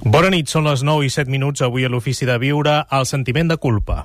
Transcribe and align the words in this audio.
Bona 0.00 0.30
nit, 0.32 0.48
són 0.48 0.64
les 0.64 0.80
9 0.80 1.04
i 1.04 1.10
7 1.12 1.28
minuts 1.28 1.60
avui 1.60 1.84
a 1.84 1.90
l'Ofici 1.92 2.24
de 2.24 2.38
Viure, 2.40 2.78
el 2.96 3.04
sentiment 3.04 3.50
de 3.50 3.58
culpa. 3.60 4.00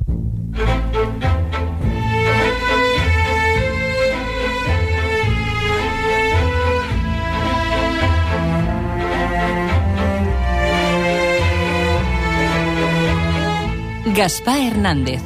Gaspar 14.16 14.60
Hernández, 14.68 15.24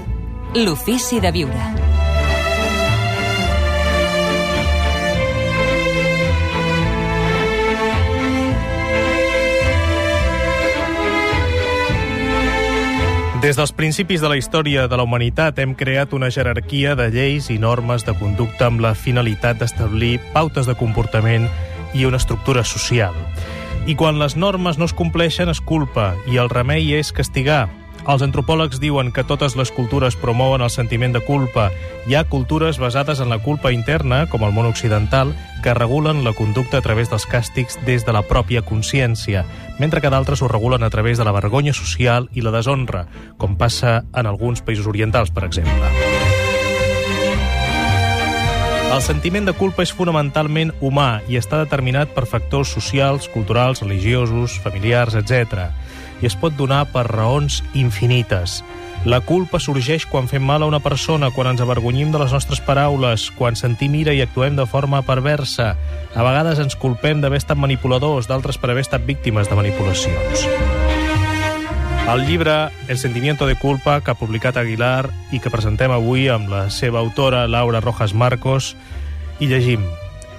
l'Ofici 0.53 1.19
de 1.19 1.31
Viure. 1.31 1.88
Des 13.39 13.55
dels 13.55 13.71
principis 13.71 14.19
de 14.19 14.27
la 14.27 14.35
història 14.35 14.89
de 14.91 14.97
la 14.99 15.05
humanitat 15.07 15.61
hem 15.63 15.71
creat 15.79 16.11
una 16.11 16.27
jerarquia 16.27 16.91
de 16.99 17.05
lleis 17.13 17.45
i 17.47 17.55
normes 17.55 18.03
de 18.03 18.11
conducta 18.19 18.65
amb 18.67 18.81
la 18.83 18.91
finalitat 18.99 19.61
d'establir 19.61 20.17
pautes 20.33 20.67
de 20.67 20.75
comportament 20.75 21.45
i 21.95 22.03
una 22.03 22.19
estructura 22.19 22.65
social. 22.67 23.15
I 23.87 23.95
quan 23.95 24.19
les 24.19 24.35
normes 24.35 24.75
no 24.75 24.89
es 24.89 24.93
compleixen 24.93 25.47
és 25.47 25.63
culpa 25.63 26.09
i 26.27 26.35
el 26.35 26.51
remei 26.51 26.91
és 26.99 27.13
castigar. 27.15 27.69
Els 28.09 28.23
antropòlegs 28.25 28.79
diuen 28.81 29.11
que 29.13 29.21
totes 29.21 29.53
les 29.53 29.69
cultures 29.69 30.15
promouen 30.17 30.63
el 30.65 30.71
sentiment 30.73 31.13
de 31.13 31.19
culpa. 31.21 31.67
Hi 32.09 32.15
ha 32.17 32.23
cultures 32.25 32.79
basades 32.81 33.19
en 33.21 33.29
la 33.29 33.37
culpa 33.37 33.69
interna, 33.75 34.23
com 34.31 34.41
el 34.47 34.55
món 34.55 34.65
occidental, 34.65 35.35
que 35.61 35.75
regulen 35.77 36.23
la 36.25 36.33
conducta 36.33 36.79
a 36.79 36.81
través 36.81 37.11
dels 37.11 37.27
càstigs 37.29 37.77
des 37.85 38.07
de 38.07 38.15
la 38.15 38.23
pròpia 38.25 38.63
consciència, 38.65 39.43
mentre 39.77 40.01
que 40.01 40.09
d'altres 40.09 40.41
ho 40.41 40.49
regulen 40.49 40.81
a 40.81 40.89
través 40.89 41.21
de 41.21 41.27
la 41.27 41.35
vergonya 41.35 41.75
social 41.77 42.31
i 42.33 42.41
la 42.41 42.55
deshonra, 42.55 43.05
com 43.37 43.59
passa 43.61 43.99
en 44.09 44.25
alguns 44.25 44.65
països 44.65 44.89
orientals, 44.89 45.29
per 45.29 45.45
exemple. 45.45 45.93
El 48.89 49.03
sentiment 49.05 49.45
de 49.45 49.53
culpa 49.53 49.85
és 49.85 49.93
fonamentalment 49.93 50.73
humà 50.81 51.21
i 51.29 51.37
està 51.37 51.61
determinat 51.61 52.09
per 52.15 52.25
factors 52.25 52.73
socials, 52.73 53.29
culturals, 53.29 53.83
religiosos, 53.85 54.57
familiars, 54.65 55.13
etc. 55.13 55.69
I 56.21 56.27
es 56.27 56.35
pot 56.35 56.55
donar 56.57 56.85
per 56.93 57.07
raons 57.07 57.61
infinites. 57.73 58.63
La 59.07 59.21
culpa 59.23 59.61
sorgeix 59.63 60.03
quan 60.03 60.27
fem 60.27 60.43
mal 60.43 60.63
a 60.63 60.67
una 60.67 60.81
persona, 60.83 61.29
quan 61.31 61.47
ens 61.47 61.61
avergonyim 61.63 62.11
de 62.11 62.19
les 62.19 62.33
nostres 62.35 62.59
paraules, 62.59 63.29
quan 63.37 63.55
sentim 63.55 63.95
ira 63.95 64.11
i 64.11 64.19
actuem 64.19 64.57
de 64.59 64.65
forma 64.67 64.99
perversa. 65.07 65.75
A 66.11 66.25
vegades 66.25 66.59
ens 66.59 66.75
culpem 66.75 67.21
d'haver 67.23 67.39
estat 67.39 67.57
manipuladors, 67.57 68.27
d'altres 68.27 68.59
per 68.59 68.73
haver 68.73 68.83
estat 68.83 69.07
víctimes 69.07 69.47
de 69.47 69.55
manipulacions. 69.55 70.43
El 72.09 72.25
llibre 72.25 72.71
El 72.89 72.97
sentimiento 72.97 73.45
de 73.47 73.55
culpa, 73.55 74.01
que 74.01 74.11
ha 74.11 74.17
publicat 74.17 74.57
Aguilar 74.57 75.07
i 75.31 75.39
que 75.39 75.51
presentem 75.53 75.93
avui 75.93 76.27
amb 76.27 76.49
la 76.49 76.67
seva 76.73 76.99
autora, 76.99 77.47
Laura 77.47 77.79
Rojas 77.85 78.15
Marcos, 78.17 78.73
i 79.39 79.47
llegim 79.47 79.85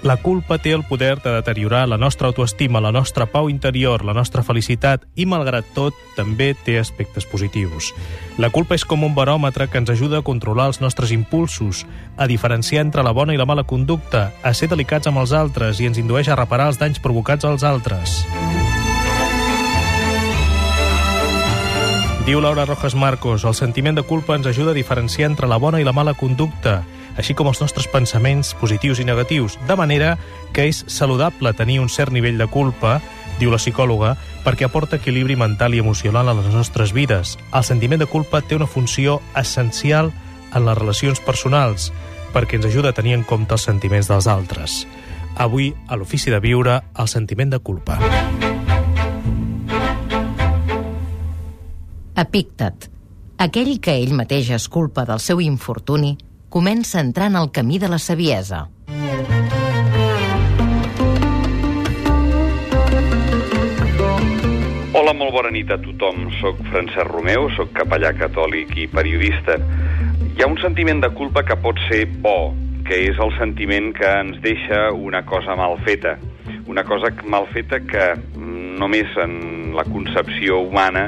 la 0.02 0.16
culpa 0.16 0.56
té 0.58 0.72
el 0.72 0.84
poder 0.84 1.20
de 1.20 1.32
deteriorar 1.34 1.88
la 1.88 1.98
nostra 1.98 2.28
autoestima, 2.28 2.80
la 2.80 2.92
nostra 2.92 3.26
pau 3.26 3.50
interior, 3.50 4.04
la 4.04 4.14
nostra 4.14 4.42
felicitat 4.42 5.04
i, 5.14 5.26
malgrat 5.28 5.66
tot, 5.74 5.96
també 6.16 6.54
té 6.54 6.78
aspectes 6.80 7.26
positius. 7.28 7.92
La 8.40 8.50
culpa 8.50 8.74
és 8.78 8.86
com 8.88 9.04
un 9.04 9.14
baròmetre 9.14 9.68
que 9.68 9.78
ens 9.82 9.92
ajuda 9.92 10.20
a 10.20 10.26
controlar 10.26 10.70
els 10.72 10.80
nostres 10.80 11.12
impulsos, 11.12 11.84
a 12.16 12.26
diferenciar 12.26 12.86
entre 12.86 13.04
la 13.04 13.12
bona 13.12 13.34
i 13.34 13.40
la 13.40 13.48
mala 13.48 13.64
conducta, 13.64 14.30
a 14.42 14.54
ser 14.54 14.70
delicats 14.72 15.10
amb 15.10 15.20
els 15.20 15.36
altres 15.36 15.80
i 15.80 15.90
ens 15.90 16.00
indueix 16.00 16.28
a 16.28 16.38
reparar 16.38 16.70
els 16.72 16.80
danys 16.80 17.00
provocats 17.00 17.44
als 17.44 17.64
altres. 17.64 18.24
Diu 22.24 22.40
Laura 22.40 22.64
Rojas 22.64 22.94
Marcos, 22.94 23.44
el 23.44 23.56
sentiment 23.58 23.96
de 23.96 24.04
culpa 24.06 24.36
ens 24.36 24.46
ajuda 24.46 24.70
a 24.70 24.76
diferenciar 24.76 25.30
entre 25.30 25.48
la 25.50 25.56
bona 25.58 25.80
i 25.80 25.84
la 25.84 25.92
mala 25.96 26.14
conducta, 26.14 26.84
així 27.16 27.34
com 27.34 27.48
els 27.50 27.60
nostres 27.62 27.88
pensaments 27.90 28.52
positius 28.60 29.00
i 29.00 29.06
negatius, 29.08 29.58
de 29.66 29.76
manera 29.76 30.16
que 30.54 30.68
és 30.68 30.84
saludable 30.86 31.52
tenir 31.54 31.80
un 31.80 31.88
cert 31.88 32.12
nivell 32.12 32.38
de 32.38 32.46
culpa, 32.46 33.00
diu 33.40 33.50
la 33.50 33.58
psicòloga, 33.60 34.14
perquè 34.44 34.66
aporta 34.68 35.00
equilibri 35.00 35.36
mental 35.36 35.74
i 35.74 35.80
emocional 35.80 36.28
a 36.28 36.36
les 36.36 36.52
nostres 36.54 36.92
vides. 36.92 37.36
El 37.54 37.64
sentiment 37.64 38.00
de 38.00 38.08
culpa 38.10 38.42
té 38.42 38.56
una 38.56 38.68
funció 38.68 39.20
essencial 39.36 40.12
en 40.54 40.66
les 40.66 40.78
relacions 40.78 41.20
personals, 41.24 41.90
perquè 42.34 42.58
ens 42.58 42.68
ajuda 42.68 42.90
a 42.90 42.96
tenir 42.96 43.16
en 43.16 43.24
compte 43.24 43.56
els 43.56 43.66
sentiments 43.66 44.10
dels 44.10 44.28
altres. 44.30 44.84
Avui, 45.36 45.72
a 45.88 45.96
l'Ofici 45.96 46.30
de 46.30 46.40
Viure, 46.42 46.80
el 46.98 47.08
sentiment 47.08 47.50
de 47.50 47.58
culpa. 47.58 47.98
Epíctet, 52.20 52.90
aquell 53.40 53.78
que 53.80 53.94
ell 53.96 54.12
mateix 54.12 54.50
es 54.52 54.68
culpa 54.68 55.06
del 55.08 55.22
seu 55.22 55.40
infortuni, 55.40 56.18
comença 56.50 56.98
entrant 56.98 57.38
al 57.38 57.52
camí 57.54 57.78
de 57.78 57.88
la 57.88 57.98
saviesa. 58.02 58.66
Hola, 64.90 65.14
molt 65.14 65.30
bona 65.30 65.52
nit 65.54 65.70
a 65.70 65.78
tothom. 65.78 66.26
Soc 66.40 66.58
Francesc 66.72 67.06
Romeu, 67.06 67.46
soc 67.54 67.70
capellà 67.78 68.10
catòlic 68.18 68.74
i 68.82 68.88
periodista. 68.90 69.56
Hi 70.34 70.42
ha 70.42 70.50
un 70.50 70.58
sentiment 70.58 71.00
de 71.04 71.12
culpa 71.14 71.44
que 71.46 71.56
pot 71.62 71.78
ser 71.86 72.02
bo, 72.26 72.50
que 72.88 72.98
és 73.06 73.22
el 73.22 73.30
sentiment 73.38 73.92
que 73.94 74.10
ens 74.24 74.42
deixa 74.42 74.88
una 74.90 75.22
cosa 75.22 75.54
mal 75.54 75.78
feta. 75.86 76.18
Una 76.66 76.82
cosa 76.82 77.14
mal 77.30 77.46
feta 77.54 77.78
que 77.86 78.12
només 78.34 79.14
en 79.22 79.76
la 79.78 79.86
concepció 79.86 80.58
humana 80.66 81.06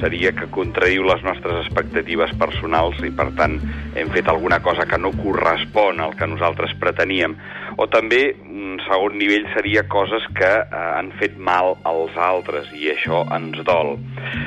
seria 0.00 0.32
que 0.36 0.48
contradiu 0.52 1.04
les 1.06 1.22
nostres 1.26 1.64
expectatives 1.64 2.32
personals 2.40 2.98
i, 3.04 3.10
per 3.14 3.28
tant, 3.38 3.58
hem 3.98 4.12
fet 4.14 4.28
alguna 4.30 4.60
cosa 4.64 4.86
que 4.88 4.98
no 5.00 5.12
correspon 5.16 6.00
al 6.00 6.14
que 6.18 6.28
nosaltres 6.30 6.74
preteníem. 6.80 7.36
O 7.80 7.88
també, 7.92 8.22
un 8.48 8.78
segon 8.86 9.18
nivell 9.20 9.48
seria 9.54 9.84
coses 9.90 10.24
que 10.36 10.52
eh, 10.62 10.84
han 10.98 11.12
fet 11.20 11.36
mal 11.38 11.76
als 11.88 12.16
altres 12.16 12.70
i 12.76 12.90
això 12.92 13.24
ens 13.36 13.60
dol. 13.68 13.96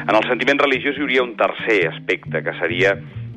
En 0.05 0.15
el 0.15 0.25
sentiment 0.29 0.61
religiós 0.61 0.97
hi 0.97 1.05
hauria 1.05 1.25
un 1.25 1.35
tercer 1.39 1.81
aspecte, 1.91 2.43
que 2.45 2.55
seria 2.61 2.95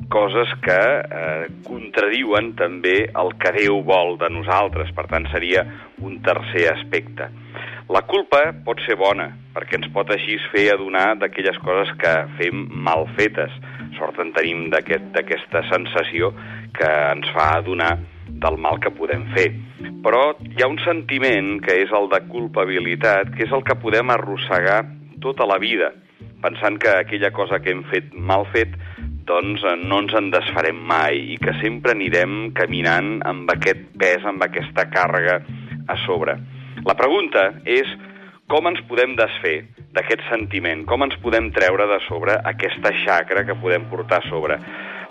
coses 0.09 0.49
que 0.65 0.79
eh, 0.99 1.45
contradiuen 1.67 2.55
també 2.59 2.97
el 3.07 3.35
que 3.41 3.53
Déu 3.59 3.83
vol 3.85 4.17
de 4.21 4.31
nosaltres. 4.33 4.91
Per 4.97 5.05
tant, 5.11 5.29
seria 5.33 5.65
un 6.01 6.19
tercer 6.25 6.67
aspecte. 6.73 7.29
La 7.89 8.03
culpa 8.05 8.43
pot 8.61 8.77
ser 8.85 8.93
bona, 9.01 9.31
perquè 9.55 9.79
ens 9.79 9.87
pot 9.89 10.11
així 10.13 10.35
fer 10.51 10.67
adonar 10.69 11.15
d'aquelles 11.17 11.55
coses 11.65 11.89
que 11.97 12.11
fem 12.37 12.67
mal 12.85 13.07
fetes. 13.17 13.55
Sort 13.97 14.19
en 14.21 14.29
tenim 14.35 14.67
d'aquesta 14.69 15.23
aquest, 15.23 15.55
sensació 15.71 16.29
que 16.77 16.89
ens 17.15 17.31
fa 17.33 17.47
adonar 17.55 17.95
del 18.43 18.59
mal 18.61 18.77
que 18.83 18.93
podem 18.93 19.23
fer. 19.33 19.47
Però 20.05 20.21
hi 20.37 20.61
ha 20.61 20.69
un 20.69 20.77
sentiment 20.83 21.55
que 21.65 21.79
és 21.81 21.95
el 21.97 22.05
de 22.13 22.19
culpabilitat, 22.29 23.33
que 23.33 23.47
és 23.47 23.57
el 23.57 23.65
que 23.65 23.79
podem 23.81 24.13
arrossegar 24.13 24.83
tota 25.25 25.49
la 25.49 25.57
vida, 25.57 25.89
pensant 26.45 26.77
que 26.77 26.93
aquella 26.93 27.33
cosa 27.33 27.57
que 27.57 27.73
hem 27.73 27.81
fet 27.89 28.13
mal 28.13 28.45
fet 28.53 28.77
doncs 29.25 29.65
no 29.81 30.03
ens 30.03 30.13
en 30.13 30.29
desfarem 30.29 30.77
mai 30.93 31.17
i 31.33 31.41
que 31.41 31.57
sempre 31.57 31.97
anirem 31.97 32.53
caminant 32.53 33.17
amb 33.33 33.49
aquest 33.57 33.81
pes, 33.97 34.21
amb 34.29 34.45
aquesta 34.45 34.85
càrrega 34.93 35.41
a 35.89 35.97
sobre. 36.05 36.37
La 36.87 36.95
pregunta 36.95 37.49
és 37.67 37.89
com 38.49 38.65
ens 38.69 38.79
podem 38.89 39.15
desfer 39.17 39.57
d'aquest 39.93 40.23
sentiment, 40.29 40.85
com 40.89 41.03
ens 41.05 41.17
podem 41.23 41.51
treure 41.53 41.85
de 41.91 41.99
sobre 42.07 42.37
aquesta 42.51 42.93
xacra 43.03 43.43
que 43.45 43.57
podem 43.61 43.85
portar 43.91 44.21
a 44.23 44.29
sobre. 44.29 44.57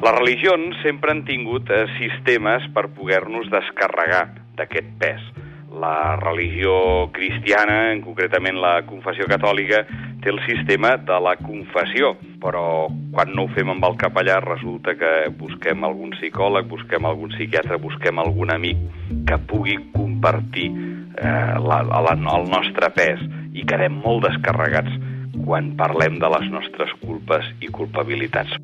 Les 0.03 0.17
religions 0.17 0.79
sempre 0.83 1.13
han 1.15 1.25
tingut 1.27 1.71
eh, 1.75 1.85
sistemes 1.99 2.67
per 2.75 2.89
poder-nos 2.97 3.51
descarregar 3.53 4.25
d'aquest 4.59 4.91
pes. 5.03 5.23
La 5.69 6.17
religió 6.17 7.11
cristiana, 7.13 7.93
en 7.93 8.01
concretament 8.01 8.57
la 8.57 8.81
confessió 8.89 9.27
catòlica, 9.29 9.83
té 10.23 10.33
el 10.33 10.41
sistema 10.47 10.95
de 10.97 11.19
la 11.23 11.35
confessió, 11.37 12.15
però 12.43 12.89
quan 13.15 13.35
no 13.37 13.45
ho 13.45 13.51
fem 13.55 13.71
amb 13.75 13.85
el 13.87 13.99
capellà 14.01 14.39
resulta 14.45 14.97
que 14.99 15.13
busquem 15.39 15.85
algun 15.85 16.15
psicòleg, 16.17 16.67
busquem 16.71 17.07
algun 17.07 17.35
psiquiatre, 17.35 17.79
busquem 17.83 18.19
algun 18.19 18.55
amic 18.55 18.81
que 19.29 19.39
pugui 19.51 19.77
compartir 19.95 20.71
eh, 20.73 21.55
la, 21.61 21.83
la, 21.85 22.17
el 22.17 22.49
nostre 22.51 22.91
pes 22.97 23.23
i 23.53 23.67
quedem 23.69 24.01
molt 24.03 24.27
descarregats 24.27 24.97
quan 25.45 25.75
parlem 25.79 26.19
de 26.23 26.33
les 26.35 26.51
nostres 26.55 26.97
culpes 27.05 27.53
i 27.61 27.71
culpabilitats. 27.73 28.57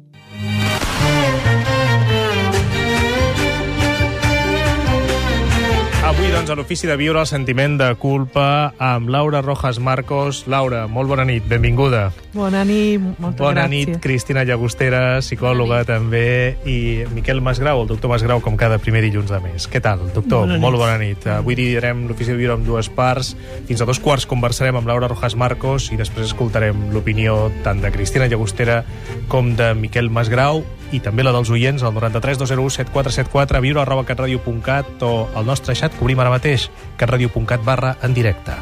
Avui, 6.05 6.29
doncs, 6.29 6.51
a 6.53 6.55
l'Ofici 6.55 6.85
de 6.85 6.99
Viure 7.01 7.17
el 7.23 7.27
sentiment 7.27 7.79
de 7.81 7.87
culpa 7.97 8.75
amb 8.77 9.09
Laura 9.09 9.41
Rojas 9.41 9.79
Marcos. 9.81 10.43
Laura, 10.53 10.83
molt 10.87 11.09
bona 11.09 11.25
nit, 11.25 11.47
benvinguda. 11.49 12.11
Bona 12.35 12.61
nit, 12.69 13.01
moltes 13.01 13.41
bona 13.41 13.63
gràcies. 13.65 13.89
nit, 13.89 14.03
Cristina 14.05 14.43
Llagostera, 14.45 15.01
psicòloga 15.25 15.81
també, 15.89 16.59
i 16.69 17.07
Miquel 17.17 17.41
Masgrau, 17.41 17.81
el 17.87 17.89
doctor 17.89 18.13
Masgrau, 18.13 18.43
com 18.45 18.59
cada 18.61 18.77
primer 18.77 19.01
dilluns 19.07 19.33
de 19.33 19.41
mes. 19.41 19.65
Què 19.65 19.81
tal, 19.81 20.05
doctor? 20.13 20.45
Bona 20.45 20.59
nit. 20.59 20.61
molt 20.67 20.77
bona 20.77 20.99
nit. 21.01 21.27
Avui 21.39 21.57
dividirem 21.57 22.05
l'Ofici 22.07 22.35
de 22.35 22.37
Viure 22.37 22.61
en 22.61 22.69
dues 22.69 22.93
parts. 22.93 23.33
Fins 23.65 23.81
a 23.81 23.89
dos 23.89 23.99
quarts 23.99 24.29
conversarem 24.29 24.77
amb 24.77 24.87
Laura 24.87 25.09
Rojas 25.09 25.35
Marcos 25.41 25.89
i 25.91 25.97
després 25.97 26.27
escoltarem 26.27 26.91
l'opinió 26.93 27.49
tant 27.65 27.81
de 27.81 27.91
Cristina 27.91 28.29
Llagostera 28.29 28.83
com 29.33 29.57
de 29.57 29.73
Miquel 29.73 30.13
Masgrau 30.13 30.67
i 30.95 31.01
també 31.03 31.25
la 31.25 31.33
dels 31.35 31.51
oients 31.51 31.83
al 31.83 31.95
93 31.97 32.39
201 32.39 32.77
7474 32.77 33.63
viure 33.65 33.83
arroba 33.83 34.05
catradio.cat 34.07 35.03
o 35.03 35.13
al 35.35 35.47
nostre 35.49 35.75
xat 35.79 35.94
que 35.95 36.05
obrim 36.05 36.21
ara 36.21 36.35
mateix 36.35 36.71
catradio.cat 36.97 37.65
barra 37.65 37.97
en 38.03 38.15
directe. 38.15 38.53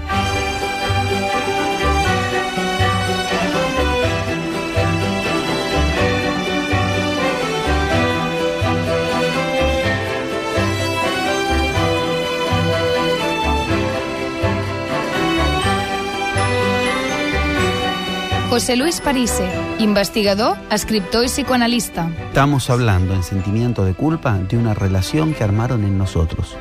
José 18.52 18.76
Luis 18.76 19.00
Parise, 19.00 19.48
investigador, 19.78 20.58
escriptor 20.70 21.24
y 21.24 21.28
psicoanalista. 21.28 22.10
Estamos 22.26 22.68
hablando 22.68 23.14
en 23.14 23.22
sentimiento 23.22 23.82
de 23.82 23.94
culpa 23.94 24.36
de 24.36 24.58
una 24.58 24.74
relación 24.74 25.32
que 25.32 25.42
armaron 25.42 25.84
en 25.84 25.96
nosotros. 25.96 26.54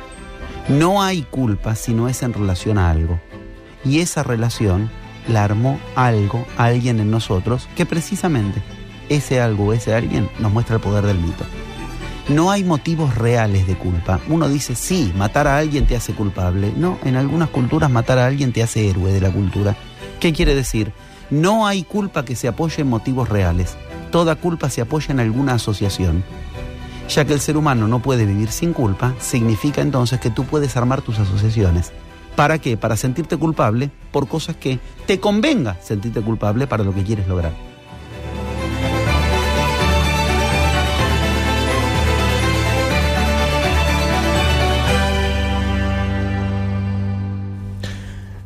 No 0.68 1.02
hay 1.02 1.22
culpa 1.22 1.74
si 1.74 1.92
no 1.92 2.08
es 2.08 2.22
en 2.22 2.32
relación 2.32 2.78
a 2.78 2.90
algo. 2.90 3.20
Y 3.84 3.98
esa 3.98 4.22
relación 4.22 4.90
la 5.28 5.44
armó 5.44 5.78
algo, 5.96 6.46
alguien 6.56 7.00
en 7.00 7.10
nosotros, 7.10 7.68
que 7.76 7.86
precisamente 7.86 8.62
ese 9.08 9.40
algo 9.40 9.72
ese 9.72 9.94
alguien 9.94 10.30
nos 10.38 10.52
muestra 10.52 10.76
el 10.76 10.80
poder 10.80 11.04
del 11.04 11.18
mito. 11.18 11.44
No 12.28 12.50
hay 12.50 12.62
motivos 12.62 13.16
reales 13.16 13.66
de 13.66 13.76
culpa. 13.76 14.20
Uno 14.28 14.48
dice, 14.48 14.76
sí, 14.76 15.12
matar 15.16 15.48
a 15.48 15.58
alguien 15.58 15.86
te 15.86 15.96
hace 15.96 16.14
culpable. 16.14 16.72
No, 16.76 16.98
en 17.04 17.16
algunas 17.16 17.48
culturas 17.48 17.90
matar 17.90 18.18
a 18.18 18.26
alguien 18.26 18.52
te 18.52 18.62
hace 18.62 18.88
héroe 18.88 19.12
de 19.12 19.20
la 19.20 19.32
cultura. 19.32 19.76
¿Qué 20.20 20.32
quiere 20.32 20.54
decir? 20.54 20.92
No 21.30 21.66
hay 21.66 21.82
culpa 21.82 22.24
que 22.24 22.36
se 22.36 22.46
apoye 22.46 22.82
en 22.82 22.88
motivos 22.88 23.28
reales. 23.28 23.76
Toda 24.12 24.36
culpa 24.36 24.70
se 24.70 24.80
apoya 24.82 25.10
en 25.10 25.18
alguna 25.18 25.54
asociación. 25.54 26.22
Ya 27.08 27.24
que 27.24 27.34
el 27.34 27.40
ser 27.40 27.56
humano 27.56 27.88
no 27.88 28.00
puede 28.00 28.24
vivir 28.24 28.50
sin 28.50 28.72
culpa, 28.72 29.14
significa 29.18 29.82
entonces 29.82 30.18
que 30.20 30.30
tú 30.30 30.44
puedes 30.44 30.76
armar 30.76 31.02
tus 31.02 31.18
asociaciones. 31.18 31.92
¿Para 32.36 32.58
qué? 32.58 32.76
Para 32.76 32.96
sentirte 32.96 33.36
culpable 33.36 33.90
por 34.10 34.28
cosas 34.28 34.56
que 34.56 34.78
te 35.06 35.20
convenga 35.20 35.76
sentirte 35.82 36.22
culpable 36.22 36.66
para 36.66 36.84
lo 36.84 36.94
que 36.94 37.02
quieres 37.02 37.28
lograr. 37.28 37.52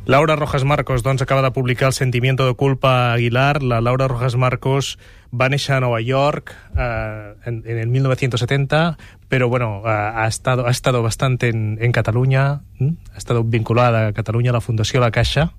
Laura 0.07 0.37
Rojas 0.37 0.63
Marcos 0.63 1.03
doncs, 1.03 1.21
acaba 1.21 1.41
de 1.41 1.51
publicar 1.51 1.91
sentimiento 1.91 2.47
de 2.47 2.53
culpa 2.53 3.11
Aguilar. 3.11 3.61
La 3.61 3.81
Laura 3.81 4.07
Rojas 4.07 4.37
Marcos 4.37 4.97
va 5.33 5.49
néixer 5.49 5.75
a 5.75 5.81
Nova 5.81 5.99
York 6.01 6.55
eh, 6.77 7.33
en, 7.45 7.63
en 7.65 7.77
el 7.77 7.87
1970, 7.87 8.97
pero 9.27 9.49
bueno, 9.49 9.83
eh, 9.85 9.89
ha, 9.89 10.27
estado, 10.27 10.67
ha 10.67 10.71
estado 10.71 11.03
bastante 11.03 11.49
en, 11.49 11.77
en 11.81 11.91
Cataluña, 11.91 12.61
ha 12.79 13.17
estado 13.17 13.43
vinculada 13.43 14.07
a 14.07 14.13
Cataluña, 14.13 14.51
a 14.51 14.53
la 14.53 14.61
Fundación 14.61 15.01
La 15.01 15.11
Caixa, 15.11 15.53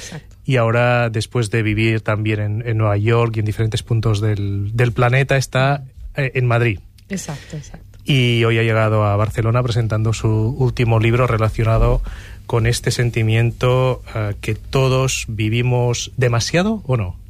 Exacto. 0.00 0.36
y 0.44 0.56
ahora, 0.56 1.10
después 1.10 1.50
de 1.50 1.62
vivir 1.62 2.00
también 2.00 2.40
en, 2.40 2.68
en 2.68 2.78
Nueva 2.78 2.96
York 2.96 3.36
y 3.36 3.40
en 3.40 3.46
diferentes 3.46 3.82
puntos 3.82 4.20
del, 4.20 4.74
del 4.74 4.92
planeta, 4.92 5.36
está 5.36 5.84
eh, 6.16 6.32
en 6.34 6.46
Madrid. 6.46 6.80
Exacto, 7.08 7.56
exacto. 7.56 7.98
y 8.04 8.42
hoy 8.44 8.58
ha 8.58 8.62
llegado 8.62 9.04
a 9.04 9.16
Barcelona 9.16 9.62
presentando 9.62 10.12
su 10.12 10.28
último 10.28 10.98
libro 10.98 11.26
relacionado 11.26 12.00
con 12.46 12.66
este 12.66 12.90
sentimiento 12.90 14.02
que 14.40 14.54
todos 14.54 15.26
vivimos 15.28 16.10
demasiado 16.16 16.82
o 16.86 16.96
no. 16.96 17.21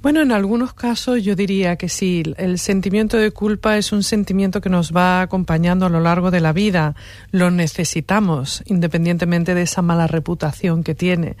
Bueno, 0.00 0.22
en 0.22 0.30
algunos 0.30 0.74
casos 0.74 1.24
yo 1.24 1.34
diría 1.34 1.76
que 1.76 1.88
sí. 1.88 2.22
El 2.36 2.58
sentimiento 2.60 3.16
de 3.16 3.32
culpa 3.32 3.76
es 3.76 3.90
un 3.90 4.04
sentimiento 4.04 4.60
que 4.60 4.70
nos 4.70 4.94
va 4.94 5.22
acompañando 5.22 5.86
a 5.86 5.88
lo 5.88 6.00
largo 6.00 6.30
de 6.30 6.40
la 6.40 6.52
vida. 6.52 6.94
Lo 7.32 7.50
necesitamos, 7.50 8.62
independientemente 8.66 9.54
de 9.54 9.62
esa 9.62 9.82
mala 9.82 10.06
reputación 10.06 10.84
que 10.84 10.94
tiene 10.94 11.36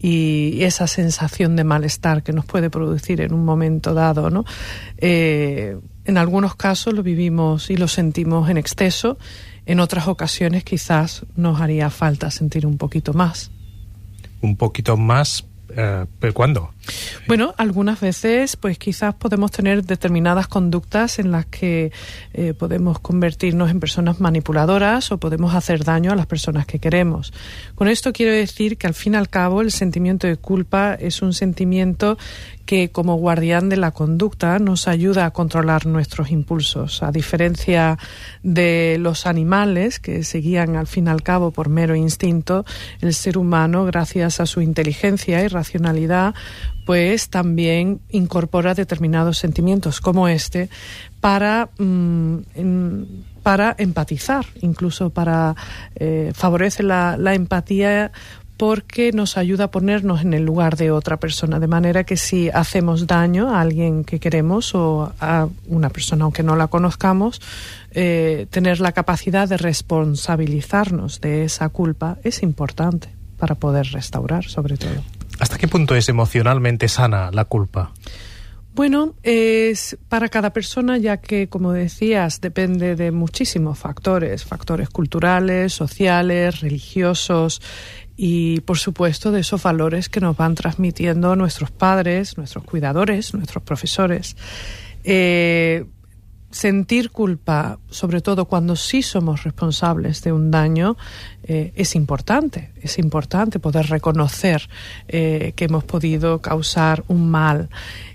y 0.00 0.62
esa 0.62 0.86
sensación 0.86 1.56
de 1.56 1.64
malestar 1.64 2.22
que 2.22 2.32
nos 2.32 2.44
puede 2.44 2.70
producir 2.70 3.20
en 3.20 3.34
un 3.34 3.44
momento 3.44 3.94
dado, 3.94 4.30
¿no? 4.30 4.44
Eh, 4.98 5.76
en 6.04 6.18
algunos 6.18 6.54
casos 6.54 6.94
lo 6.94 7.02
vivimos 7.02 7.68
y 7.68 7.76
lo 7.76 7.88
sentimos 7.88 8.48
en 8.48 8.58
exceso. 8.58 9.18
En 9.66 9.80
otras 9.80 10.06
ocasiones 10.06 10.62
quizás 10.62 11.26
nos 11.34 11.60
haría 11.60 11.90
falta 11.90 12.30
sentir 12.30 12.64
un 12.64 12.78
poquito 12.78 13.12
más. 13.12 13.50
Un 14.40 14.56
poquito 14.56 14.96
más, 14.96 15.44
eh, 15.76 16.06
¿pero 16.20 16.32
cuándo? 16.32 16.70
Bueno, 17.26 17.54
algunas 17.58 18.00
veces, 18.00 18.56
pues 18.56 18.78
quizás 18.78 19.14
podemos 19.14 19.50
tener 19.50 19.84
determinadas 19.84 20.48
conductas 20.48 21.18
en 21.18 21.30
las 21.30 21.46
que 21.46 21.92
eh, 22.32 22.54
podemos 22.54 22.98
convertirnos 23.00 23.70
en 23.70 23.80
personas 23.80 24.20
manipuladoras 24.20 25.12
o 25.12 25.18
podemos 25.18 25.54
hacer 25.54 25.84
daño 25.84 26.12
a 26.12 26.16
las 26.16 26.26
personas 26.26 26.66
que 26.66 26.78
queremos. 26.78 27.32
Con 27.74 27.88
esto 27.88 28.12
quiero 28.12 28.32
decir 28.32 28.78
que 28.78 28.86
al 28.86 28.94
fin 28.94 29.14
y 29.14 29.16
al 29.16 29.28
cabo 29.28 29.60
el 29.60 29.72
sentimiento 29.72 30.26
de 30.26 30.36
culpa 30.36 30.94
es 30.94 31.22
un 31.22 31.32
sentimiento 31.32 32.18
que 32.68 32.90
como 32.90 33.14
guardián 33.16 33.70
de 33.70 33.78
la 33.78 33.92
conducta 33.92 34.58
nos 34.58 34.88
ayuda 34.88 35.24
a 35.24 35.30
controlar 35.30 35.86
nuestros 35.86 36.30
impulsos, 36.30 37.02
a 37.02 37.10
diferencia 37.10 37.98
de 38.42 38.98
los 39.00 39.24
animales 39.24 39.98
que 39.98 40.22
se 40.22 40.40
guían 40.40 40.76
al 40.76 40.86
fin 40.86 41.06
y 41.06 41.08
al 41.08 41.22
cabo 41.22 41.50
por 41.50 41.70
mero 41.70 41.96
instinto, 41.96 42.66
el 43.00 43.14
ser 43.14 43.38
humano, 43.38 43.86
gracias 43.86 44.38
a 44.40 44.44
su 44.44 44.60
inteligencia 44.60 45.42
y 45.42 45.48
racionalidad, 45.48 46.34
pues 46.88 47.28
también 47.28 48.00
incorpora 48.08 48.72
determinados 48.72 49.36
sentimientos 49.36 50.00
como 50.00 50.26
este 50.26 50.70
para, 51.20 51.68
mm, 51.76 53.02
para 53.42 53.74
empatizar, 53.76 54.46
incluso 54.62 55.10
para 55.10 55.54
eh, 55.96 56.32
favorece 56.34 56.82
la, 56.82 57.18
la 57.18 57.34
empatía 57.34 58.10
porque 58.56 59.12
nos 59.12 59.36
ayuda 59.36 59.64
a 59.64 59.70
ponernos 59.70 60.22
en 60.22 60.32
el 60.32 60.46
lugar 60.46 60.78
de 60.78 60.90
otra 60.90 61.18
persona, 61.18 61.60
de 61.60 61.66
manera 61.66 62.04
que 62.04 62.16
si 62.16 62.48
hacemos 62.48 63.06
daño 63.06 63.54
a 63.54 63.60
alguien 63.60 64.02
que 64.02 64.18
queremos 64.18 64.74
o 64.74 65.12
a 65.20 65.46
una 65.66 65.90
persona 65.90 66.24
aunque 66.24 66.42
no 66.42 66.56
la 66.56 66.68
conozcamos, 66.68 67.42
eh, 67.90 68.46
tener 68.48 68.80
la 68.80 68.92
capacidad 68.92 69.46
de 69.46 69.58
responsabilizarnos 69.58 71.20
de 71.20 71.44
esa 71.44 71.68
culpa 71.68 72.16
es 72.24 72.42
importante 72.42 73.10
para 73.36 73.56
poder 73.56 73.88
restaurar, 73.88 74.46
sobre 74.46 74.78
todo. 74.78 75.17
¿Hasta 75.38 75.58
qué 75.58 75.68
punto 75.68 75.94
es 75.94 76.08
emocionalmente 76.08 76.88
sana 76.88 77.30
la 77.32 77.44
culpa? 77.44 77.92
Bueno, 78.74 79.14
es 79.24 79.98
para 80.08 80.28
cada 80.28 80.52
persona, 80.52 80.98
ya 80.98 81.16
que, 81.16 81.48
como 81.48 81.72
decías, 81.72 82.40
depende 82.40 82.94
de 82.94 83.10
muchísimos 83.10 83.76
factores, 83.76 84.44
factores 84.44 84.88
culturales, 84.88 85.72
sociales, 85.72 86.60
religiosos 86.60 87.60
y, 88.16 88.60
por 88.60 88.78
supuesto, 88.78 89.32
de 89.32 89.40
esos 89.40 89.62
valores 89.64 90.08
que 90.08 90.20
nos 90.20 90.36
van 90.36 90.54
transmitiendo 90.54 91.34
nuestros 91.34 91.72
padres, 91.72 92.36
nuestros 92.36 92.62
cuidadores, 92.62 93.34
nuestros 93.34 93.64
profesores. 93.64 94.36
Eh, 95.02 95.84
sentir 96.50 97.10
culpa, 97.10 97.78
sobre 97.90 98.20
todo 98.20 98.46
cuando 98.46 98.76
sí 98.76 99.02
somos 99.02 99.44
responsables 99.44 100.22
de 100.22 100.32
un 100.32 100.50
daño, 100.50 100.96
eh, 101.42 101.72
es 101.76 101.94
importante. 101.94 102.70
Es 102.80 102.98
importante 102.98 103.58
poder 103.58 103.86
reconocer 103.86 104.68
eh, 105.08 105.52
que 105.56 105.66
hemos 105.66 105.84
podido 105.84 106.40
causar 106.40 107.04
un 107.08 107.30
mal 107.30 107.68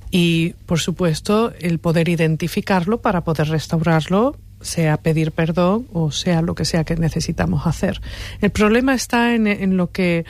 y, 0.10 0.54
por 0.66 0.80
supuesto, 0.80 1.54
el 1.60 1.80
poder 1.80 2.10
identificarlo 2.10 3.02
para 3.02 3.24
poder 3.24 3.50
restaurarlo 3.50 4.36
sea 4.62 4.96
pedir 4.96 5.34
perdón 5.34 5.88
o 5.92 6.12
sea 6.12 6.42
lo 6.42 6.56
que 6.56 6.66
sea 6.66 6.84
que 6.84 6.96
necesitamos 6.96 7.68
hacer. 7.68 8.00
El 8.40 8.50
problema 8.52 8.94
está 8.94 9.36
en, 9.36 9.48
en 9.48 9.76
lo 9.76 9.92
que 9.92 10.26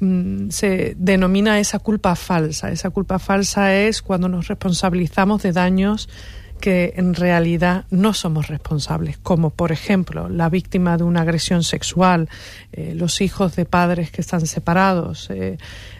mm, 0.00 0.50
se 0.50 0.94
denomina 0.98 1.58
esa 1.58 1.78
culpa 1.78 2.14
falsa. 2.14 2.70
Esa 2.70 2.90
culpa 2.90 3.18
falsa 3.18 3.74
es 3.74 4.02
cuando 4.02 4.28
nos 4.28 4.48
responsabilizamos 4.48 5.42
de 5.42 5.52
daños 5.52 6.08
que 6.58 6.94
en 6.96 7.14
realidad 7.14 7.84
no 7.90 8.12
somos 8.14 8.48
responsables, 8.48 9.18
como 9.18 9.50
por 9.50 9.72
ejemplo 9.72 10.28
la 10.28 10.48
víctima 10.48 10.96
de 10.96 11.04
una 11.04 11.22
agresión 11.22 11.62
sexual, 11.62 12.28
eh, 12.72 12.92
los 12.94 13.20
hijos 13.20 13.56
de 13.56 13.64
padres 13.64 14.10
que 14.10 14.20
están 14.20 14.46
separados. 14.46 15.30
eh, 15.30 15.58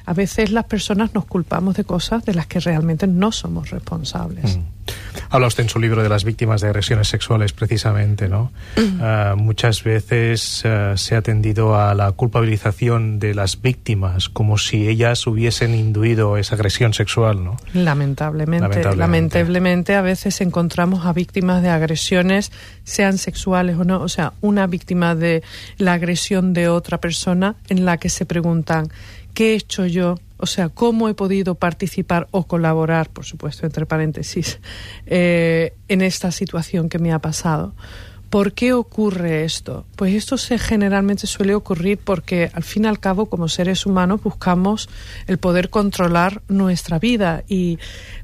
a 0.09 0.15
veces 0.15 0.51
las 0.51 0.65
personas 0.65 1.13
nos 1.13 1.27
culpamos 1.27 1.77
de 1.77 1.85
cosas 1.85 2.25
de 2.25 2.33
las 2.33 2.47
que 2.47 2.61
realmente 2.61 3.07
no 3.07 3.31
somos 3.31 3.69
responsables. 3.69 4.59
Habla 5.29 5.49
usted 5.49 5.65
en 5.65 5.69
su 5.69 5.79
libro 5.79 6.03
de 6.03 6.09
las 6.09 6.25
víctimas 6.25 6.63
de 6.63 6.69
agresiones 6.69 7.09
sexuales, 7.09 7.53
precisamente, 7.53 8.27
¿no? 8.27 8.51
Uh, 8.79 9.37
muchas 9.37 9.85
veces 9.85 10.65
uh, 10.65 10.97
se 10.97 11.15
ha 11.15 11.21
tendido 11.21 11.79
a 11.79 11.93
la 11.95 12.11
culpabilización 12.13 13.19
de 13.19 13.35
las 13.35 13.61
víctimas 13.61 14.31
como 14.31 14.57
si 14.57 14.89
ellas 14.89 15.27
hubiesen 15.27 15.75
induido 15.75 16.39
esa 16.39 16.55
agresión 16.55 16.95
sexual, 16.95 17.45
¿no? 17.45 17.59
Lamentablemente, 17.75 18.63
lamentablemente, 18.63 18.97
lamentablemente 18.97 19.95
a 19.95 20.01
veces 20.01 20.41
encontramos 20.41 21.05
a 21.05 21.13
víctimas 21.13 21.63
de 21.63 21.69
agresiones, 21.69 22.51
sean 22.85 23.19
sexuales 23.19 23.77
o 23.77 23.85
no, 23.85 24.01
o 24.01 24.09
sea, 24.09 24.33
una 24.41 24.67
víctima 24.67 25.15
de 25.15 25.43
la 25.77 25.93
agresión 25.93 26.55
de 26.55 26.71
otra 26.71 26.97
persona 26.99 27.57
en 27.69 27.85
la 27.85 27.99
que 27.99 28.09
se 28.09 28.25
preguntan, 28.25 28.89
¿qué 29.39 29.53
he 29.53 29.55
hecho 29.55 29.87
yo 29.87 30.17
o 30.37 30.47
sea, 30.47 30.69
cómo 30.69 31.09
he 31.09 31.15
podido 31.15 31.55
participar 31.55 32.27
o 32.33 32.47
colaborar, 32.47 33.09
por 33.11 33.25
supuesto, 33.25 33.67
entre 33.67 33.87
paréntesis, 33.87 34.59
eh, 35.07 35.75
en 35.87 36.01
esta 36.01 36.33
situación 36.33 36.89
que 36.89 36.99
me 36.99 37.13
ha 37.13 37.21
pasado. 37.21 37.75
¿Por 38.31 38.53
qué 38.53 38.73
ocurre 38.73 39.45
esto? 39.45 39.87
Pues 39.97 40.15
esto 40.15 40.39
se 40.39 40.59
generalmente 40.59 41.29
suele 41.29 41.55
ocurrir 41.55 41.99
porque 41.99 42.51
al 42.53 42.65
fin 42.65 42.85
y 42.85 42.89
al 42.89 43.01
cabo 43.01 43.27
como 43.27 43.49
seres 43.49 43.87
humanos 43.87 44.23
buscamos 44.23 44.89
el 45.29 45.39
poder 45.39 45.71
controlar 45.71 46.43
nuestra 46.49 46.99
vida 46.99 47.45
y 47.49 47.79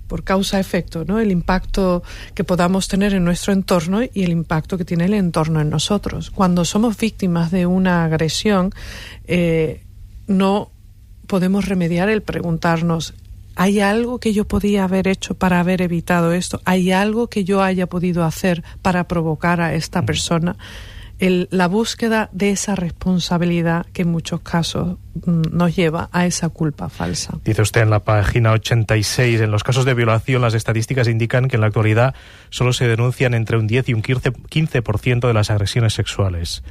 por 0.09 0.25
causa-efecto, 0.25 1.05
¿no? 1.07 1.21
El 1.21 1.31
impacto 1.31 2.03
que 2.35 2.45
podamos 2.45 2.87
tener 2.87 3.15
en 3.15 3.25
nuestro 3.25 3.53
entorno 3.53 4.03
y 4.03 4.25
el 4.25 4.31
impacto 4.31 4.77
que 4.77 4.85
tiene 4.85 5.07
el 5.07 5.15
entorno 5.15 5.61
en 5.61 5.71
nosotros. 5.71 6.31
Cuando 6.31 6.65
somos 6.65 6.99
víctimas 6.99 7.51
de 7.51 7.67
una 7.67 8.05
agresión, 8.05 8.73
eh, 9.27 9.85
no 10.27 10.74
podemos 11.27 11.67
remediar 11.69 12.09
el 12.09 12.23
preguntarnos, 12.23 13.15
¿hay 13.57 13.81
algo 13.81 14.19
que 14.19 14.33
yo 14.33 14.47
podía 14.47 14.85
haber 14.85 15.09
hecho 15.09 15.35
para 15.35 15.61
haber 15.61 15.83
evitado 15.83 16.33
esto? 16.33 16.61
¿Hay 16.65 16.93
algo 16.93 17.29
que 17.29 17.45
yo 17.45 17.63
haya 17.63 17.87
podido 17.87 18.25
hacer 18.25 18.63
para 18.83 19.09
provocar 19.09 19.61
a 19.61 19.75
esta 19.75 20.03
persona? 20.03 20.57
La 21.19 21.69
búsqueda 21.69 22.29
de 22.33 22.51
esa 22.51 22.75
responsabilidad 22.75 23.87
que 23.93 24.03
en 24.03 24.09
muchos 24.09 24.41
casos 24.41 24.99
mm, 25.25 25.43
nos 25.53 25.77
lleva 25.77 26.09
a 26.13 26.27
esa 26.27 26.49
culpa 26.49 26.89
falsa. 26.89 27.39
Dice 27.45 27.63
usted 27.63 27.83
en 27.83 27.91
la 27.91 28.05
página 28.05 28.53
86, 28.53 29.41
en 29.41 29.51
los 29.51 29.63
casos 29.63 29.85
de 29.85 29.95
violación 29.95 30.43
las 30.43 30.55
estadísticas 30.55 31.09
indican 31.09 31.49
que 31.49 31.57
en 31.57 31.61
la 31.61 31.69
actualidad 31.69 32.15
solo 32.51 32.73
se 32.73 32.89
denuncian 32.89 33.35
entre 33.35 33.57
un 33.57 33.67
10 33.67 33.89
y 33.91 33.95
un 33.95 34.03
15%, 34.03 35.27
de 35.27 35.35
las 35.35 35.51
agresiones 35.51 35.95
sexuales. 35.95 36.63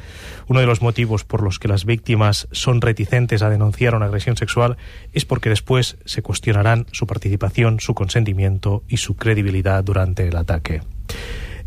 Uno 0.47 0.59
de 0.59 0.65
los 0.65 0.81
motivos 0.81 1.23
por 1.23 1.41
los 1.41 1.59
que 1.59 1.67
las 1.67 1.85
víctimas 1.85 2.47
son 2.51 2.81
reticentes 2.81 3.41
a 3.41 3.49
denunciar 3.49 3.95
una 3.95 4.05
agresión 4.05 4.37
sexual 4.37 4.77
es 5.13 5.25
porque 5.25 5.49
después 5.49 5.97
se 6.05 6.21
cuestionarán 6.21 6.85
su 6.91 7.07
participación, 7.07 7.79
su 7.79 7.93
consentimiento 7.93 8.83
y 8.87 8.97
su 8.97 9.15
credibilidad 9.15 9.83
durante 9.83 10.27
el 10.27 10.35
ataque. 10.35 10.81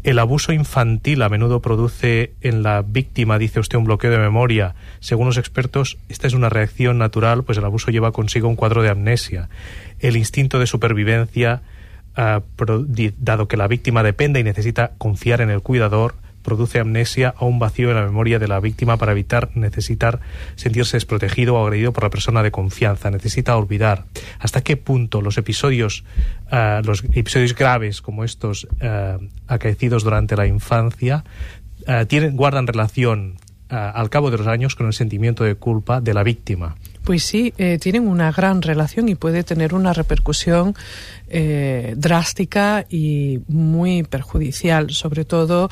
El 0.07 0.21
abuso 0.21 0.53
infantil 0.53 1.21
a 1.23 1.29
menudo 1.29 1.61
produce 1.61 2.35
en 2.41 2.63
la 2.63 2.83
víctima, 2.83 3.39
dice 3.39 3.59
usted, 3.59 3.77
un 3.77 3.87
bloqueo 3.87 4.13
de 4.13 4.19
memoria. 4.19 4.77
Según 5.01 5.27
los 5.27 5.37
expertos, 5.37 5.99
esta 6.09 6.29
es 6.29 6.33
una 6.33 6.49
reacción 6.49 6.97
natural, 6.97 7.43
pues 7.43 7.59
el 7.59 7.65
abuso 7.65 7.91
lleva 7.91 8.13
consigo 8.13 8.49
un 8.49 8.55
cuadro 8.55 8.85
de 8.85 8.91
amnesia. 8.91 9.49
El 9.99 10.17
instinto 10.17 10.61
de 10.61 10.69
supervivencia, 10.69 11.63
uh, 12.17 12.41
dado 13.19 13.49
que 13.49 13.57
la 13.57 13.67
víctima 13.67 14.05
depende 14.05 14.39
y 14.39 14.45
necesita 14.45 14.93
confiar 14.97 15.41
en 15.41 15.51
el 15.51 15.61
cuidador, 15.61 16.15
produce 16.47 16.79
amnesia 16.79 17.35
o 17.39 17.47
un 17.47 17.59
vacío 17.59 17.91
en 17.91 17.97
la 17.97 18.05
memoria 18.05 18.39
de 18.39 18.47
la 18.47 18.61
víctima 18.61 18.97
para 18.97 19.13
evitar 19.13 19.51
necesitar 19.55 20.21
sentirse 20.55 20.97
desprotegido 20.97 21.57
o 21.57 21.63
agredido 21.63 21.93
por 21.93 22.05
la 22.05 22.11
persona 22.11 22.43
de 22.43 22.53
confianza. 22.53 23.11
Necesita 23.11 23.57
olvidar. 23.57 24.05
¿Hasta 24.39 24.63
qué 24.63 24.77
punto 24.77 25.21
los 25.21 25.37
episodios, 25.37 26.05
uh, 26.53 26.87
los 26.87 27.05
episodios 27.05 27.55
graves 27.55 28.01
como 28.01 28.25
estos 28.25 28.65
uh, 28.65 29.23
acaecidos 29.49 30.05
durante 30.05 30.37
la 30.37 30.47
infancia 30.47 31.25
uh, 31.89 32.07
tienen, 32.07 32.37
guardan 32.37 32.67
relación 32.67 33.37
al 33.69 34.11
cabo 34.11 34.31
de 34.31 34.39
los 34.39 34.47
años 34.47 34.77
con 34.77 34.87
el 34.87 34.93
sentimiento 34.93 35.43
de 35.43 35.57
culpa 35.57 36.01
de 36.01 36.15
la 36.15 36.23
víctima? 36.23 36.77
Pues 37.07 37.23
sí, 37.23 37.53
eh, 37.57 37.79
tienen 37.81 38.09
una 38.09 38.33
gran 38.33 38.63
relación 38.63 39.09
y 39.09 39.15
puede 39.15 39.45
tener 39.45 39.75
una 39.75 39.93
repercusión 39.93 40.75
eh, 41.29 41.95
drástica 41.97 42.85
y 42.89 43.41
muy 43.47 44.03
perjudicial, 44.03 44.91
sobre 44.91 45.25
todo 45.25 45.71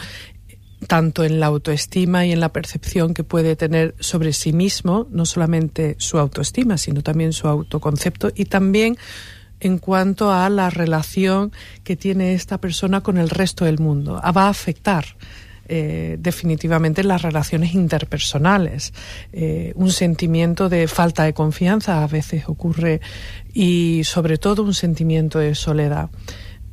tanto 0.84 1.24
en 1.24 1.40
la 1.40 1.46
autoestima 1.46 2.26
y 2.26 2.32
en 2.32 2.40
la 2.40 2.52
percepción 2.52 3.14
que 3.14 3.24
puede 3.24 3.56
tener 3.56 3.94
sobre 4.00 4.32
sí 4.32 4.52
mismo, 4.52 5.06
no 5.10 5.26
solamente 5.26 5.96
su 5.98 6.18
autoestima, 6.18 6.78
sino 6.78 7.02
también 7.02 7.32
su 7.32 7.48
autoconcepto 7.48 8.30
y 8.34 8.46
también 8.46 8.96
en 9.60 9.78
cuanto 9.78 10.32
a 10.32 10.48
la 10.50 10.70
relación 10.70 11.52
que 11.84 11.96
tiene 11.96 12.34
esta 12.34 12.58
persona 12.58 13.02
con 13.02 13.18
el 13.18 13.30
resto 13.30 13.64
del 13.64 13.78
mundo. 13.78 14.20
Ah, 14.22 14.32
va 14.32 14.46
a 14.46 14.50
afectar 14.50 15.04
eh, 15.66 16.16
definitivamente 16.18 17.02
las 17.02 17.22
relaciones 17.22 17.74
interpersonales. 17.74 18.92
Eh, 19.32 19.72
un 19.76 19.90
sentimiento 19.90 20.68
de 20.68 20.86
falta 20.88 21.24
de 21.24 21.32
confianza 21.32 22.02
a 22.02 22.06
veces 22.06 22.44
ocurre 22.48 23.00
y 23.54 24.02
sobre 24.04 24.36
todo 24.36 24.62
un 24.62 24.74
sentimiento 24.74 25.38
de 25.38 25.54
soledad. 25.54 26.10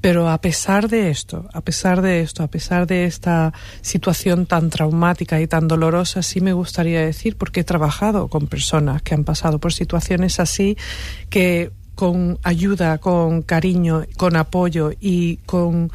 Pero 0.02 0.30
a 0.30 0.42
pesar 0.42 0.90
de 0.90 1.12
esto, 1.12 1.48
a 1.54 1.62
pesar 1.62 2.02
de 2.02 2.22
esto, 2.22 2.44
a 2.44 2.48
pesar 2.48 2.88
de 2.88 3.06
esta 3.06 3.54
situación 3.82 4.48
tan 4.48 4.72
traumática 4.72 5.40
y 5.40 5.48
tan 5.48 5.68
dolorosa, 5.68 6.24
sí 6.24 6.42
me 6.42 6.54
gustaría 6.54 7.02
decir, 7.02 7.38
porque 7.38 7.60
he 7.60 7.64
trabajado 7.64 8.28
con 8.28 8.48
personas 8.48 9.04
que 9.04 9.14
han 9.14 9.24
pasado 9.24 9.60
por 9.60 9.74
situaciones 9.74 10.40
así, 10.40 10.76
que 11.30 11.72
con 11.94 12.40
ayuda, 12.42 12.98
con 12.98 13.44
cariño, 13.44 14.06
con 14.18 14.36
apoyo 14.36 14.92
y 15.00 15.38
con 15.46 15.92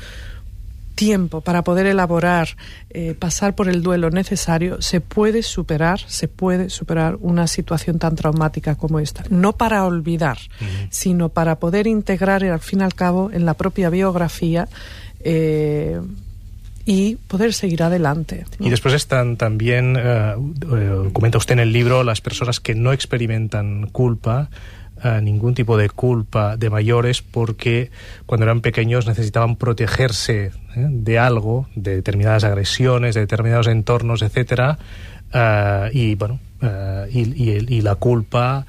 tiempo 0.96 1.42
para 1.42 1.62
poder 1.62 1.86
elaborar, 1.86 2.48
eh, 2.90 3.14
pasar 3.14 3.54
por 3.54 3.68
el 3.68 3.82
duelo 3.82 4.10
necesario, 4.10 4.82
se 4.82 5.00
puede 5.00 5.44
superar, 5.44 6.00
se 6.00 6.26
puede 6.26 6.70
superar 6.70 7.16
una 7.20 7.46
situación 7.46 8.00
tan 8.00 8.16
traumática 8.16 8.74
como 8.74 8.98
esta. 8.98 9.22
No 9.30 9.52
para 9.52 9.84
olvidar, 9.84 10.38
sino 10.90 11.28
para 11.28 11.60
poder 11.60 11.86
integrar, 11.86 12.42
al 12.44 12.60
fin 12.60 12.80
y 12.80 12.82
al 12.82 12.94
cabo, 12.94 13.30
en 13.30 13.46
la 13.46 13.54
propia 13.54 13.90
biografía. 13.90 14.68
Eh, 15.20 16.00
y 16.88 17.16
poder 17.16 17.52
seguir 17.52 17.82
adelante. 17.82 18.44
Y 18.60 18.70
después 18.70 18.94
están 18.94 19.36
también, 19.36 19.96
eh, 19.98 20.34
comenta 21.12 21.36
usted 21.36 21.54
en 21.54 21.58
el 21.58 21.72
libro, 21.72 22.04
las 22.04 22.20
personas 22.20 22.60
que 22.60 22.76
no 22.76 22.92
experimentan 22.92 23.88
culpa, 23.88 24.50
ningún 25.22 25.54
tipo 25.54 25.76
de 25.76 25.90
culpa 25.90 26.56
de 26.56 26.70
mayores 26.70 27.22
porque 27.22 27.90
cuando 28.24 28.44
eran 28.44 28.60
pequeños 28.60 29.06
necesitaban 29.06 29.56
protegerse 29.56 30.52
¿eh? 30.74 30.86
de 30.88 31.18
algo, 31.18 31.68
de 31.74 31.96
determinadas 31.96 32.44
agresiones, 32.44 33.14
de 33.14 33.22
determinados 33.22 33.66
entornos, 33.66 34.22
etcétera, 34.22 34.78
uh, 35.34 35.88
y 35.92 36.14
bueno, 36.14 36.40
uh, 36.62 37.06
y, 37.10 37.20
y, 37.20 37.66
y, 37.68 37.80
la 37.82 37.94
culpa 37.96 38.66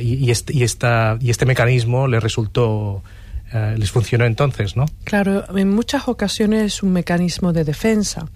y, 0.00 0.30
este, 0.30 0.56
y, 0.56 0.62
esta, 0.62 1.18
y 1.20 1.30
este 1.30 1.44
mecanismo 1.44 2.06
les 2.08 2.22
resultó 2.22 3.02
les 3.76 3.90
funcionó 3.90 4.26
entonces, 4.26 4.76
¿no? 4.76 4.84
Claro, 5.04 5.44
en 5.56 5.70
muchas 5.70 6.06
ocasiones 6.06 6.74
es 6.74 6.82
un 6.82 6.92
mecanismo 6.92 7.54
de 7.54 7.64
defensa. 7.64 8.26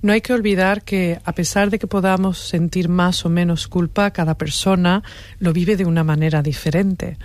No 0.00 0.12
hay 0.12 0.20
que 0.20 0.32
olvidar 0.32 0.82
que 0.82 1.20
a 1.24 1.32
pesar 1.32 1.70
de 1.70 1.78
que 1.78 1.88
podamos 1.88 2.38
sentir 2.38 2.88
más 2.88 3.24
o 3.24 3.28
menos 3.28 3.66
culpa, 3.66 4.12
cada 4.12 4.34
persona 4.34 5.02
lo 5.40 5.52
vive 5.52 5.76
de 5.76 5.84
una 5.84 6.04
manera 6.04 6.40
diferente. 6.40 7.18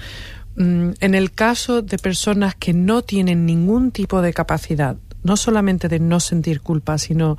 Mm, 0.55 0.91
en 0.99 1.15
el 1.15 1.31
caso 1.31 1.81
de 1.81 1.97
personas 1.97 2.55
que 2.55 2.73
no 2.73 3.03
tienen 3.03 3.45
ningún 3.45 3.91
tipo 3.91 4.21
de 4.21 4.33
capacidad, 4.33 4.97
no 5.23 5.37
solamente 5.37 5.87
de 5.87 5.99
no 5.99 6.19
sentir 6.19 6.61
culpa, 6.61 6.97
sino 6.97 7.37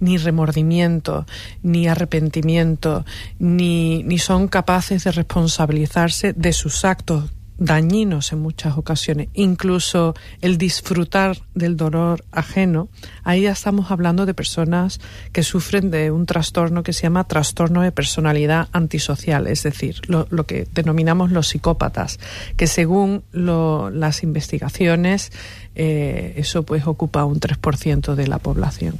ni 0.00 0.18
remordimiento, 0.18 1.26
ni 1.62 1.88
arrepentimiento, 1.88 3.06
ni, 3.38 4.02
ni 4.02 4.18
son 4.18 4.48
capaces 4.48 5.04
de 5.04 5.12
responsabilizarse 5.12 6.32
de 6.34 6.52
sus 6.52 6.84
actos 6.84 7.33
dañinos 7.58 8.32
en 8.32 8.40
muchas 8.40 8.76
ocasiones, 8.76 9.28
incluso 9.34 10.14
el 10.40 10.58
disfrutar 10.58 11.38
del 11.54 11.76
dolor 11.76 12.24
ajeno, 12.32 12.88
ahí 13.22 13.42
ya 13.42 13.52
estamos 13.52 13.90
hablando 13.90 14.26
de 14.26 14.34
personas 14.34 15.00
que 15.32 15.42
sufren 15.42 15.90
de 15.90 16.10
un 16.10 16.26
trastorno 16.26 16.82
que 16.82 16.92
se 16.92 17.02
llama 17.02 17.24
trastorno 17.24 17.82
de 17.82 17.92
personalidad 17.92 18.68
antisocial, 18.72 19.46
es 19.46 19.62
decir, 19.62 20.00
lo, 20.08 20.26
que 20.46 20.66
denominamos 20.72 21.30
los 21.30 21.48
psicópatas, 21.48 22.18
que 22.56 22.66
según 22.66 23.22
lo, 23.32 23.90
las 23.90 24.22
investigaciones 24.22 25.32
eh, 25.74 26.34
eso 26.36 26.62
pues 26.64 26.86
ocupa 26.86 27.24
un 27.24 27.40
3% 27.40 28.14
de 28.14 28.26
la 28.26 28.38
población. 28.38 28.98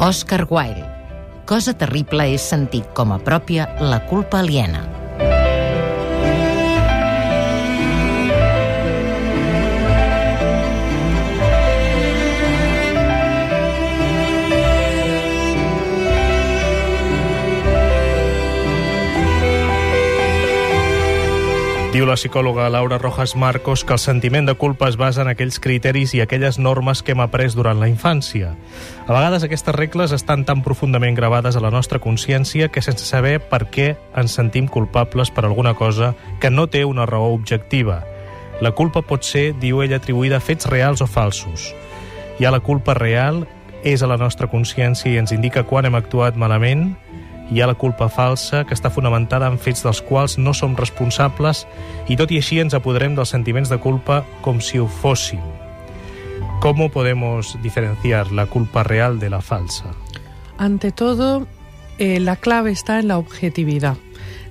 Oscar 0.00 0.46
Wilde. 0.48 0.86
Cosa 1.44 1.72
terrible 1.74 2.28
és 2.30 2.44
sentir 2.52 2.84
com 2.94 3.10
a 3.10 3.18
pròpia 3.18 3.66
la 3.82 3.98
culpa 4.06 4.38
aliena. 4.38 4.97
Diu 21.88 22.04
la 22.04 22.18
psicòloga 22.18 22.66
Laura 22.68 22.98
Rojas 22.98 23.32
Marcos 23.34 23.80
que 23.82 23.94
el 23.94 23.98
sentiment 23.98 24.44
de 24.44 24.52
culpa 24.60 24.90
es 24.90 24.98
basa 25.00 25.22
en 25.22 25.30
aquells 25.32 25.56
criteris 25.56 26.12
i 26.12 26.20
aquelles 26.20 26.58
normes 26.60 27.00
que 27.00 27.14
hem 27.14 27.22
après 27.24 27.54
durant 27.56 27.80
la 27.80 27.88
infància. 27.88 28.50
A 29.06 29.14
vegades 29.14 29.46
aquestes 29.46 29.74
regles 29.74 30.12
estan 30.12 30.44
tan 30.44 30.60
profundament 30.66 31.16
gravades 31.16 31.56
a 31.56 31.62
la 31.64 31.70
nostra 31.72 31.96
consciència 31.98 32.68
que 32.68 32.84
sense 32.84 33.08
saber 33.08 33.38
per 33.40 33.64
què 33.72 33.94
ens 34.20 34.36
sentim 34.36 34.68
culpables 34.68 35.32
per 35.32 35.46
alguna 35.48 35.72
cosa 35.80 36.12
que 36.42 36.52
no 36.52 36.66
té 36.68 36.84
una 36.84 37.08
raó 37.08 37.32
objectiva. 37.32 38.02
La 38.60 38.74
culpa 38.76 39.00
pot 39.00 39.24
ser, 39.24 39.54
diu 39.56 39.80
ella, 39.80 39.96
atribuïda 39.96 40.42
a 40.42 40.44
fets 40.44 40.68
reals 40.68 41.00
o 41.00 41.08
falsos. 41.08 41.72
Hi 42.36 42.44
ha 42.44 42.52
la 42.52 42.60
culpa 42.60 42.92
real, 43.00 43.46
és 43.80 44.02
a 44.02 44.12
la 44.12 44.20
nostra 44.20 44.50
consciència 44.52 45.08
i 45.08 45.16
ens 45.16 45.32
indica 45.32 45.64
quan 45.64 45.88
hem 45.88 45.96
actuat 45.96 46.36
malament, 46.36 46.90
hi 47.50 47.60
ha 47.60 47.66
la 47.66 47.74
culpa 47.74 48.08
falsa, 48.08 48.64
que 48.64 48.76
està 48.76 48.90
fonamentada 48.92 49.48
en 49.48 49.58
fets 49.58 49.84
dels 49.84 50.02
quals 50.04 50.36
no 50.38 50.52
som 50.54 50.76
responsables 50.76 51.64
i 52.08 52.16
tot 52.16 52.32
i 52.32 52.40
així 52.42 52.60
ens 52.60 52.76
apoderem 52.76 53.16
dels 53.16 53.32
sentiments 53.32 53.72
de 53.72 53.78
culpa 53.80 54.22
com 54.44 54.60
si 54.60 54.78
ho 54.78 54.86
fóssim. 54.86 55.40
¿Cómo 56.60 56.88
podemos 56.90 57.56
diferenciar 57.62 58.32
la 58.32 58.46
culpa 58.46 58.82
real 58.82 59.18
de 59.18 59.30
la 59.30 59.40
falsa? 59.40 59.94
Ante 60.58 60.90
todo, 60.90 61.46
eh, 61.98 62.18
la 62.20 62.36
clave 62.36 62.72
está 62.72 62.98
en 62.98 63.08
la 63.08 63.18
objetividad. 63.18 63.96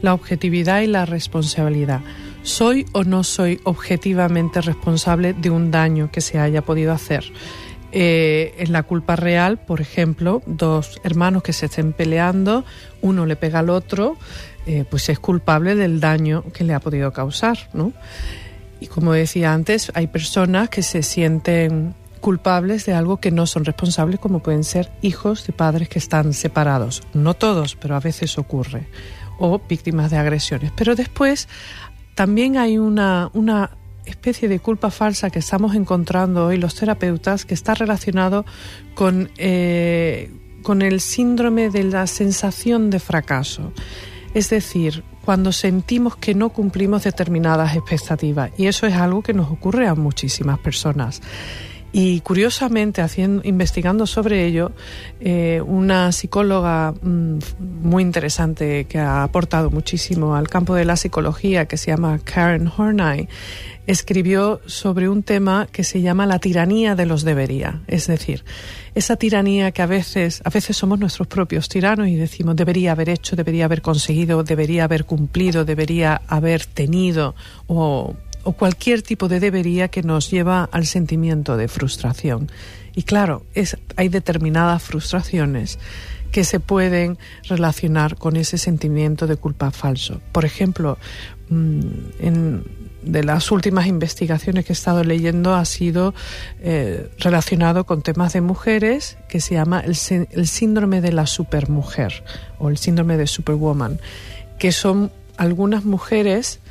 La 0.02 0.14
objetividad 0.14 0.82
y 0.82 0.88
la 0.88 1.06
responsabilidad. 1.06 2.02
¿Soy 2.44 2.86
o 2.94 3.04
no 3.04 3.26
soy 3.26 3.60
objetivamente 3.66 4.62
responsable 4.62 5.34
de 5.34 5.50
un 5.50 5.70
daño 5.70 6.10
que 6.12 6.22
se 6.22 6.40
haya 6.40 6.62
podido 6.62 6.94
hacer? 6.94 7.26
Eh, 8.00 8.54
en 8.60 8.74
la 8.74 8.84
culpa 8.84 9.16
real, 9.16 9.58
por 9.58 9.82
ejemplo, 9.82 10.44
dos 10.46 11.02
hermanos 11.04 11.42
que 11.42 11.52
se 11.52 11.66
estén 11.66 11.94
peleando, 11.94 12.64
uno 13.02 13.26
le 13.26 13.36
pega 13.36 13.58
al 13.58 13.72
otro, 13.72 14.18
eh, 14.68 14.86
pues 14.88 15.10
es 15.10 15.18
culpable 15.18 15.74
del 15.74 16.00
daño 16.00 16.44
que 16.54 16.64
le 16.64 16.76
ha 16.76 16.80
podido 16.80 17.12
causar, 17.12 17.58
¿no? 17.74 17.94
Y 18.80 18.86
como 18.86 19.14
decía 19.14 19.52
antes, 19.52 19.92
hay 19.96 20.06
personas 20.06 20.70
que 20.70 20.84
se 20.84 21.02
sienten 21.02 21.96
culpables 22.22 22.86
de 22.86 22.94
algo 22.94 23.18
que 23.18 23.32
no 23.32 23.48
son 23.48 23.66
responsables, 23.66 24.20
como 24.20 24.44
pueden 24.44 24.64
ser 24.64 24.92
hijos 25.02 25.48
de 25.48 25.54
padres 25.54 25.90
que 25.90 25.98
están 25.98 26.34
separados. 26.34 27.02
No 27.16 27.34
todos, 27.34 27.76
pero 27.76 27.96
a 27.96 28.00
veces 28.00 28.38
ocurre. 28.38 28.88
O 29.40 29.60
víctimas 29.68 30.12
de 30.12 30.18
agresiones. 30.18 30.72
Pero 30.76 30.94
después 30.94 31.48
también 32.14 32.58
hay 32.58 32.78
una, 32.78 33.32
una 33.34 33.72
especie 34.10 34.48
de 34.48 34.60
culpa 34.60 34.92
falsa 34.92 35.30
que 35.30 35.40
estamos 35.40 35.76
encontrando 35.76 36.48
hoy 36.48 36.58
los 36.58 36.76
terapeutas 36.76 37.46
que 37.46 37.54
está 37.54 37.74
relacionado 37.74 38.46
con, 38.96 39.30
eh, 39.38 40.32
con 40.64 40.82
el 40.82 41.02
síndrome 41.02 41.70
de 41.70 41.84
la 41.84 42.08
sensación 42.08 42.90
de 42.90 43.00
fracaso. 43.00 43.74
Es 44.34 44.50
decir, 44.50 45.04
cuando 45.28 45.52
sentimos 45.52 46.16
que 46.16 46.34
no 46.34 46.50
cumplimos 46.50 47.04
determinadas 47.04 47.76
expectativas. 47.76 48.52
Y 48.58 48.68
eso 48.68 48.88
es 48.88 48.94
algo 48.94 49.22
que 49.22 49.34
nos 49.34 49.52
ocurre 49.52 49.88
a 49.88 49.94
muchísimas 49.94 50.58
personas. 50.60 51.22
Y 52.00 52.20
curiosamente, 52.20 53.02
haciendo, 53.02 53.42
investigando 53.44 54.06
sobre 54.06 54.46
ello, 54.46 54.72
eh, 55.20 55.64
una 55.66 56.12
psicóloga 56.12 56.94
mmm, 57.02 57.40
muy 57.82 58.04
interesante 58.04 58.86
que 58.86 59.00
ha 59.00 59.24
aportado 59.24 59.72
muchísimo 59.72 60.36
al 60.36 60.48
campo 60.48 60.76
de 60.76 60.86
la 60.86 60.96
psicología, 60.96 61.66
que 61.66 61.76
se 61.76 61.90
llama 61.90 62.20
Karen 62.24 62.68
Horney, 62.78 63.28
escribió 63.88 64.62
sobre 64.68 65.10
un 65.10 65.24
tema 65.24 65.68
que 65.72 65.84
se 65.84 66.02
llama 66.02 66.28
la 66.28 66.38
tiranía 66.38 66.94
de 66.94 67.08
los 67.08 67.24
debería. 67.24 67.82
Es 67.88 68.06
decir, 68.06 68.44
esa 68.94 69.16
tiranía 69.16 69.72
que 69.72 69.82
a 69.82 69.88
veces, 69.88 70.44
a 70.46 70.52
veces 70.52 70.78
somos 70.78 71.00
nuestros 71.00 71.28
propios 71.28 71.68
tiranos 71.68 72.10
y 72.10 72.16
decimos 72.16 72.56
debería 72.56 72.92
haber 72.92 73.10
hecho, 73.10 73.36
debería 73.36 73.66
haber 73.66 73.82
conseguido, 73.82 74.44
debería 74.44 74.84
haber 74.84 75.06
cumplido, 75.06 75.66
debería 75.66 76.22
haber 76.28 76.64
tenido 76.66 77.34
o 77.66 78.14
o 78.48 78.54
cualquier 78.54 79.02
tipo 79.02 79.28
de 79.28 79.42
debería 79.42 79.90
que 79.90 80.04
nos 80.04 80.32
lleva 80.32 80.70
al 80.72 80.86
sentimiento 80.86 81.58
de 81.58 81.68
frustración. 81.68 82.50
Y 82.96 83.04
claro, 83.04 83.44
es, 83.54 83.76
hay 83.98 84.08
determinadas 84.08 84.82
frustraciones 84.82 85.80
que 86.32 86.46
se 86.46 86.62
pueden 86.62 87.18
relacionar 87.44 88.16
con 88.16 88.38
ese 88.38 88.58
sentimiento 88.58 89.28
de 89.28 89.36
culpa 89.36 89.72
falso. 89.72 90.22
Por 90.32 90.46
ejemplo, 90.46 90.98
en, 91.50 92.64
de 93.02 93.24
las 93.26 93.52
últimas 93.52 93.86
investigaciones 93.86 94.64
que 94.64 94.72
he 94.72 94.80
estado 94.80 95.04
leyendo 95.04 95.54
ha 95.54 95.66
sido 95.66 96.14
eh, 96.62 97.12
relacionado 97.20 97.86
con 97.86 98.02
temas 98.02 98.32
de 98.32 98.40
mujeres 98.40 99.18
que 99.28 99.42
se 99.42 99.56
llama 99.56 99.82
el, 99.82 99.98
el 100.32 100.48
síndrome 100.48 101.02
de 101.02 101.12
la 101.12 101.28
supermujer 101.28 102.24
o 102.60 102.70
el 102.70 102.78
síndrome 102.78 103.18
de 103.18 103.28
superwoman, 103.28 104.00
que 104.58 104.72
son 104.72 105.12
algunas 105.36 105.84
mujeres 105.84 106.62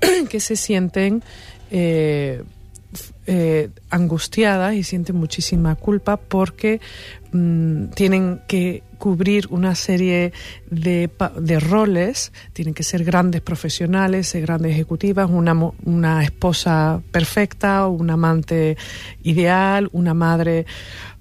que 0.28 0.40
se 0.40 0.56
sienten 0.56 1.22
eh, 1.70 2.42
eh, 3.26 3.68
angustiadas 3.90 4.74
y 4.74 4.82
sienten 4.82 5.16
muchísima 5.16 5.74
culpa 5.74 6.16
porque 6.16 6.80
mmm, 7.32 7.88
tienen 7.88 8.40
que 8.48 8.82
cubrir 8.96 9.46
una 9.50 9.74
serie 9.74 10.32
de, 10.70 11.10
de, 11.38 11.60
roles, 11.60 12.32
tienen 12.52 12.74
que 12.74 12.82
ser 12.82 13.04
grandes 13.04 13.42
profesionales, 13.42 14.28
ser 14.28 14.42
grandes 14.42 14.72
ejecutivas, 14.72 15.28
una, 15.30 15.54
una 15.84 16.24
esposa 16.24 17.02
perfecta, 17.12 17.86
una 17.86 18.14
amante 18.14 18.76
ideal, 19.22 19.88
una 19.92 20.14
madre, 20.14 20.64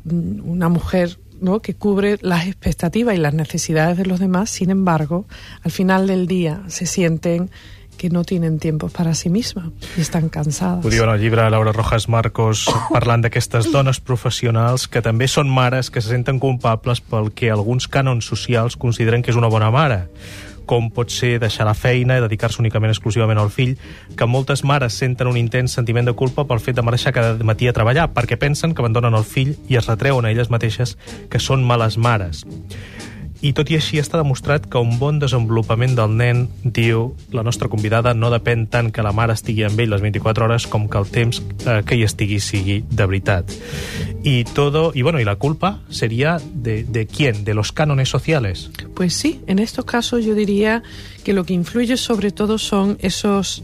una 0.06 0.70
mujer 0.70 1.20
¿no? 1.42 1.62
que 1.62 1.76
cubre 1.76 2.18
las 2.22 2.48
expectativas 2.48 3.16
y 3.16 3.20
las 3.20 3.34
necesidades 3.34 3.98
de 3.98 4.06
los 4.06 4.20
demás, 4.20 4.50
sin 4.50 4.70
embargo, 4.70 5.28
al 5.62 5.72
final 5.72 6.08
del 6.08 6.28
día 6.28 6.63
se 6.68 6.86
sienten 6.86 7.50
que 7.98 8.10
no 8.10 8.24
tienen 8.24 8.60
tiempo 8.60 8.90
para 8.90 9.14
sí 9.16 9.30
misma 9.30 9.72
i 9.98 10.02
estan 10.02 10.30
cansades. 10.30 10.86
Ho 10.86 10.94
diu 10.94 11.04
en 11.04 11.12
el 11.12 11.22
llibre 11.22 11.50
Laura 11.50 11.74
Rojas 11.76 12.08
Marcos 12.08 12.66
parlant 12.94 13.26
d'aquestes 13.26 13.72
dones 13.74 14.00
professionals 14.00 14.88
que 14.88 15.02
també 15.02 15.28
són 15.28 15.50
mares 15.50 15.92
que 15.92 16.02
se 16.02 16.14
senten 16.14 16.40
culpables 16.40 17.02
pel 17.02 17.34
que 17.34 17.52
alguns 17.52 17.90
cànons 17.90 18.30
socials 18.30 18.78
consideren 18.78 19.26
que 19.26 19.34
és 19.34 19.40
una 19.40 19.52
bona 19.52 19.72
mare 19.74 20.06
com 20.68 20.92
pot 20.92 21.10
ser 21.10 21.38
deixar 21.42 21.66
la 21.66 21.74
feina 21.74 22.18
i 22.20 22.22
dedicar-se 22.22 22.60
únicament 22.62 22.92
exclusivament 22.92 23.40
al 23.40 23.50
fill, 23.50 23.78
que 24.20 24.28
moltes 24.28 24.66
mares 24.68 25.00
senten 25.00 25.32
un 25.32 25.40
intens 25.40 25.74
sentiment 25.80 26.06
de 26.06 26.14
culpa 26.20 26.44
pel 26.46 26.62
fet 26.62 26.76
de 26.78 26.84
marxar 26.86 27.16
cada 27.16 27.34
matí 27.48 27.72
a 27.72 27.74
treballar, 27.74 28.12
perquè 28.14 28.38
pensen 28.38 28.76
que 28.76 28.84
abandonen 28.84 29.16
el 29.18 29.26
fill 29.26 29.56
i 29.72 29.80
es 29.80 29.88
retreuen 29.88 30.28
a 30.28 30.36
elles 30.36 30.52
mateixes 30.54 30.98
que 31.32 31.40
són 31.40 31.64
males 31.64 31.98
mares. 31.98 32.44
I 33.48 33.54
tot 33.56 33.70
i 33.72 33.78
així 33.78 33.96
està 34.02 34.20
demostrat 34.20 34.66
que 34.68 34.80
un 34.84 34.98
bon 35.00 35.22
desenvolupament 35.22 35.94
del 35.96 36.18
nen, 36.20 36.42
diu 36.64 37.14
la 37.32 37.46
nostra 37.48 37.70
convidada, 37.72 38.12
no 38.12 38.28
depèn 38.34 38.66
tant 38.68 38.90
que 38.92 39.06
la 39.06 39.14
mare 39.16 39.38
estigui 39.38 39.64
amb 39.64 39.80
ell 39.80 39.94
les 39.94 40.04
24 40.04 40.44
hores 40.44 40.66
com 40.68 40.90
que 40.92 41.00
el 41.00 41.08
temps 41.08 41.40
eh, 41.64 41.78
que 41.88 41.96
hi 41.96 42.04
estigui 42.04 42.42
sigui 42.44 42.82
de 42.90 43.06
veritat. 43.06 43.54
Y 44.22 44.44
todo, 44.44 44.92
y 44.94 45.02
bueno, 45.02 45.22
y 45.22 45.24
la 45.24 45.38
culpa 45.38 45.80
sería 45.90 46.42
de, 46.54 46.84
de 46.84 47.08
quién, 47.08 47.46
de 47.46 47.54
los 47.54 47.72
cánones 47.72 48.10
sociales. 48.10 48.70
Pues 48.96 49.14
sí, 49.14 49.40
en 49.48 49.60
estos 49.60 49.86
casos 49.86 50.26
yo 50.26 50.36
diría 50.36 50.84
que 51.24 51.32
lo 51.32 51.46
que 51.46 51.54
influye 51.54 51.96
sobre 51.96 52.32
todo 52.32 52.58
son 52.58 52.98
esos 53.00 53.64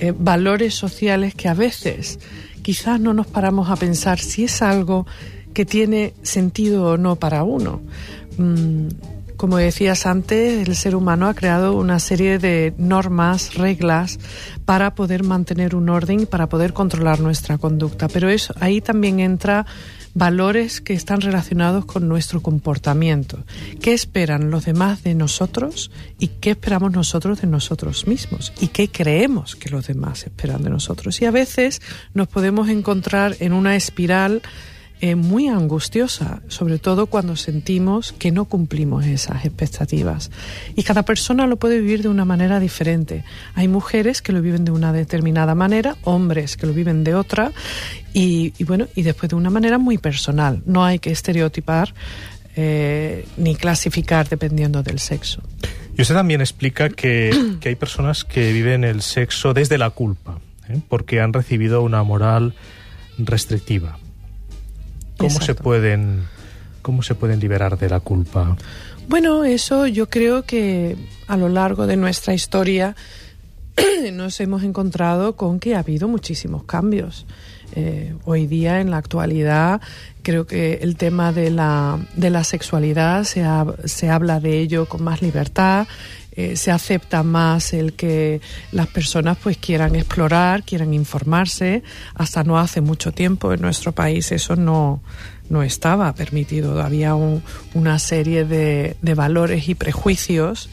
eh, 0.00 0.12
valores 0.14 0.74
sociales 0.74 1.34
que 1.34 1.48
a 1.48 1.54
veces 1.54 2.18
quizás 2.60 3.00
no 3.00 3.14
nos 3.14 3.28
paramos 3.28 3.70
a 3.70 3.76
pensar 3.76 4.18
si 4.18 4.44
es 4.44 4.60
algo 4.60 5.06
que 5.54 5.64
tiene 5.64 6.12
sentido 6.22 6.84
o 6.86 6.96
no 6.98 7.16
para 7.16 7.44
uno. 7.44 7.80
Mm, 8.36 8.88
como 9.42 9.56
decías 9.56 10.06
antes, 10.06 10.68
el 10.68 10.76
ser 10.76 10.94
humano 10.94 11.26
ha 11.26 11.34
creado 11.34 11.76
una 11.76 11.98
serie 11.98 12.38
de 12.38 12.72
normas, 12.78 13.56
reglas 13.56 14.20
para 14.64 14.94
poder 14.94 15.24
mantener 15.24 15.74
un 15.74 15.88
orden 15.88 16.26
para 16.26 16.48
poder 16.48 16.72
controlar 16.72 17.18
nuestra 17.18 17.58
conducta. 17.58 18.06
Pero 18.06 18.28
eso, 18.28 18.54
ahí 18.60 18.80
también 18.80 19.18
entra 19.18 19.66
valores 20.14 20.80
que 20.80 20.92
están 20.92 21.22
relacionados 21.22 21.86
con 21.86 22.06
nuestro 22.06 22.40
comportamiento. 22.40 23.44
¿Qué 23.80 23.92
esperan 23.92 24.52
los 24.52 24.64
demás 24.64 25.02
de 25.02 25.16
nosotros 25.16 25.90
y 26.20 26.28
qué 26.28 26.50
esperamos 26.50 26.92
nosotros 26.92 27.40
de 27.40 27.48
nosotros 27.48 28.06
mismos? 28.06 28.52
¿Y 28.60 28.68
qué 28.68 28.92
creemos 28.92 29.56
que 29.56 29.70
los 29.70 29.88
demás 29.88 30.22
esperan 30.22 30.62
de 30.62 30.70
nosotros? 30.70 31.20
Y 31.20 31.24
a 31.24 31.32
veces 31.32 31.82
nos 32.14 32.28
podemos 32.28 32.68
encontrar 32.68 33.34
en 33.40 33.54
una 33.54 33.74
espiral 33.74 34.40
eh, 35.02 35.16
muy 35.16 35.48
angustiosa, 35.48 36.42
sobre 36.46 36.78
todo 36.78 37.06
cuando 37.06 37.34
sentimos 37.34 38.12
que 38.12 38.30
no 38.30 38.44
cumplimos 38.44 39.04
esas 39.04 39.44
expectativas. 39.44 40.30
Y 40.76 40.84
cada 40.84 41.02
persona 41.02 41.48
lo 41.48 41.56
puede 41.56 41.80
vivir 41.80 42.02
de 42.02 42.08
una 42.08 42.24
manera 42.24 42.60
diferente. 42.60 43.24
Hay 43.56 43.66
mujeres 43.66 44.22
que 44.22 44.30
lo 44.30 44.40
viven 44.40 44.64
de 44.64 44.70
una 44.70 44.92
determinada 44.92 45.56
manera, 45.56 45.96
hombres 46.04 46.56
que 46.56 46.68
lo 46.68 46.72
viven 46.72 47.02
de 47.02 47.16
otra, 47.16 47.50
y, 48.14 48.54
y 48.58 48.62
bueno, 48.62 48.86
y 48.94 49.02
después 49.02 49.28
de 49.30 49.34
una 49.34 49.50
manera 49.50 49.76
muy 49.76 49.98
personal. 49.98 50.62
No 50.66 50.84
hay 50.84 51.00
que 51.00 51.10
estereotipar 51.10 51.92
eh, 52.54 53.26
ni 53.38 53.56
clasificar 53.56 54.28
dependiendo 54.28 54.84
del 54.84 55.00
sexo. 55.00 55.42
Y 55.98 56.02
usted 56.02 56.14
también 56.14 56.40
explica 56.42 56.90
que, 56.90 57.56
que 57.60 57.70
hay 57.70 57.74
personas 57.74 58.22
que 58.22 58.52
viven 58.52 58.84
el 58.84 59.02
sexo 59.02 59.52
desde 59.52 59.78
la 59.78 59.90
culpa, 59.90 60.38
¿eh? 60.68 60.78
porque 60.88 61.20
han 61.20 61.32
recibido 61.32 61.82
una 61.82 62.04
moral 62.04 62.54
restrictiva. 63.18 63.98
¿Cómo 65.28 65.40
se 65.40 65.54
pueden 65.54 66.22
cómo 66.82 67.02
se 67.02 67.14
pueden 67.14 67.38
liberar 67.40 67.78
de 67.78 67.88
la 67.88 68.00
culpa? 68.00 68.56
Bueno, 69.08 69.44
eso 69.44 69.86
yo 69.86 70.08
creo 70.10 70.42
que 70.44 70.96
a 71.28 71.36
lo 71.36 71.48
largo 71.48 71.86
de 71.86 71.96
nuestra 71.96 72.34
historia 72.34 72.96
nos 74.12 74.40
hemos 74.40 74.62
encontrado 74.64 75.36
con 75.36 75.60
que 75.60 75.74
ha 75.74 75.80
habido 75.80 76.08
muchísimos 76.08 76.64
cambios. 76.64 77.26
Eh, 77.74 78.14
hoy 78.24 78.46
día, 78.46 78.80
en 78.80 78.90
la 78.90 78.98
actualidad, 78.98 79.80
creo 80.22 80.46
que 80.46 80.74
el 80.82 80.96
tema 80.96 81.32
de 81.32 81.50
la, 81.50 81.98
de 82.16 82.28
la 82.28 82.44
sexualidad 82.44 83.24
se, 83.24 83.44
ha- 83.44 83.64
se 83.86 84.10
habla 84.10 84.40
de 84.40 84.58
ello 84.58 84.86
con 84.86 85.02
más 85.02 85.22
libertad. 85.22 85.86
Eh, 86.34 86.56
se 86.56 86.70
acepta 86.70 87.22
más 87.22 87.72
el 87.72 87.92
que 87.92 88.40
las 88.72 88.86
personas 88.86 89.36
pues 89.42 89.56
quieran 89.58 89.94
explorar, 89.96 90.62
quieran 90.64 90.94
informarse. 90.94 91.82
Hasta 92.14 92.42
no 92.44 92.58
hace 92.58 92.80
mucho 92.80 93.12
tiempo 93.12 93.52
en 93.52 93.60
nuestro 93.60 93.92
país 93.92 94.32
eso 94.32 94.56
no, 94.56 95.02
no 95.50 95.62
estaba 95.62 96.14
permitido. 96.14 96.82
Había 96.82 97.14
un- 97.14 97.42
una 97.74 97.98
serie 97.98 98.44
de, 98.44 98.96
de 99.02 99.14
valores 99.14 99.68
y 99.68 99.74
prejuicios 99.74 100.68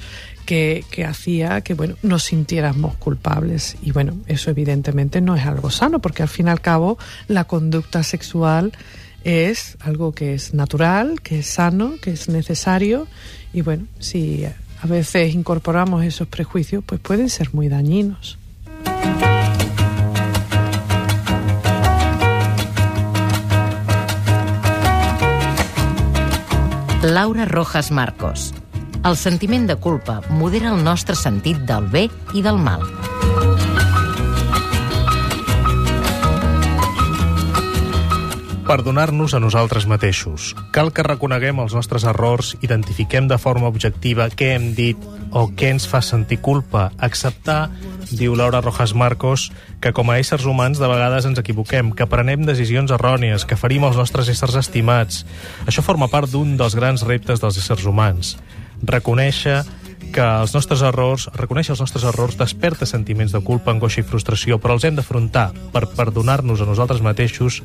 que, 0.46 0.84
que 0.90 1.06
hacía 1.06 1.62
que 1.62 1.76
bueno 1.76 1.96
nos 2.02 2.24
sintiéramos 2.24 2.96
culpables 2.96 3.76
y 3.84 3.92
bueno 3.92 4.18
eso 4.26 4.50
evidentemente 4.50 5.22
no 5.22 5.36
es 5.36 5.46
algo 5.46 5.70
sano 5.70 6.00
porque 6.00 6.24
al 6.24 6.30
fin 6.30 6.48
y 6.48 6.50
al 6.50 6.60
cabo 6.60 6.98
la 7.28 7.44
conducta 7.44 8.02
sexual 8.02 8.72
es 9.24 9.78
algo 9.82 10.12
que 10.14 10.34
es 10.34 10.56
natural 10.56 11.22
que 11.22 11.40
es 11.40 11.46
sano 11.46 11.94
que 12.02 12.10
es 12.12 12.30
necesario 12.30 13.06
y 13.54 13.62
bueno 13.62 13.86
si 14.00 14.44
a 14.82 14.88
veces 14.88 15.34
incorporamos 15.34 16.04
esos 16.04 16.28
prejuicios 16.28 16.84
pues 16.86 17.00
pueden 17.02 17.30
ser 17.30 17.54
muy 17.54 17.70
dañinos 17.70 18.38
Laura 27.02 27.46
Rojas 27.46 27.92
Marcos. 27.92 28.54
El 29.06 29.16
sentiment 29.16 29.70
de 29.70 29.78
culpa 29.78 30.20
modera 30.30 30.74
el 30.76 30.84
nostre 30.84 31.16
sentit 31.16 31.64
del 31.64 31.88
bé 31.88 32.10
i 32.36 32.44
del 32.44 32.60
mal. 32.60 32.84
Perdonar-nos 38.70 39.34
a 39.34 39.40
nosaltres 39.42 39.88
mateixos. 39.90 40.52
Cal 40.70 40.92
que 40.94 41.02
reconeguem 41.02 41.58
els 41.58 41.74
nostres 41.74 42.04
errors, 42.06 42.52
identifiquem 42.62 43.26
de 43.26 43.40
forma 43.42 43.66
objectiva 43.66 44.28
què 44.30 44.52
hem 44.54 44.68
dit 44.78 45.08
o 45.34 45.48
què 45.50 45.72
ens 45.74 45.88
fa 45.90 46.04
sentir 46.06 46.38
culpa. 46.46 46.92
Acceptar, 47.02 47.72
diu 48.14 48.36
Laura 48.38 48.62
Rojas 48.62 48.94
Marcos, 48.94 49.48
que 49.82 49.90
com 49.90 50.14
a 50.14 50.20
éssers 50.22 50.46
humans 50.46 50.78
de 50.78 50.86
vegades 50.86 51.26
ens 51.26 51.42
equivoquem, 51.42 51.90
que 51.98 52.06
prenem 52.06 52.46
decisions 52.46 52.94
errònies, 52.94 53.48
que 53.50 53.58
ferim 53.58 53.90
els 53.90 53.98
nostres 53.98 54.30
éssers 54.30 54.60
estimats. 54.62 55.24
Això 55.66 55.82
forma 55.82 56.06
part 56.14 56.30
d'un 56.30 56.54
dels 56.62 56.78
grans 56.78 57.08
reptes 57.10 57.42
dels 57.42 57.58
éssers 57.58 57.90
humans. 57.90 58.36
Reconèixer 58.86 59.64
que 60.14 60.22
els 60.22 60.54
nostres 60.54 60.82
errors, 60.86 61.26
reconèixer 61.34 61.74
els 61.74 61.82
nostres 61.82 62.06
errors 62.06 62.38
desperta 62.38 62.86
sentiments 62.86 63.34
de 63.34 63.42
culpa, 63.42 63.74
angoixa 63.74 64.04
i 64.04 64.06
frustració, 64.06 64.62
però 64.62 64.78
els 64.78 64.86
hem 64.86 64.98
d'afrontar. 64.98 65.50
Per 65.74 65.88
perdonar-nos 65.98 66.62
a 66.62 66.70
nosaltres 66.70 67.02
mateixos 67.02 67.64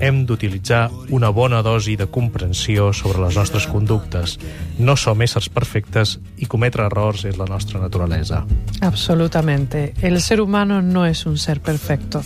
hem 0.00 0.24
d'utilitzar 0.26 0.88
una 1.10 1.28
bona 1.28 1.60
dosi 1.62 1.94
de 1.96 2.08
comprensió 2.08 2.92
sobre 2.92 3.20
les 3.22 3.36
nostres 3.36 3.66
conductes. 3.68 4.38
No 4.78 4.96
som 4.96 5.20
éssers 5.22 5.50
perfectes 5.52 6.16
i 6.40 6.48
cometre 6.48 6.86
errors 6.88 7.26
és 7.28 7.38
la 7.38 7.46
nostra 7.46 7.80
naturalesa. 7.80 8.44
Absolutamente. 8.80 9.92
El 10.00 10.20
ser 10.20 10.40
humano 10.40 10.80
no 10.82 11.06
es 11.06 11.26
un 11.26 11.36
ser 11.38 11.60
perfecto. 11.60 12.22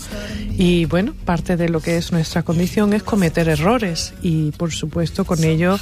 Y 0.57 0.87
bueno, 0.87 1.15
parte 1.25 1.57
de 1.57 1.69
lo 1.69 1.81
que 1.81 1.97
es 1.97 2.13
nuestra 2.13 2.45
condición 2.45 2.93
es 2.93 3.03
cometer 3.03 3.49
errores 3.49 4.15
y 4.23 4.53
por 4.53 4.73
supuesto 4.73 5.25
con 5.25 5.43
ello 5.43 5.79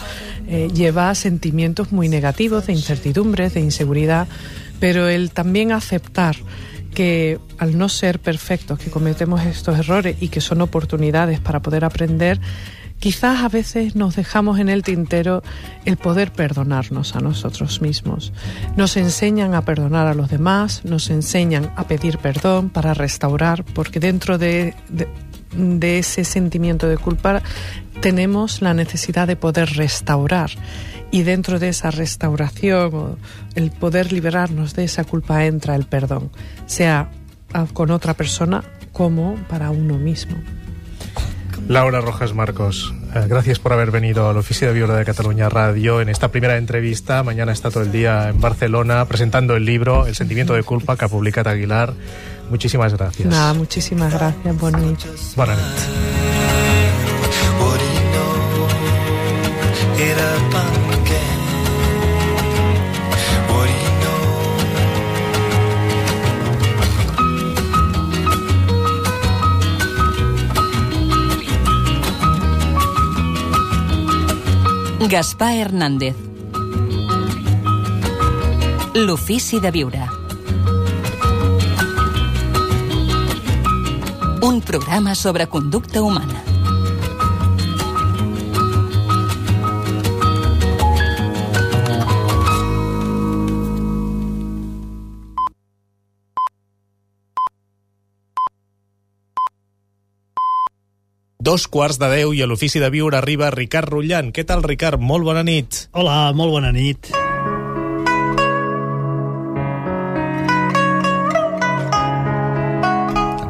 eh, 0.48 0.68
lleva 0.72 1.14
sentimientos 1.14 1.92
muy 1.92 2.08
negativos 2.08 2.66
de 2.66 2.72
incertidumbres, 2.72 3.52
de 3.52 3.60
inseguridad, 3.60 4.26
pero 4.80 5.08
el 5.08 5.30
también 5.30 5.72
aceptar 5.72 6.36
que 6.94 7.38
al 7.58 7.76
no 7.78 7.88
ser 7.88 8.18
perfectos, 8.18 8.78
que 8.78 8.90
cometemos 8.90 9.44
estos 9.44 9.78
errores 9.78 10.16
y 10.20 10.28
que 10.28 10.40
son 10.40 10.60
oportunidades 10.60 11.40
para 11.40 11.60
poder 11.60 11.84
aprender, 11.84 12.40
quizás 12.98 13.42
a 13.42 13.48
veces 13.48 13.96
nos 13.96 14.14
dejamos 14.14 14.60
en 14.60 14.68
el 14.68 14.82
tintero 14.82 15.42
el 15.84 15.96
poder 15.96 16.32
perdonarnos 16.32 17.16
a 17.16 17.20
nosotros 17.20 17.80
mismos. 17.80 18.32
Nos 18.76 18.96
enseñan 18.96 19.54
a 19.54 19.64
perdonar 19.64 20.06
a 20.06 20.14
los 20.14 20.30
demás, 20.30 20.84
nos 20.84 21.10
enseñan 21.10 21.72
a 21.76 21.88
pedir 21.88 22.18
perdón 22.18 22.70
para 22.70 22.94
restaurar, 22.94 23.64
porque 23.64 23.98
dentro 23.98 24.38
de, 24.38 24.74
ese 25.82 26.24
sentimiento 26.24 26.88
de 26.88 26.96
culpa 26.96 27.42
tenemos 28.00 28.62
la 28.62 28.72
necesidad 28.72 29.26
de 29.26 29.36
poder 29.36 29.70
restaurar 29.76 30.50
y 31.12 31.22
dentro 31.22 31.60
de 31.60 31.68
esa 31.68 31.92
restauración 31.92 32.94
o 32.94 33.18
el 33.54 33.70
poder 33.70 34.12
liberarnos 34.12 34.74
de 34.74 34.84
esa 34.84 35.04
culpa 35.04 35.44
entra 35.44 35.76
el 35.76 35.84
perdón, 35.84 36.32
sea 36.66 37.10
con 37.74 37.92
otra 37.92 38.14
persona 38.14 38.64
como 38.92 39.36
para 39.48 39.70
uno 39.70 39.98
mismo. 39.98 40.38
Laura 41.68 42.00
Rojas 42.00 42.34
Marcos, 42.34 42.92
eh, 43.14 43.24
gracias 43.28 43.58
por 43.58 43.72
haber 43.72 43.90
venido 43.90 44.28
al 44.28 44.36
Oficio 44.36 44.66
de 44.68 44.74
Viura 44.74 44.96
de 44.96 45.04
Cataluña 45.04 45.48
Radio 45.48 46.00
en 46.00 46.08
esta 46.08 46.28
primera 46.28 46.56
entrevista. 46.56 47.22
Mañana 47.22 47.52
está 47.52 47.70
todo 47.70 47.84
el 47.84 47.92
día 47.92 48.30
en 48.30 48.40
Barcelona 48.40 49.04
presentando 49.04 49.54
el 49.54 49.64
libro 49.64 50.06
El 50.06 50.16
sentimiento 50.16 50.54
de 50.54 50.62
culpa 50.64 50.96
que 50.96 51.04
ha 51.04 51.08
publicado 51.08 51.50
Aguilar. 51.50 51.92
Muchísimas 52.50 52.94
gracias. 52.94 53.28
Nada, 53.28 53.54
muchísimas 53.54 54.12
gracias. 54.12 54.58
Buenas 54.58 54.82
noches. 54.82 55.34
Bona 55.36 55.54
nit. 55.54 55.62
Gaspar 75.08 75.54
Hernández. 75.56 76.14
L'ofici 78.94 79.58
de 79.58 79.70
viure. 79.70 80.06
Un 84.42 84.60
programa 84.60 85.14
sobre 85.14 85.48
conducta 85.48 86.02
humana. 86.02 86.51
Dos 101.42 101.64
quarts 101.66 101.96
de 101.98 102.06
deu 102.06 102.30
i 102.38 102.42
a 102.44 102.46
l'Ofici 102.46 102.78
de 102.78 102.86
Viure 102.94 103.16
arriba 103.18 103.48
Ricard 103.50 103.90
Rullant. 103.90 104.28
Què 104.30 104.44
tal, 104.46 104.60
Ricard? 104.62 105.02
Molt 105.02 105.26
bona 105.26 105.42
nit. 105.42 105.88
Hola, 105.98 106.30
molt 106.38 106.52
bona 106.54 106.70
nit. 106.70 107.08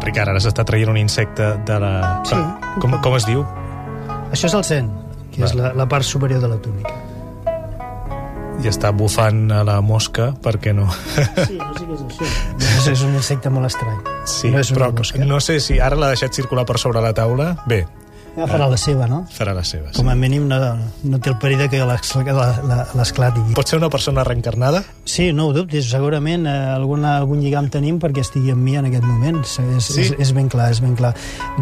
Ricard, 0.07 0.33
ara 0.33 0.41
s'està 0.41 0.65
traient 0.65 0.89
un 0.89 0.97
insecte 1.03 1.51
de 1.69 1.79
la... 1.85 1.93
Sí. 2.25 2.41
Com, 2.81 2.97
com 3.05 3.19
es 3.21 3.29
diu? 3.29 3.45
Això 4.33 4.49
és 4.49 4.57
el 4.57 4.65
cent, 4.71 4.89
que 5.29 5.45
és 5.45 5.53
Va. 5.53 5.61
la, 5.61 5.75
la 5.83 5.89
part 5.93 6.09
superior 6.09 6.41
de 6.41 6.49
la 6.49 6.57
túnica. 6.65 6.97
I 8.63 8.73
està 8.73 8.89
bufant 8.97 9.51
a 9.53 9.61
la 9.69 9.83
mosca, 9.85 10.31
perquè 10.41 10.73
no? 10.73 10.89
Sí, 11.45 11.61
no 11.61 11.75
sé 11.77 11.85
què 11.85 11.93
és 11.99 12.09
això. 12.09 12.33
És, 12.83 12.89
és 12.99 13.03
un 13.07 13.15
insecte 13.15 13.51
molt 13.53 13.69
estrany. 13.69 13.99
Sí, 14.27 14.51
no 14.51 14.59
és 14.59 14.73
però 14.75 14.89
no 15.23 15.39
sé 15.45 15.61
si 15.63 15.79
ara 15.79 15.95
l'ha 15.99 16.09
deixat 16.11 16.35
circular 16.35 16.65
per 16.67 16.81
sobre 16.83 17.03
la 17.05 17.13
taula. 17.15 17.53
Bé, 17.71 17.85
Ja 18.37 18.47
farà 18.49 18.67
la 18.71 18.79
seva, 18.81 19.07
no? 19.07 19.27
farà 19.37 19.53
les 19.55 19.69
seves. 19.69 19.93
Com 19.97 20.09
a 20.09 20.15
mínim 20.17 20.47
no, 20.49 20.57
no 21.05 21.19
té 21.21 21.29
el 21.31 21.37
perill 21.39 21.67
que 21.69 21.79
la- 21.85 21.99
la- 22.65 22.87
l'esclati. 22.97 23.41
Pot 23.55 23.69
ser 23.69 23.77
una 23.79 23.91
persona 23.91 24.25
reencarnada? 24.25 24.83
Sí, 25.05 25.33
no 25.33 25.49
ho 25.49 25.53
dubtis, 25.53 25.91
segurament 25.91 26.47
eh, 26.47 26.51
alguna, 26.73 27.17
algun 27.19 27.41
lligam 27.45 27.69
tenim 27.69 27.99
perquè 28.01 28.21
estigui 28.25 28.51
amb 28.55 28.63
mi 28.65 28.77
en 28.77 28.87
aquest 28.89 29.05
moment. 29.05 29.43
És, 29.45 29.85
Sí? 29.93 30.01
és, 30.01 30.15
és 30.19 30.33
ben 30.33 30.49
clar, 30.49 30.71
és 30.73 30.81
ben 30.81 30.95
clar. 30.97 31.15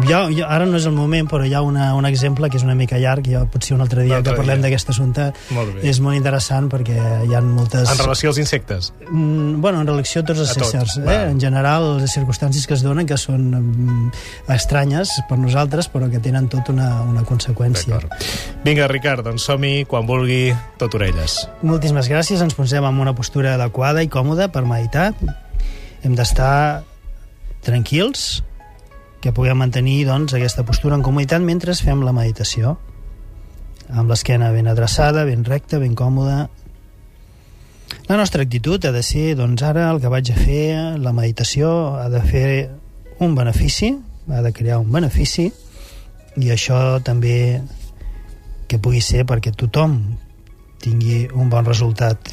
Jo, 0.07 0.29
jo, 0.31 0.45
ara 0.47 0.65
no 0.65 0.77
és 0.77 0.85
el 0.85 0.93
moment, 0.95 1.27
però 1.29 1.43
hi 1.45 1.53
ha 1.53 1.61
una, 1.61 1.89
un 1.95 2.05
exemple 2.05 2.49
que 2.49 2.57
és 2.57 2.63
una 2.63 2.75
mica 2.75 2.97
llarg, 2.97 3.27
ja 3.27 3.43
potser 3.51 3.75
un 3.75 3.81
altre 3.81 4.03
dia 4.03 4.13
Un 4.13 4.17
altre 4.21 4.33
que 4.33 4.37
parlem 4.39 4.61
d'aquest 4.63 4.89
assumpte. 4.95 5.31
Molt. 5.51 5.75
És 5.83 5.99
molt 5.99 6.15
interessant 6.15 6.69
perquè 6.71 6.95
hi 7.27 7.35
ha 7.35 7.41
moltes... 7.41 7.89
En 7.91 7.97
relació 7.99 8.29
als 8.29 8.37
insectes? 8.37 8.93
Mm, 9.11 9.59
bueno, 9.59 9.81
en 9.81 9.87
relació 9.87 10.21
a 10.21 10.25
tots 10.25 10.39
els 10.39 10.55
A 10.55 10.61
éssers. 10.61 10.97
va. 11.03 11.13
Eh? 11.13 11.29
En 11.31 11.39
general, 11.41 11.97
les 11.99 12.15
circumstàncies 12.15 12.65
que 12.65 12.75
es 12.79 12.83
donen 12.83 13.05
que 13.05 13.17
són 13.17 13.49
mm, 13.59 14.11
estranyes 14.55 15.17
per 15.27 15.37
nosaltres, 15.37 15.89
però 15.91 16.09
que 16.09 16.19
tenen 16.23 16.47
tot 16.47 16.60
una, 16.69 17.01
una 17.07 17.23
conseqüència. 17.25 17.97
Vinga, 18.65 18.85
Ricard, 18.91 19.25
doncs 19.25 19.47
som-hi 19.49 19.85
quan 19.89 20.05
vulgui 20.05 20.51
tot 20.77 20.93
orelles. 20.99 21.41
Moltíssimes 21.65 22.11
gràcies. 22.11 22.43
Ens 22.45 22.53
posem 22.57 22.85
en 22.85 23.01
una 23.01 23.15
postura 23.17 23.55
adequada 23.57 24.05
i 24.05 24.11
còmoda 24.11 24.51
per 24.53 24.67
meditar. 24.69 25.09
Hem 26.05 26.13
d'estar 26.17 26.83
tranquils, 27.65 28.43
que 29.21 29.31
puguem 29.31 29.59
mantenir 29.61 30.03
doncs, 30.09 30.33
aquesta 30.33 30.65
postura 30.65 30.97
en 30.97 31.05
comoditat 31.05 31.43
mentre 31.45 31.75
fem 31.77 32.01
la 32.03 32.13
meditació. 32.13 32.75
Amb 33.91 34.09
l'esquena 34.09 34.49
ben 34.51 34.67
adreçada, 34.67 35.23
ben 35.29 35.45
recta, 35.45 35.79
ben 35.79 35.93
còmoda. 35.95 36.49
La 38.09 38.17
nostra 38.17 38.43
actitud 38.43 38.83
ha 38.85 38.91
de 38.91 39.03
ser, 39.05 39.35
doncs 39.37 39.61
ara 39.63 39.89
el 39.91 40.01
que 40.01 40.09
vaig 40.11 40.31
a 40.33 40.37
fer, 40.37 40.63
la 40.99 41.13
meditació 41.13 41.95
ha 42.01 42.09
de 42.09 42.21
fer 42.25 42.47
un 43.21 43.35
benefici, 43.37 43.93
ha 44.31 44.41
de 44.41 44.51
crear 44.55 44.79
un 44.81 44.91
benefici, 44.91 45.51
i 46.39 46.51
això 46.53 47.01
també 47.03 47.61
que 48.71 48.79
pugui 48.79 49.01
ser 49.03 49.25
perquè 49.27 49.51
tothom 49.51 49.97
tingui 50.81 51.25
un 51.35 51.49
bon 51.51 51.67
resultat. 51.67 52.31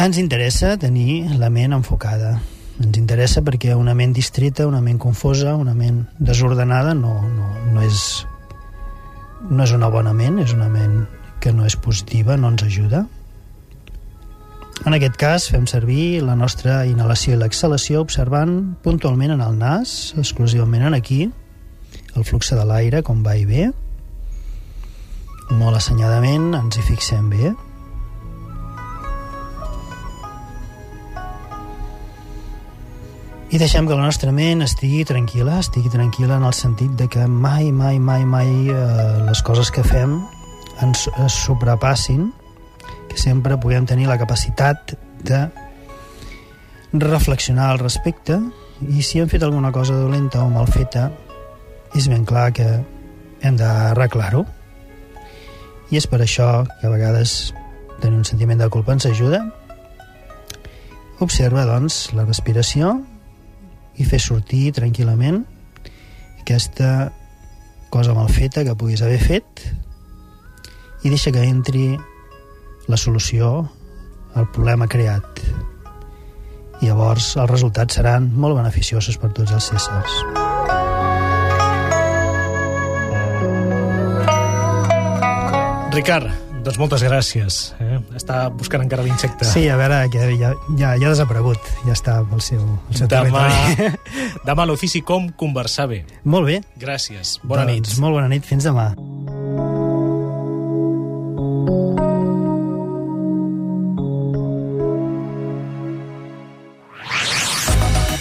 Ens 0.00 0.18
interessa 0.18 0.76
tenir 0.80 1.38
la 1.38 1.50
ment 1.52 1.76
enfocada. 1.76 2.34
Ens 2.80 2.98
interessa 2.98 3.44
perquè 3.44 3.76
una 3.76 3.94
ment 3.94 4.14
distreta, 4.16 4.66
una 4.66 4.80
ment 4.80 4.98
confosa, 4.98 5.54
una 5.54 5.74
ment 5.76 6.02
desordenada 6.18 6.94
no, 6.96 7.14
no, 7.28 7.52
no, 7.70 7.82
és, 7.84 8.24
no 9.50 9.64
és 9.64 9.74
una 9.76 9.90
bona 9.92 10.14
ment, 10.16 10.40
és 10.42 10.56
una 10.56 10.70
ment 10.72 11.04
que 11.40 11.52
no 11.52 11.68
és 11.68 11.76
positiva, 11.76 12.36
no 12.36 12.50
ens 12.52 12.64
ajuda. 12.66 13.04
En 14.88 14.96
aquest 14.96 15.18
cas 15.20 15.44
fem 15.52 15.66
servir 15.68 16.22
la 16.24 16.32
nostra 16.32 16.86
inhalació 16.88 17.34
i 17.34 17.38
l'exhalació 17.40 18.00
observant 18.00 18.54
puntualment 18.80 19.34
en 19.34 19.42
el 19.44 19.58
nas, 19.60 20.14
exclusivament 20.16 20.86
en 20.88 20.96
aquí, 20.96 21.26
el 22.16 22.24
flux 22.24 22.54
de 22.56 22.64
l'aire, 22.64 23.02
com 23.04 23.20
va 23.26 23.36
i 23.36 23.44
ve. 23.44 23.66
Molt 25.52 25.76
assenyadament, 25.76 26.54
ens 26.56 26.80
hi 26.80 26.86
fixem 26.88 27.28
bé. 27.28 27.52
I 33.50 33.58
deixem 33.60 33.84
que 33.84 33.96
la 33.98 34.06
nostra 34.06 34.32
ment 34.32 34.64
estigui 34.64 35.04
tranquil·la, 35.04 35.60
estigui 35.60 35.92
tranquil·la 35.92 36.40
en 36.40 36.48
el 36.48 36.56
sentit 36.56 36.96
de 36.96 37.10
que 37.10 37.28
mai, 37.28 37.68
mai, 37.68 37.98
mai, 38.00 38.24
mai 38.24 38.52
eh, 38.72 38.84
les 39.28 39.44
coses 39.44 39.74
que 39.74 39.84
fem 39.84 40.22
ens, 40.80 41.08
sobrepassin, 41.34 42.30
que 43.10 43.18
sempre 43.18 43.58
puguem 43.58 43.84
tenir 43.90 44.06
la 44.06 44.18
capacitat 44.18 44.94
de 45.26 45.42
reflexionar 46.94 47.70
al 47.70 47.82
respecte 47.82 48.38
i 48.86 49.02
si 49.02 49.20
hem 49.20 49.28
fet 49.28 49.42
alguna 49.42 49.72
cosa 49.74 49.98
dolenta 49.98 50.44
o 50.44 50.48
mal 50.50 50.70
feta 50.70 51.10
és 51.94 52.06
ben 52.08 52.24
clar 52.24 52.52
que 52.54 52.66
hem 53.42 53.56
d'arreglar-ho. 53.58 54.44
I 55.90 55.98
és 55.98 56.06
per 56.06 56.20
això 56.22 56.64
que 56.78 56.86
a 56.86 56.92
vegades 56.92 57.52
tenir 58.00 58.20
un 58.20 58.24
sentiment 58.24 58.60
de 58.62 58.70
culpa 58.70 58.94
ens 58.94 59.08
ajuda. 59.10 59.42
Observa 61.20 61.66
doncs 61.68 62.12
la 62.16 62.24
respiració 62.24 63.00
i 63.98 64.06
fer 64.06 64.20
sortir 64.22 64.70
tranquil·lament 64.78 65.42
aquesta 66.40 67.10
cosa 67.90 68.14
mal 68.14 68.30
feta 68.30 68.64
que 68.64 68.76
puguis 68.78 69.02
haver 69.02 69.18
fet 69.20 69.66
i 71.02 71.10
deixa 71.10 71.32
que 71.34 71.42
entri 71.42 71.98
la 72.90 72.98
solució 72.98 73.70
al 74.34 74.50
problema 74.50 74.88
creat. 74.90 75.40
I 76.80 76.88
llavors 76.88 77.34
els 77.38 77.50
resultats 77.50 77.98
seran 78.00 78.30
molt 78.34 78.58
beneficiosos 78.58 79.18
per 79.20 79.32
tots 79.36 79.52
els 79.54 79.72
éssers. 79.76 80.20
Ricard, 85.90 86.30
doncs 86.64 86.78
moltes 86.80 87.02
gràcies. 87.04 87.58
Eh? 87.82 87.98
Està 88.16 88.44
buscant 88.54 88.84
encara 88.84 89.04
l'insecte. 89.04 89.48
Sí, 89.48 89.66
a 89.68 89.76
veure, 89.80 90.04
que 90.12 90.30
ja, 90.38 90.52
ja, 90.78 90.94
ja 90.94 91.10
ha 91.10 91.12
desaparegut. 91.12 91.70
Ja 91.86 91.96
està 91.96 92.20
al 92.22 92.44
seu, 92.44 92.62
al 92.62 93.00
seu 93.02 93.10
Demà, 93.10 93.44
territori. 93.50 94.16
demà 94.48 94.68
l'ofici 94.70 95.02
com 95.06 95.28
conversar 95.40 95.90
bé. 95.90 96.04
Molt 96.24 96.48
bé. 96.48 96.60
Gràcies. 96.80 97.38
Bona 97.42 97.66
doncs, 97.66 97.94
nit. 97.94 98.00
Molt 98.04 98.20
bona 98.20 98.30
nit. 98.32 98.46
Fins 98.46 98.70
demà. 98.70 98.90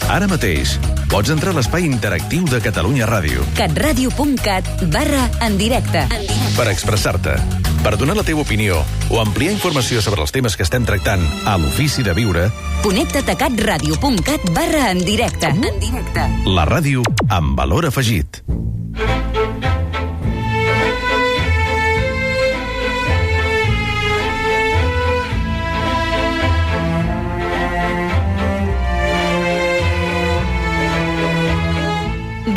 Ara 0.10 0.26
mateix, 0.30 0.72
pots 1.12 1.30
entrar 1.30 1.52
a 1.54 1.58
l'espai 1.60 1.86
interactiu 1.86 2.48
de 2.50 2.58
Catalunya 2.64 3.06
Ràdio 3.10 3.44
catradio.cat 3.58 4.66
barra 4.94 5.28
en 5.46 5.58
directe. 5.60 6.06
per 6.58 6.66
expressar-te, 6.72 7.36
per 7.84 7.94
donar 7.98 8.16
la 8.18 8.24
teva 8.26 8.42
opinió 8.42 8.82
o 9.10 9.20
ampliar 9.22 9.54
informació 9.54 10.02
sobre 10.02 10.22
els 10.26 10.34
temes 10.34 10.58
que 10.58 10.66
estem 10.66 10.86
tractant 10.86 11.22
a 11.46 11.56
l'Ofici 11.58 12.04
de 12.04 12.14
Viure, 12.18 12.50
Connecta't 12.84 13.30
a 13.30 13.38
catradio.cat 13.38 14.50
barra 14.56 14.90
en 14.92 15.06
directe. 15.06 15.48
En 15.54 15.80
directe. 15.80 16.26
la 16.48 16.66
ràdio 16.66 17.04
amb 17.30 17.56
valor 17.60 17.86
afegit. 17.86 18.42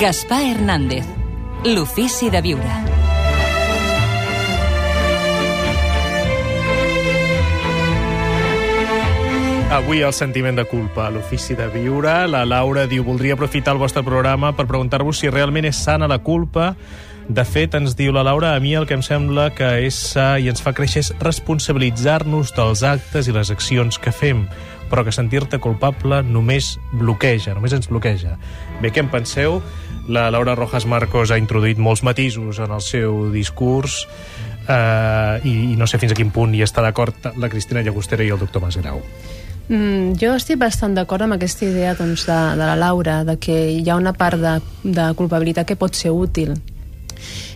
Gaspar 0.03 0.43
Hernández. 0.43 1.05
L'ofici 1.63 2.29
de 2.29 2.41
viure. 2.43 2.71
Avui 9.71 10.03
el 10.03 10.11
sentiment 10.13 10.59
de 10.59 10.65
culpa 10.67 11.07
l'ofici 11.07 11.55
de 11.55 11.69
viure. 11.71 12.17
La 12.27 12.43
Laura 12.43 12.89
diu, 12.91 13.05
voldria 13.07 13.39
aprofitar 13.39 13.77
el 13.77 13.79
vostre 13.85 14.03
programa 14.03 14.51
per 14.59 14.67
preguntar-vos 14.67 15.23
si 15.23 15.31
realment 15.31 15.71
és 15.71 15.79
sana 15.79 16.11
la 16.11 16.19
culpa. 16.19 16.73
De 17.31 17.47
fet, 17.47 17.79
ens 17.79 17.95
diu 17.95 18.11
la 18.11 18.27
Laura, 18.27 18.57
a 18.57 18.61
mi 18.61 18.75
el 18.75 18.89
que 18.91 18.99
em 18.99 19.07
sembla 19.07 19.53
que 19.55 19.71
és 19.87 19.95
sa 19.95 20.33
i 20.43 20.51
ens 20.51 20.67
fa 20.67 20.75
créixer 20.75 21.07
és 21.07 21.13
responsabilitzar-nos 21.23 22.51
dels 22.59 22.83
actes 22.83 23.31
i 23.31 23.39
les 23.39 23.55
accions 23.55 24.03
que 24.03 24.11
fem, 24.11 24.49
però 24.93 25.07
que 25.07 25.15
sentir-te 25.15 25.57
culpable 25.57 26.21
només 26.23 26.77
bloqueja, 26.93 27.57
només 27.57 27.73
ens 27.73 27.89
bloqueja. 27.89 28.37
Bé, 28.83 28.93
què 28.93 29.01
en 29.01 29.09
penseu? 29.13 29.63
La 30.13 30.29
Laura 30.35 30.55
Rojas 30.59 30.85
Marcos 30.85 31.33
ha 31.33 31.39
introduït 31.41 31.81
molts 31.81 32.03
matisos 32.05 32.59
en 32.61 32.75
el 32.75 32.83
seu 32.85 33.31
discurs 33.33 34.03
eh, 34.69 35.41
i, 35.49 35.55
i 35.73 35.77
no 35.81 35.89
sé 35.89 36.01
fins 36.03 36.13
a 36.13 36.19
quin 36.19 36.33
punt 36.35 36.53
hi 36.53 36.61
està 36.67 36.85
d'acord 36.85 37.33
la 37.39 37.49
Cristina 37.49 37.85
Llagostera 37.87 38.27
i 38.27 38.35
el 38.35 38.43
doctor 38.43 38.65
Masgrau. 38.65 39.01
Mm, 39.69 40.19
jo 40.21 40.35
estic 40.37 40.59
bastant 40.61 40.97
d'acord 40.99 41.25
amb 41.25 41.39
aquesta 41.39 41.65
idea 41.65 41.95
doncs, 41.97 42.27
de, 42.29 42.39
de 42.59 42.67
la 42.67 42.77
Laura, 42.77 43.23
de 43.25 43.39
que 43.41 43.57
hi 43.79 43.89
ha 43.89 43.97
una 43.97 44.13
part 44.13 44.43
de, 44.43 44.59
de 44.85 45.09
culpabilitat 45.17 45.71
que 45.71 45.79
pot 45.81 45.97
ser 45.97 46.13
útil. 46.13 46.57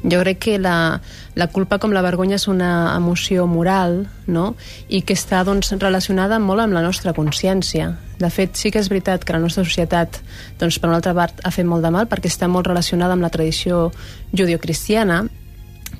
Jo 0.07 0.22
crec 0.22 0.38
que 0.38 0.59
la, 0.62 1.03
la 1.37 1.46
culpa 1.53 1.77
com 1.79 1.92
la 1.92 2.03
vergonya 2.03 2.38
és 2.40 2.49
una 2.49 2.96
emoció 2.96 3.44
moral 3.46 4.07
no? 4.27 4.55
i 4.88 5.03
que 5.05 5.14
està 5.14 5.42
doncs, 5.44 5.68
relacionada 5.77 6.40
molt 6.40 6.64
amb 6.64 6.75
la 6.75 6.83
nostra 6.83 7.12
consciència. 7.12 7.92
De 8.16 8.31
fet, 8.33 8.57
sí 8.57 8.72
que 8.72 8.81
és 8.81 8.88
veritat 8.88 9.25
que 9.25 9.37
la 9.37 9.42
nostra 9.42 9.66
societat, 9.68 10.22
doncs, 10.59 10.81
per 10.81 10.88
una 10.88 10.96
altra 11.03 11.12
part, 11.14 11.42
ha 11.44 11.53
fet 11.53 11.68
molt 11.68 11.85
de 11.85 11.92
mal 11.92 12.09
perquè 12.09 12.33
està 12.33 12.49
molt 12.49 12.66
relacionada 12.66 13.12
amb 13.12 13.27
la 13.27 13.33
tradició 13.33 13.90
judio-cristiana 14.33 15.27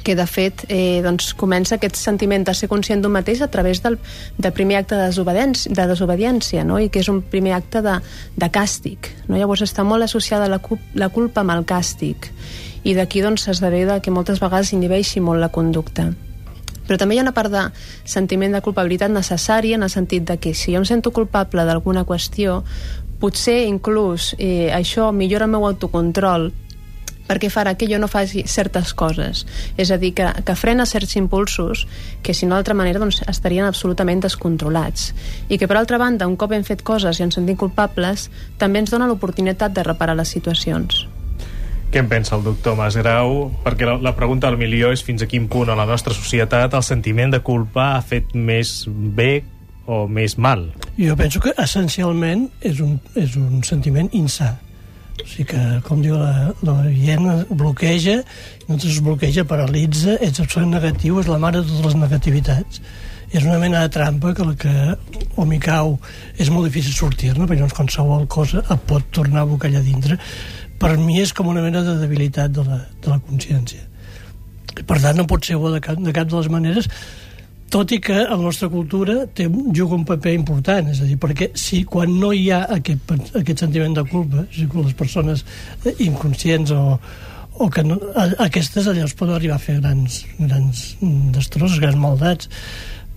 que 0.07 0.15
de 0.17 0.25
fet 0.31 0.65
eh, 0.71 1.03
doncs, 1.05 1.33
comença 1.37 1.77
aquest 1.77 1.99
sentiment 2.01 2.45
de 2.47 2.55
ser 2.55 2.69
conscient 2.71 3.03
d'un 3.03 3.13
mateix 3.13 3.43
a 3.43 3.51
través 3.53 3.83
del, 3.85 3.99
del 4.39 4.55
primer 4.57 4.79
acte 4.81 4.97
de 4.97 5.11
desobediència, 5.11 5.73
de 5.75 5.87
desobediència 5.91 6.65
no? 6.65 6.79
i 6.81 6.89
que 6.89 7.03
és 7.03 7.11
un 7.13 7.21
primer 7.21 7.57
acte 7.59 7.83
de, 7.85 7.99
de 8.39 8.49
càstig. 8.55 9.11
No? 9.27 9.37
Llavors 9.37 9.67
està 9.67 9.85
molt 9.85 10.07
associada 10.07 10.49
la, 10.49 10.63
la 10.95 11.11
culpa 11.13 11.45
amb 11.45 11.59
el 11.59 11.67
càstig 11.69 12.31
i 12.87 12.95
d'aquí 12.95 13.23
doncs, 13.25 13.49
esdevé 13.51 13.83
de 13.89 13.99
que 14.01 14.15
moltes 14.15 14.39
vegades 14.39 14.71
inhibeixi 14.77 15.21
molt 15.21 15.43
la 15.43 15.51
conducta. 15.51 16.13
Però 16.87 16.99
també 17.01 17.17
hi 17.17 17.19
ha 17.19 17.25
una 17.27 17.35
part 17.35 17.51
de 17.51 17.65
sentiment 18.07 18.53
de 18.55 18.63
culpabilitat 18.63 19.11
necessària 19.11 19.75
en 19.75 19.83
el 19.83 19.91
sentit 19.91 20.23
de 20.29 20.37
que 20.39 20.55
si 20.55 20.75
jo 20.75 20.79
em 20.79 20.87
sento 20.87 21.11
culpable 21.11 21.65
d'alguna 21.67 22.07
qüestió, 22.07 22.61
potser 23.19 23.65
inclús 23.67 24.37
eh, 24.39 24.71
això 24.77 25.11
millora 25.11 25.49
el 25.49 25.57
meu 25.57 25.67
autocontrol 25.67 26.53
perquè 27.27 27.51
farà 27.51 27.73
que 27.75 27.89
jo 27.91 27.99
no 27.99 28.07
faci 28.07 28.45
certes 28.47 28.93
coses. 28.95 29.41
És 29.75 29.91
a 29.91 29.99
dir, 29.99 30.13
que, 30.15 30.29
que 30.47 30.55
frena 30.55 30.87
certs 30.87 31.17
impulsos 31.19 31.89
que, 32.23 32.37
si 32.39 32.47
no 32.47 32.55
d'altra 32.55 32.77
manera, 32.79 33.03
doncs, 33.03 33.19
estarien 33.27 33.67
absolutament 33.67 34.23
descontrolats. 34.23 35.11
I 35.49 35.59
que, 35.59 35.67
per 35.67 35.81
altra 35.81 35.99
banda, 35.99 36.31
un 36.31 36.39
cop 36.39 36.55
hem 36.55 36.63
fet 36.63 36.87
coses 36.87 37.19
i 37.19 37.27
ens 37.27 37.35
sentim 37.41 37.59
culpables, 37.59 38.31
també 38.63 38.85
ens 38.85 38.95
dona 38.95 39.11
l'oportunitat 39.11 39.75
de 39.75 39.83
reparar 39.91 40.15
les 40.15 40.31
situacions. 40.39 41.09
Què 41.93 42.03
en 42.03 42.09
pensa 42.11 42.35
el 42.37 42.45
doctor 42.45 42.75
Masgrau? 42.77 43.51
Perquè 43.65 43.87
la, 43.89 43.97
la 44.03 44.15
pregunta 44.19 44.51
al 44.51 44.59
milió 44.61 44.91
és 44.93 45.05
fins 45.07 45.23
a 45.23 45.29
quin 45.31 45.47
punt 45.49 45.71
a 45.71 45.79
la 45.79 45.87
nostra 45.89 46.15
societat 46.17 46.75
el 46.75 46.85
sentiment 46.85 47.33
de 47.33 47.41
culpa 47.47 47.93
ha 47.95 48.03
fet 48.05 48.35
més 48.35 48.83
bé 48.89 49.45
o 49.87 50.05
més 50.11 50.37
mal? 50.37 50.69
Jo 50.99 51.17
penso 51.17 51.41
que 51.41 51.55
essencialment 51.63 52.49
és 52.61 52.83
un, 52.83 52.99
és 53.15 53.37
un 53.39 53.63
sentiment 53.65 54.11
insà. 54.19 54.57
O 55.17 55.25
sigui 55.25 55.47
que, 55.55 55.63
com 55.87 56.03
diu 56.05 56.19
la, 56.21 56.53
la 56.67 56.77
hiena, 56.91 57.39
bloqueja, 57.49 58.19
no 58.69 58.77
es 58.77 59.01
bloqueja, 59.01 59.47
paralitza, 59.49 60.19
és 60.21 60.35
absolutament 60.35 60.75
negatiu, 60.77 61.21
és 61.23 61.31
la 61.31 61.41
mare 61.41 61.63
de 61.63 61.71
totes 61.71 61.87
les 61.87 62.01
negativitats. 62.03 62.83
És 63.33 63.43
una 63.43 63.59
mena 63.59 63.81
de 63.83 63.91
trampa 63.91 64.35
que 64.37 64.45
la 64.47 64.55
que 64.55 64.75
o 65.35 65.47
m'hi 65.49 65.59
cau 65.63 65.97
és 66.39 66.51
molt 66.53 66.69
difícil 66.69 66.95
sortir-ne, 66.95 67.47
perquè 67.47 67.65
doncs 67.65 67.75
qualsevol 67.75 68.29
cosa 68.31 68.63
et 68.63 68.85
pot 68.87 69.09
tornar 69.11 69.43
a 69.43 69.49
abocar 69.49 69.71
allà 69.71 69.83
dintre. 69.83 70.19
Per 70.81 70.97
mi 71.01 71.21
és 71.23 71.33
com 71.33 71.49
una 71.49 71.65
mena 71.65 71.83
de 71.87 71.97
debilitat 72.01 72.53
de 72.53 72.65
la, 72.67 72.81
de 73.03 73.13
la 73.13 73.21
consciència. 73.21 73.85
I 74.77 74.85
per 74.85 74.99
tant, 75.01 75.17
no 75.17 75.25
pot 75.29 75.47
ser 75.47 75.57
bo 75.57 75.71
de 75.73 75.81
cap, 75.81 75.97
de 75.97 76.13
cap 76.13 76.29
de 76.29 76.37
les 76.37 76.51
maneres 76.53 76.91
tot 77.71 77.91
i 77.91 77.99
que 78.03 78.15
la 78.15 78.37
nostra 78.39 78.69
cultura 78.71 79.25
té, 79.35 79.49
juga 79.75 79.97
un 79.97 80.05
paper 80.07 80.35
important, 80.37 80.91
és 80.93 81.01
a 81.03 81.07
dir, 81.09 81.17
perquè 81.19 81.51
si 81.59 81.83
quan 81.89 82.13
no 82.21 82.31
hi 82.33 82.47
ha 82.55 82.63
aquest, 82.77 83.15
aquest 83.41 83.65
sentiment 83.65 83.97
de 83.97 84.05
culpa, 84.07 84.45
a 84.45 84.51
dir, 84.55 84.69
les 84.71 84.95
persones 84.99 85.43
inconscients 85.99 86.71
o, 86.77 86.83
o 87.59 87.69
que 87.73 87.83
no, 87.87 87.99
a, 88.15 88.29
aquestes 88.47 88.87
llavors 88.87 89.17
poden 89.19 89.39
arribar 89.39 89.59
a 89.59 89.65
fer 89.65 89.81
grans, 89.81 90.23
grans 90.39 90.85
mm, 91.01 91.33
destrosses, 91.35 91.81
grans 91.83 91.99
maldats, 91.99 92.51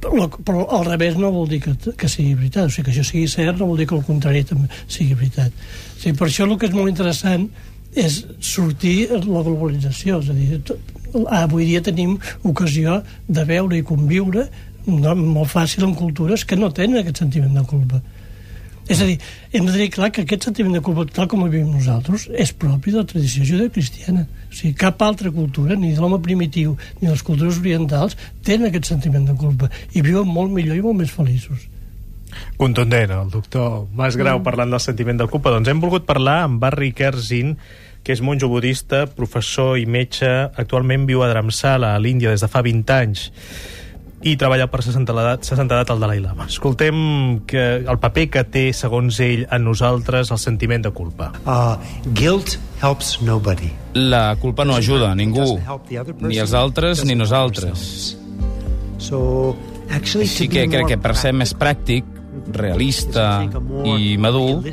però, 0.04 0.28
però 0.46 0.66
al 0.78 0.86
revés 0.88 1.18
no 1.20 1.32
vol 1.36 1.50
dir 1.52 1.62
que, 1.64 1.74
que 1.76 2.10
sigui 2.12 2.36
veritat, 2.38 2.70
o 2.70 2.74
sigui, 2.74 2.88
que 2.88 2.94
això 2.96 3.08
sigui 3.08 3.28
cert 3.32 3.60
no 3.60 3.70
vol 3.72 3.82
dir 3.82 3.90
que 3.90 3.98
el 3.98 4.06
contrari 4.08 4.46
també 4.48 4.70
sigui 4.88 5.18
veritat. 5.20 5.52
O 5.96 6.00
sigui, 6.00 6.16
per 6.20 6.30
això 6.30 6.48
el 6.48 6.56
que 6.60 6.70
és 6.70 6.78
molt 6.78 6.92
interessant 6.92 7.50
és 7.98 8.22
sortir 8.46 9.10
la 9.12 9.44
globalització, 9.44 10.22
és 10.22 10.30
a 10.30 10.38
dir, 10.38 10.62
tot, 10.68 10.96
avui 11.34 11.66
dia 11.66 11.82
tenim 11.82 12.18
ocasió 12.46 13.02
de 13.28 13.46
veure 13.50 13.80
i 13.80 13.86
conviure 13.86 14.46
no, 14.90 15.16
molt 15.16 15.52
fàcil 15.52 15.86
en 15.88 15.96
cultures 15.98 16.46
que 16.46 16.58
no 16.58 16.72
tenen 16.74 17.02
aquest 17.02 17.24
sentiment 17.24 17.58
de 17.58 17.66
culpa. 17.68 18.02
És 18.90 19.02
a 19.04 19.06
dir, 19.06 19.20
hem 19.54 19.68
de 19.68 19.74
tenir 19.76 19.92
clar 19.94 20.10
que 20.10 20.24
aquest 20.26 20.48
sentiment 20.48 20.74
de 20.74 20.82
culpa, 20.82 21.06
tal 21.14 21.28
com 21.30 21.44
el 21.46 21.52
vivim 21.54 21.70
nosaltres, 21.70 22.26
és 22.34 22.52
propi 22.58 22.90
de 22.90 23.04
la 23.04 23.10
tradició 23.10 23.46
judeocristiana. 23.46 24.24
O 24.50 24.56
sigui, 24.56 24.74
cap 24.82 25.04
altra 25.06 25.30
cultura, 25.32 25.78
ni 25.78 25.92
de 25.94 26.02
l'home 26.02 26.18
primitiu, 26.26 26.74
ni 26.98 27.06
de 27.06 27.14
les 27.14 27.26
cultures 27.26 27.60
orientals, 27.62 28.18
tenen 28.46 28.72
aquest 28.72 28.90
sentiment 28.90 29.28
de 29.30 29.36
culpa 29.38 29.70
i 29.94 30.02
viuen 30.02 30.26
molt 30.26 30.50
millor 30.56 30.80
i 30.80 30.82
molt 30.82 30.98
més 31.04 31.14
feliços. 31.14 31.68
Contundent, 32.58 33.14
el 33.14 33.30
doctor 33.30 33.86
Mas 33.94 34.18
Grau 34.18 34.40
mm. 34.40 34.46
parlant 34.46 34.74
del 34.74 34.82
sentiment 34.82 35.22
del 35.22 35.30
culpa. 35.30 35.54
Doncs 35.54 35.70
hem 35.70 35.82
volgut 35.86 36.10
parlar 36.10 36.44
amb 36.48 36.58
Barry 36.62 36.90
Kerzin, 36.98 37.56
que 38.02 38.16
és 38.16 38.24
monjo 38.26 38.50
budista, 38.50 39.04
professor 39.14 39.78
i 39.78 39.86
metge, 39.86 40.30
actualment 40.58 41.06
viu 41.06 41.22
a 41.22 41.30
Dharamsala, 41.30 41.94
a 41.94 42.02
l'Índia, 42.02 42.34
des 42.34 42.42
de 42.42 42.50
fa 42.50 42.66
20 42.66 42.98
anys 42.98 43.30
i 44.22 44.36
treballa 44.40 44.68
per 44.68 44.82
60 44.84 45.16
edat, 45.16 45.48
60 45.48 45.76
edat 45.78 45.94
al 45.94 46.02
Dalai 46.04 46.20
Lama. 46.20 46.48
Escoltem 46.52 47.40
que 47.48 47.66
el 47.80 48.00
paper 48.02 48.26
que 48.34 48.44
té, 48.52 48.66
segons 48.76 49.20
ell, 49.24 49.46
en 49.48 49.64
nosaltres 49.64 50.32
el 50.36 50.42
sentiment 50.42 50.84
de 50.84 50.92
culpa. 50.96 51.32
Uh, 51.46 51.80
guilt 52.18 52.58
helps 52.84 53.18
nobody. 53.24 53.72
La 53.96 54.36
culpa 54.42 54.66
no 54.68 54.76
ajuda 54.76 55.14
a 55.14 55.18
ningú, 55.18 55.48
ni 56.26 56.40
els 56.40 56.54
altres 56.54 57.06
ni 57.08 57.16
nosaltres. 57.16 58.18
So, 59.00 59.56
actually, 59.90 60.28
Així 60.28 60.50
que 60.52 60.68
crec 60.68 60.92
que 60.92 61.00
per 61.00 61.16
ser 61.16 61.32
més 61.34 61.56
pràctic, 61.56 62.19
realista 62.54 63.44
i 63.86 64.18
madur, 64.18 64.64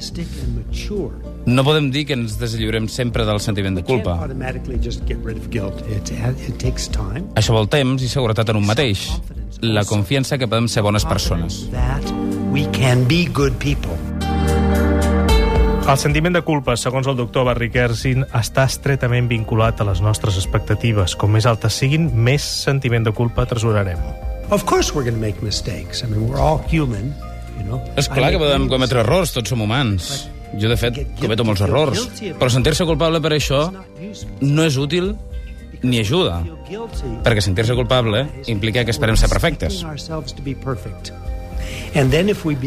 no 1.46 1.62
podem 1.62 1.90
dir 1.94 2.04
que 2.08 2.16
ens 2.18 2.38
deslliurem 2.40 2.88
sempre 2.90 3.24
del 3.28 3.38
sentiment 3.40 3.78
de 3.78 3.84
culpa. 3.86 4.16
Això 7.36 7.54
vol 7.54 7.68
temps 7.70 8.02
i 8.02 8.10
seguretat 8.10 8.50
en 8.50 8.58
un 8.58 8.66
mateix. 8.66 9.06
La 9.62 9.86
confiança 9.88 10.38
que 10.38 10.48
podem 10.50 10.66
ser 10.68 10.82
bones 10.82 11.06
persones. 11.06 11.62
El 15.86 15.98
sentiment 16.02 16.34
de 16.34 16.40
culpa, 16.42 16.74
segons 16.74 17.06
el 17.06 17.14
doctor 17.14 17.44
Barry 17.46 17.68
Kerzin, 17.70 18.24
està 18.34 18.64
estretament 18.66 19.28
vinculat 19.30 19.78
a 19.78 19.86
les 19.86 20.00
nostres 20.02 20.34
expectatives. 20.40 21.14
Com 21.14 21.30
més 21.38 21.46
altes 21.46 21.78
siguin, 21.78 22.08
més 22.10 22.42
sentiment 22.42 23.06
de 23.06 23.12
culpa 23.14 23.46
atresorarem. 23.46 24.00
Of 24.50 24.66
course 24.66 24.94
we're 24.94 25.04
going 25.06 25.14
to 25.14 25.20
make 25.20 25.42
mistakes. 25.42 26.02
I 26.02 26.06
mean, 26.06 26.26
we're 26.26 26.42
all 26.42 26.58
human, 26.58 27.14
know. 27.66 27.82
És 27.98 28.08
clar 28.10 28.32
que 28.34 28.40
podem 28.40 28.68
cometre 28.72 29.02
errors, 29.04 29.34
tots 29.36 29.52
som 29.52 29.62
humans. 29.62 30.26
Jo, 30.56 30.70
de 30.70 30.76
fet, 30.80 30.98
cometo 31.20 31.44
molts 31.44 31.62
errors. 31.66 32.06
Però 32.38 32.48
sentir-se 32.52 32.86
culpable 32.88 33.20
per 33.20 33.34
això 33.36 33.66
no 34.40 34.66
és 34.66 34.78
útil 34.80 35.14
ni 35.82 36.00
ajuda. 36.00 36.40
Perquè 37.24 37.44
sentir-se 37.44 37.76
culpable 37.76 38.26
implica 38.52 38.84
que 38.84 38.94
esperem 38.94 39.16
ser 39.18 39.28
perfectes. 39.32 39.82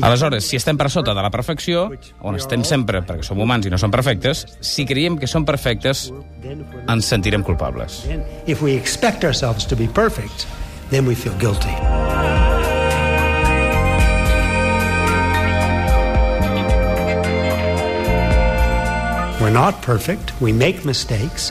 Aleshores, 0.02 0.48
si 0.48 0.58
estem 0.58 0.78
per 0.78 0.90
sota 0.90 1.14
de 1.14 1.22
la 1.22 1.30
perfecció, 1.30 1.88
on 2.26 2.38
estem 2.40 2.64
sempre 2.66 3.04
perquè 3.06 3.26
som 3.28 3.40
humans 3.40 3.68
i 3.68 3.74
no 3.74 3.78
som 3.82 3.94
perfectes, 3.94 4.46
si 4.66 4.86
creiem 4.90 5.20
que 5.20 5.30
som 5.30 5.46
perfectes, 5.46 6.10
ens 6.88 7.06
sentirem 7.06 7.44
culpables. 7.44 8.04
if 8.48 8.62
we 8.62 8.74
expect 8.74 9.24
ourselves 9.24 9.66
to 9.66 9.76
be 9.76 9.88
perfect, 9.88 10.48
then 10.90 11.06
we 11.06 11.16
feel 11.16 11.36
guilty. 11.38 11.76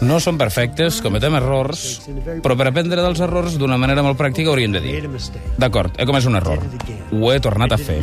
No 0.07 0.21
som 0.23 0.39
perfectes, 0.39 1.01
cometem 1.03 1.35
errors, 1.39 2.01
però 2.45 2.55
per 2.59 2.69
aprendre 2.71 3.03
dels 3.03 3.21
errors 3.25 3.57
d'una 3.59 3.79
manera 3.81 4.03
molt 4.07 4.19
pràctica 4.21 4.53
hauríem 4.53 4.73
de 4.77 4.81
dir. 4.85 4.95
D'acord, 5.59 5.97
he 5.99 6.07
comès 6.07 6.27
un 6.31 6.37
error, 6.39 6.63
ho 7.11 7.33
he 7.33 7.41
tornat 7.43 7.75
a 7.75 7.79
fer, 7.81 7.99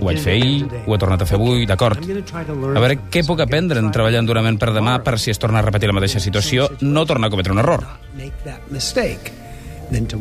ho 0.00 0.04
vaig 0.08 0.18
fer 0.22 0.34
ahir, 0.36 0.66
ho 0.86 0.94
he 0.94 0.98
tornat 0.98 1.22
a 1.22 1.26
fer 1.30 1.38
avui, 1.38 1.66
d'acord. 1.66 2.02
A 2.02 2.80
veure 2.82 2.98
què 3.10 3.22
puc 3.26 3.40
aprendre 3.44 3.78
en 3.82 3.90
treballant 3.94 4.26
durament 4.26 4.58
per 4.58 4.72
demà 4.74 4.98
per 5.04 5.18
si 5.18 5.30
es 5.30 5.38
torna 5.38 5.60
a 5.60 5.66
repetir 5.66 5.90
la 5.90 5.96
mateixa 5.98 6.20
situació, 6.20 6.70
no 6.82 7.06
tornar 7.06 7.28
a 7.28 7.30
cometre 7.30 7.52
un 7.52 7.62
error. 7.62 7.84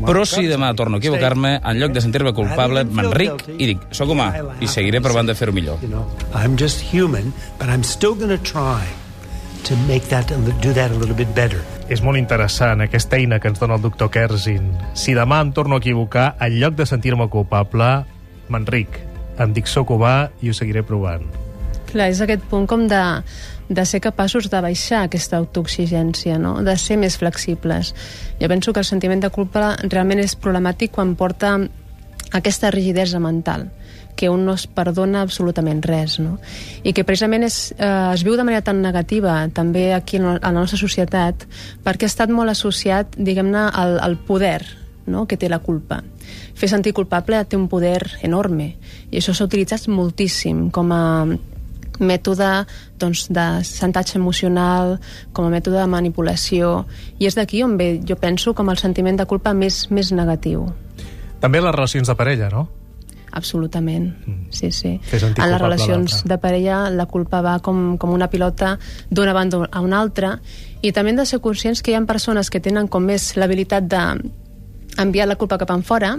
Però 0.06 0.22
si 0.30 0.46
demà 0.46 0.76
torno 0.78 0.98
a 0.98 1.00
equivocar-me, 1.02 1.56
en 1.64 1.80
lloc 1.82 1.92
de 1.96 2.02
sentir-me 2.02 2.34
culpable, 2.38 2.84
m'enric 2.86 3.48
i 3.58 3.66
dic, 3.72 3.88
sóc 3.90 4.10
humà, 4.14 4.28
i 4.62 4.68
seguiré 4.70 5.02
provant 5.02 5.26
de 5.26 5.34
fer-ho 5.34 5.52
millor. 5.58 5.80
To 9.65 9.75
make 9.88 10.06
that 10.10 10.30
do 10.62 10.73
that 10.73 10.91
a 10.91 10.93
little 10.93 11.15
bit 11.15 11.34
better. 11.34 11.62
És 11.89 12.01
molt 12.06 12.19
interessant 12.21 12.84
aquesta 12.86 13.17
eina 13.17 13.39
que 13.41 13.49
ens 13.49 13.60
dona 13.62 13.80
el 13.80 13.82
doctor 13.82 14.12
Kerzin. 14.13 14.69
Si 14.93 15.15
demà 15.17 15.39
em 15.41 15.51
torno 15.58 15.80
a 15.80 15.82
equivocar, 15.82 16.36
en 16.39 16.60
lloc 16.62 16.78
de 16.78 16.86
sentir-me 16.86 17.25
culpable, 17.34 17.89
m'enric. 18.54 18.99
Em 19.41 19.54
dic 19.58 19.67
soc 19.67 19.89
humà 19.95 20.30
i 20.41 20.51
ho 20.51 20.56
seguiré 20.56 20.86
provant. 20.86 21.25
Clar, 21.89 22.12
és 22.13 22.21
aquest 22.21 22.45
punt 22.51 22.67
com 22.69 22.86
de, 22.91 23.01
de 23.69 23.86
ser 23.89 24.04
capaços 24.06 24.49
de 24.54 24.62
baixar 24.62 25.06
aquesta 25.06 25.39
autoexigència, 25.41 26.38
no? 26.41 26.60
de 26.62 26.78
ser 26.78 26.99
més 27.01 27.17
flexibles. 27.17 27.95
Jo 28.41 28.51
penso 28.51 28.73
que 28.73 28.86
el 28.86 28.89
sentiment 28.89 29.25
de 29.25 29.34
culpa 29.34 29.73
realment 29.82 30.21
és 30.21 30.38
problemàtic 30.38 30.93
quan 30.93 31.15
porta 31.17 31.58
aquesta 32.38 32.69
rigidesa 32.73 33.21
mental 33.21 33.69
que 34.15 34.30
un 34.30 34.45
no 34.45 34.56
es 34.56 34.65
perdona 34.67 35.21
absolutament 35.25 35.84
res, 35.86 36.17
no? 36.19 36.38
I 36.84 36.93
que 36.95 37.06
precisament 37.08 37.45
és, 37.47 37.73
eh, 37.78 38.13
es 38.13 38.23
viu 38.23 38.36
de 38.36 38.45
manera 38.47 38.63
tan 38.63 38.82
negativa 38.82 39.38
també 39.54 39.93
aquí 39.93 40.17
en 40.17 40.39
la 40.39 40.51
nostra 40.56 40.80
societat 40.80 41.45
perquè 41.84 42.08
ha 42.08 42.13
estat 42.13 42.30
molt 42.30 42.49
associat, 42.49 43.15
diguem-ne, 43.17 43.69
al, 43.71 43.99
al 43.99 44.17
poder 44.17 44.62
no? 45.06 45.25
que 45.28 45.38
té 45.38 45.49
la 45.49 45.60
culpa. 45.60 46.01
Fer 46.56 46.69
sentir 46.69 46.93
culpable 46.93 47.43
té 47.45 47.58
un 47.58 47.67
poder 47.69 48.01
enorme 48.23 48.75
i 49.12 49.19
això 49.19 49.36
s'ha 49.36 49.45
utilitzat 49.45 49.88
moltíssim 49.91 50.69
com 50.73 50.91
a 50.91 51.04
mètode 51.99 52.65
doncs, 52.99 53.28
de 53.32 53.63
santatge 53.63 54.17
emocional, 54.17 54.97
com 55.34 55.45
a 55.45 55.51
mètode 55.54 55.80
de 55.80 55.88
manipulació, 55.88 56.86
i 57.19 57.28
és 57.30 57.38
d'aquí 57.38 57.63
on 57.63 57.78
ve, 57.80 58.01
jo 58.04 58.17
penso, 58.19 58.54
com 58.54 58.69
el 58.69 58.82
sentiment 58.82 59.15
de 59.15 59.28
culpa 59.30 59.54
més, 59.54 59.86
més 59.91 60.12
negatiu. 60.12 60.67
També 61.39 61.62
les 61.62 61.75
relacions 61.75 62.10
de 62.10 62.15
parella, 62.17 62.49
no? 62.51 62.67
Absolutament, 63.36 64.13
sí, 64.50 64.71
sí. 64.71 64.93
Sentir 65.12 65.43
En 65.43 65.52
les 65.52 65.60
relacions 65.60 66.21
de 66.24 66.38
parella 66.39 66.86
la 66.89 67.06
culpa 67.06 67.41
va 67.43 67.58
com, 67.60 67.98
com 68.00 68.13
una 68.15 68.30
pilota 68.32 68.78
d'una 69.12 69.34
banda 69.36 69.65
a 69.67 69.82
una 69.84 70.00
altra 70.00 70.38
i 70.82 70.93
també 70.95 71.12
hem 71.12 71.19
de 71.19 71.26
ser 71.28 71.41
conscients 71.43 71.82
que 71.84 71.91
hi 71.91 71.98
ha 72.00 72.02
persones 72.08 72.50
que 72.50 72.62
tenen 72.63 72.88
com 72.88 73.04
més 73.04 73.34
l'habilitat 73.36 73.89
d'enviar 73.91 75.28
la 75.28 75.36
culpa 75.36 75.60
cap 75.60 75.76
en 75.76 75.84
fora 75.84 76.13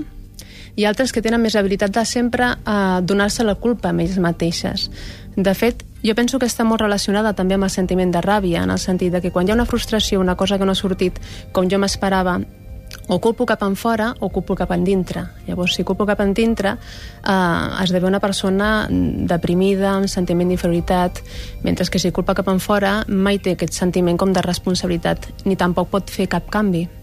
i 0.77 0.85
altres 0.85 1.15
que 1.17 1.23
tenen 1.25 1.41
més 1.41 1.57
habilitat 1.57 1.95
de 1.97 2.05
sempre 2.05 2.51
a 2.69 3.01
donar-se 3.01 3.49
la 3.49 3.57
culpa 3.57 3.89
a 3.89 3.97
elles 3.97 4.21
mateixes. 4.21 4.91
De 5.37 5.55
fet, 5.57 5.87
jo 6.05 6.15
penso 6.15 6.39
que 6.39 6.47
està 6.47 6.69
molt 6.69 6.85
relacionada 6.85 7.33
també 7.33 7.57
amb 7.57 7.65
el 7.65 7.73
sentiment 7.73 8.13
de 8.13 8.21
ràbia, 8.21 8.69
en 8.69 8.77
el 8.77 8.79
sentit 8.79 9.13
de 9.13 9.25
que 9.25 9.33
quan 9.33 9.49
hi 9.49 9.55
ha 9.55 9.57
una 9.57 9.65
frustració, 9.65 10.21
una 10.21 10.37
cosa 10.37 10.59
que 10.59 10.69
no 10.69 10.77
ha 10.77 10.83
sortit 10.85 11.17
com 11.53 11.73
jo 11.73 11.81
m'esperava, 11.81 12.43
o 13.09 13.21
culpo 13.21 13.47
cap 13.47 13.63
en 13.63 13.77
fora 13.77 14.15
o 14.21 14.31
culpo 14.31 14.55
cap 14.55 14.73
en 14.73 14.85
dintre. 14.85 15.23
Llavors, 15.47 15.75
si 15.75 15.85
culpo 15.85 16.07
cap 16.07 16.21
en 16.21 16.35
dintre, 16.35 16.77
eh, 17.23 17.83
esdevé 17.83 18.07
una 18.07 18.21
persona 18.21 18.89
deprimida, 18.91 19.97
amb 19.97 20.09
sentiment 20.09 20.49
d'inferioritat, 20.49 21.23
mentre 21.63 21.87
que 21.87 21.99
si 21.99 22.13
culpa 22.13 22.35
cap 22.35 22.49
en 22.49 22.61
fora 22.61 23.05
mai 23.07 23.39
té 23.39 23.53
aquest 23.53 23.73
sentiment 23.73 24.17
com 24.17 24.33
de 24.33 24.43
responsabilitat, 24.43 25.45
ni 25.45 25.57
tampoc 25.57 25.89
pot 25.89 26.11
fer 26.11 26.29
cap 26.29 26.51
canvi. 26.51 26.96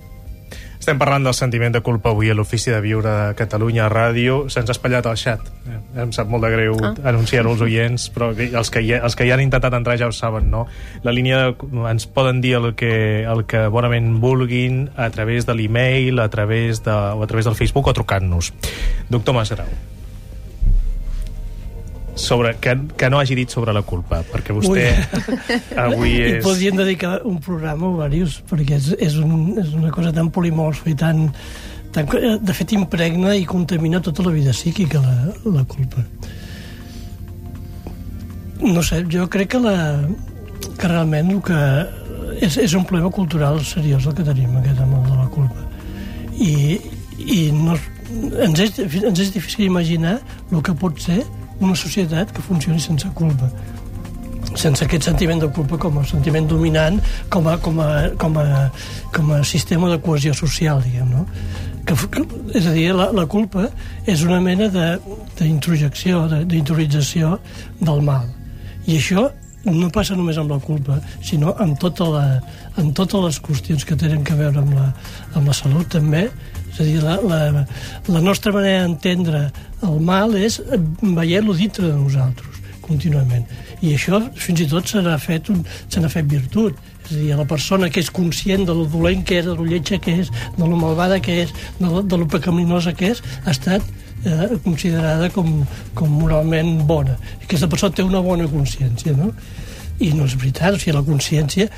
Estem 0.84 0.98
parlant 1.00 1.24
del 1.24 1.32
sentiment 1.32 1.72
de 1.72 1.80
culpa 1.80 2.12
avui 2.12 2.28
a 2.28 2.34
l'Ofici 2.36 2.68
de 2.68 2.82
Viure 2.84 3.08
de 3.08 3.36
Catalunya 3.40 3.86
a 3.86 3.92
Ràdio. 3.92 4.50
Se'ns 4.52 4.68
ha 4.68 4.74
espatllat 4.76 5.06
al 5.08 5.16
xat. 5.16 5.46
Eh, 5.64 5.78
Em 6.04 6.12
sap 6.12 6.28
molt 6.28 6.44
de 6.44 6.50
greu 6.52 6.76
ah. 6.84 6.92
anunciar-ho 7.08 7.54
als 7.54 7.64
oients, 7.64 8.10
però 8.12 8.34
els 8.34 8.72
que, 8.74 8.84
hi, 8.84 8.92
els 8.98 9.16
que 9.16 9.24
hi 9.24 9.32
han 9.32 9.46
intentat 9.46 9.78
entrar 9.80 9.96
ja 10.02 10.12
ho 10.12 10.16
saben, 10.18 10.52
no? 10.52 10.66
La 11.08 11.16
línia 11.16 11.54
ens 11.88 12.04
poden 12.04 12.44
dir 12.44 12.58
el 12.60 12.74
que, 12.76 13.24
el 13.24 13.46
que 13.48 13.64
bonament 13.72 14.18
vulguin 14.20 14.90
a 15.00 15.08
través 15.16 15.48
de 15.48 15.56
l'e-mail, 15.56 16.20
a 16.20 16.28
través 16.28 16.84
de, 16.84 16.92
o 16.92 17.24
a 17.24 17.32
través 17.32 17.48
del 17.48 17.56
Facebook 17.56 17.88
o 17.88 17.96
trucant-nos. 17.96 18.52
Doctor 19.08 19.40
Masgrau 19.40 19.93
sobre, 22.16 22.56
que, 22.62 22.76
que 22.98 23.10
no 23.10 23.20
hagi 23.20 23.36
dit 23.36 23.50
sobre 23.50 23.74
la 23.74 23.82
culpa, 23.82 24.22
perquè 24.28 24.54
vostè 24.56 24.90
avui 25.86 26.14
I 26.14 26.24
és... 26.38 26.44
podríem 26.46 26.78
dedicar 26.78 27.22
un 27.28 27.40
programa 27.42 27.90
o 27.90 28.10
diversos, 28.10 28.44
perquè 28.50 28.78
és, 28.78 28.92
és, 29.00 29.18
un, 29.22 29.56
és 29.62 29.74
una 29.78 29.92
cosa 29.94 30.14
tan 30.14 30.30
polimorfa 30.34 30.92
i 30.92 30.96
tan, 31.00 31.26
eh, 31.98 32.36
de 32.40 32.54
fet 32.54 32.76
impregna 32.78 33.34
i 33.38 33.48
contamina 33.50 34.02
tota 34.02 34.26
la 34.28 34.36
vida 34.36 34.54
psíquica 34.54 35.02
la, 35.02 35.18
la 35.58 35.66
culpa. 35.66 36.06
No 38.64 38.84
sé, 38.86 39.04
jo 39.12 39.28
crec 39.28 39.56
que 39.56 39.60
la 39.60 39.78
que 40.80 40.88
realment 40.88 41.32
el 41.34 41.42
que 41.44 41.60
és, 42.40 42.58
és 42.58 42.74
un 42.78 42.86
problema 42.88 43.12
cultural 43.14 43.60
seriós 43.68 44.08
el 44.08 44.16
que 44.18 44.26
tenim 44.26 44.56
aquest 44.60 44.82
amb 44.84 44.98
el 45.00 45.08
de 45.10 45.18
la 45.18 45.30
culpa. 45.34 45.66
I, 46.34 46.54
i 47.20 47.40
no, 47.54 47.78
ens, 48.46 48.62
és, 48.64 48.80
ens 49.04 49.22
és 49.26 49.32
difícil 49.34 49.68
imaginar 49.68 50.18
el 50.52 50.64
que 50.66 50.76
pot 50.78 51.00
ser 51.02 51.22
una 51.64 51.76
societat 51.80 52.32
que 52.36 52.44
funcioni 52.46 52.82
sense 52.84 53.10
culpa 53.16 53.50
sense 54.60 54.86
aquest 54.86 55.08
sentiment 55.08 55.40
de 55.42 55.50
culpa 55.50 55.80
com 55.82 55.98
a 55.98 56.04
sentiment 56.06 56.48
dominant, 56.48 57.00
com 57.34 57.48
a, 57.50 57.58
com 57.58 57.80
a, 57.82 57.90
com 58.22 58.38
a, 58.38 58.48
com 59.16 59.32
a 59.34 59.44
sistema 59.44 59.90
de 59.90 59.98
cohesió 60.04 60.34
social, 60.38 60.82
diguem, 60.84 61.10
no? 61.10 61.26
Que, 61.88 61.96
que, 62.12 62.24
és 62.56 62.68
a 62.70 62.74
dir, 62.76 62.92
la, 62.96 63.10
la 63.16 63.26
culpa 63.28 63.66
és 64.08 64.24
una 64.24 64.40
mena 64.44 64.70
d'introjecció, 64.70 66.28
d'interiorització 66.32 67.38
del 67.82 68.04
mal. 68.06 68.30
I 68.86 69.00
això 69.00 69.26
no 69.66 69.90
passa 69.96 70.16
només 70.16 70.38
amb 70.40 70.52
la 70.52 70.60
culpa, 70.64 71.00
sinó 71.24 71.54
amb, 71.64 71.78
tota 71.80 72.08
la, 72.12 72.24
amb 72.80 72.94
totes 72.96 73.24
les 73.24 73.40
qüestions 73.44 73.86
que 73.88 73.98
tenen 74.00 74.24
a 74.28 74.40
veure 74.40 74.64
amb 74.64 74.76
la, 74.76 74.90
amb 75.34 75.48
la 75.48 75.56
salut 75.56 75.90
també. 75.92 76.28
És 76.74 76.80
a 76.80 76.88
dir, 76.88 77.00
la, 77.06 77.20
la, 77.22 77.66
la 78.10 78.22
nostra 78.26 78.54
manera 78.56 78.84
d'entendre 78.88 79.46
el 79.86 80.00
mal 80.02 80.34
és 80.40 80.60
veient-lo 81.02 81.54
dintre 81.58 81.88
de 81.92 81.96
nosaltres 81.98 82.64
contínuament. 82.84 83.46
I 83.84 83.96
això 83.96 84.20
fins 84.40 84.64
i 84.64 84.68
tot 84.72 84.90
se 84.90 85.02
n'ha 85.04 85.18
fet, 85.22 85.50
fet 85.50 86.30
virtut. 86.30 86.80
És 87.04 87.12
a 87.12 87.20
dir, 87.20 87.34
la 87.38 87.48
persona 87.48 87.90
que 87.92 88.04
és 88.04 88.12
conscient 88.14 88.66
de 88.68 88.76
lo 88.76 88.86
dolent 88.92 89.24
que 89.28 89.40
és, 89.42 89.48
de 89.48 89.56
lo 89.58 89.68
lletja 89.68 90.00
que 90.04 90.18
és, 90.24 90.32
de 90.58 90.64
lo 90.68 90.80
malvada 90.80 91.20
que 91.24 91.44
és, 91.44 91.54
de 91.80 91.90
lo, 91.90 92.02
de 92.02 92.20
lo 92.20 92.28
pecaminosa 92.32 92.96
que 92.96 93.12
és, 93.14 93.24
ha 93.44 93.52
estat 93.52 93.84
eh, 94.26 94.56
considerada 94.64 95.30
com, 95.36 95.66
com 95.98 96.16
moralment 96.22 96.78
bona. 96.88 97.18
Aquesta 97.44 97.70
persona 97.72 97.96
té 97.96 98.08
una 98.08 98.24
bona 98.24 98.48
consciència, 98.52 99.16
no? 99.20 99.34
I 100.02 100.12
no 100.18 100.26
és 100.26 100.36
veritat, 100.40 100.74
o 100.74 100.82
sigui, 100.82 100.96
la 100.98 101.06
consciència 101.06 101.70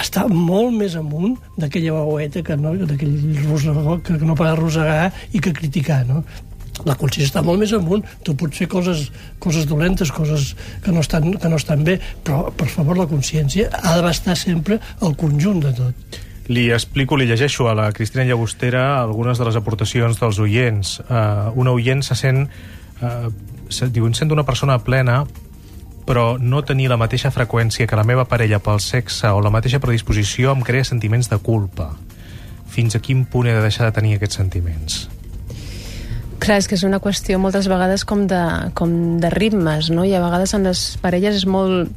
està 0.00 0.24
molt 0.30 0.74
més 0.74 0.96
amunt 0.98 1.36
d'aquella 1.58 2.00
veueta 2.00 2.42
que 2.46 2.56
no, 2.58 2.74
d'aquell 2.86 3.14
rosegó 3.44 4.00
que 4.04 4.18
no 4.22 4.34
para 4.38 4.56
rosegar 4.58 5.12
i 5.32 5.42
que 5.42 5.54
criticar, 5.54 6.02
no? 6.08 6.24
la 6.82 6.96
consciència 6.98 7.30
està 7.30 7.42
molt 7.46 7.60
més 7.62 7.72
amunt 7.76 8.02
tu 8.26 8.34
pots 8.34 8.58
fer 8.58 8.66
coses, 8.66 9.06
coses 9.38 9.66
dolentes 9.70 10.10
coses 10.10 10.56
que 10.82 10.90
no, 10.90 11.04
estan, 11.04 11.30
que 11.38 11.50
no 11.50 11.60
estan 11.60 11.84
bé 11.86 12.00
però 12.26 12.48
per 12.50 12.66
favor 12.72 12.98
la 12.98 13.06
consciència 13.06 13.68
ha 13.70 13.94
d'abastar 13.94 14.34
sempre 14.34 14.80
el 15.06 15.14
conjunt 15.20 15.62
de 15.62 15.70
tot 15.78 16.18
li 16.52 16.66
explico, 16.74 17.16
li 17.16 17.28
llegeixo 17.30 17.70
a 17.70 17.74
la 17.78 17.90
Cristina 17.96 18.26
Llagostera 18.28 19.00
algunes 19.00 19.38
de 19.40 19.46
les 19.48 19.56
aportacions 19.56 20.18
dels 20.20 20.38
oients. 20.44 20.98
Uh, 21.06 21.54
una 21.56 21.72
oient 21.72 22.04
se 22.04 22.16
sent... 22.18 22.44
Uh, 23.00 23.30
se, 23.72 23.88
diu, 23.88 24.04
sent 24.12 24.30
una 24.30 24.44
persona 24.44 24.76
plena 24.84 25.22
però 26.04 26.36
no 26.38 26.62
tenir 26.64 26.90
la 26.92 26.98
mateixa 27.00 27.32
freqüència 27.32 27.88
que 27.88 27.96
la 27.96 28.04
meva 28.04 28.26
parella 28.28 28.60
pel 28.62 28.80
sexe 28.84 29.30
o 29.32 29.40
la 29.44 29.52
mateixa 29.52 29.80
predisposició 29.80 30.52
em 30.52 30.62
crea 30.64 30.84
sentiments 30.84 31.30
de 31.32 31.38
culpa. 31.40 31.90
Fins 32.68 32.96
a 32.96 33.00
quin 33.00 33.24
punt 33.24 33.48
he 33.48 33.56
de 33.56 33.64
deixar 33.64 33.88
de 33.88 33.96
tenir 33.96 34.16
aquests 34.16 34.40
sentiments? 34.40 35.04
Clar, 36.44 36.58
és 36.60 36.68
que 36.68 36.76
és 36.76 36.84
una 36.84 37.00
qüestió 37.00 37.38
moltes 37.40 37.68
vegades 37.70 38.04
com 38.04 38.26
de, 38.28 38.42
com 38.76 38.90
de 39.22 39.30
ritmes, 39.32 39.88
no? 39.94 40.04
I 40.04 40.12
a 40.12 40.20
vegades 40.20 40.52
en 40.56 40.66
les 40.68 40.82
parelles 41.00 41.38
és 41.40 41.46
molt 41.48 41.92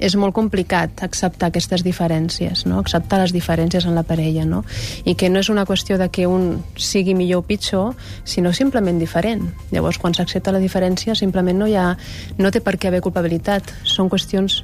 és 0.00 0.16
molt 0.16 0.34
complicat 0.34 1.04
acceptar 1.04 1.50
aquestes 1.50 1.84
diferències, 1.84 2.64
no? 2.66 2.80
acceptar 2.80 3.20
les 3.22 3.34
diferències 3.36 3.86
en 3.86 3.94
la 3.94 4.04
parella, 4.08 4.46
no? 4.48 4.64
i 5.04 5.14
que 5.14 5.30
no 5.30 5.44
és 5.44 5.52
una 5.52 5.66
qüestió 5.68 6.00
de 6.00 6.08
que 6.08 6.26
un 6.26 6.64
sigui 6.80 7.14
millor 7.14 7.44
o 7.44 7.46
pitjor, 7.46 7.94
sinó 8.24 8.54
simplement 8.56 8.98
diferent. 8.98 9.46
Llavors, 9.70 10.00
quan 10.00 10.16
s'accepta 10.16 10.56
la 10.56 10.62
diferència, 10.62 11.14
simplement 11.14 11.60
no, 11.60 11.68
hi 11.68 11.76
ha, 11.76 11.92
no 12.40 12.50
té 12.50 12.64
per 12.64 12.78
què 12.80 12.88
haver 12.88 13.04
culpabilitat. 13.04 13.74
Són 13.84 14.08
qüestions 14.10 14.62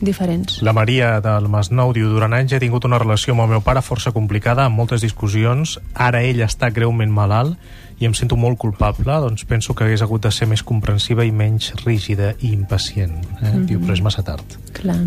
diferents. 0.00 0.58
La 0.62 0.72
Maria 0.74 1.20
del 1.22 1.46
Masnou 1.48 1.92
diu 1.94 2.08
durant 2.10 2.34
anys 2.34 2.52
he 2.52 2.60
tingut 2.62 2.84
una 2.88 2.98
relació 2.98 3.34
amb 3.34 3.44
el 3.44 3.54
meu 3.54 3.62
pare 3.62 3.82
força 3.82 4.12
complicada, 4.12 4.66
amb 4.66 4.76
moltes 4.76 5.04
discussions. 5.04 5.78
Ara 5.94 6.22
ell 6.26 6.42
està 6.44 6.70
greument 6.74 7.12
malalt 7.12 7.58
i 8.02 8.08
em 8.08 8.14
sento 8.14 8.36
molt 8.36 8.58
culpable, 8.58 9.14
doncs 9.22 9.44
penso 9.46 9.74
que 9.74 9.84
hagués 9.86 10.02
hagut 10.02 10.24
de 10.26 10.32
ser 10.34 10.48
més 10.50 10.64
comprensiva 10.66 11.24
i 11.24 11.30
menys 11.30 11.70
rígida 11.84 12.32
i 12.40 12.50
impacient. 12.52 13.14
Eh? 13.14 13.44
Mm 13.44 13.52
-hmm. 13.52 13.64
Diu, 13.66 13.80
però 13.80 13.92
és 13.92 14.02
massa 14.02 14.22
tard. 14.22 14.44
Clar. 14.72 14.98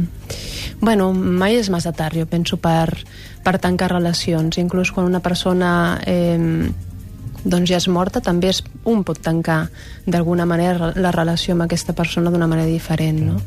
Bueno, 0.80 1.14
mai 1.14 1.56
és 1.56 1.70
massa 1.70 1.91
tard, 1.91 2.16
jo 2.16 2.26
penso, 2.26 2.58
per, 2.58 2.98
per 3.43 3.60
tancar 3.60 3.91
relacions. 3.91 4.58
Inclús 4.58 4.91
quan 4.91 5.06
una 5.06 5.20
persona... 5.20 6.00
Eh, 6.06 6.72
doncs 7.44 7.70
ja 7.70 7.78
és 7.78 7.88
morta, 7.88 8.22
també 8.24 8.50
es, 8.52 8.64
un 8.86 9.04
pot 9.08 9.20
tancar 9.24 9.68
d'alguna 10.06 10.46
manera 10.50 10.92
la 10.96 11.12
relació 11.16 11.54
amb 11.54 11.68
aquesta 11.68 11.94
persona 11.94 12.32
d'una 12.32 12.48
manera 12.48 12.68
diferent, 12.68 13.22
no? 13.30 13.38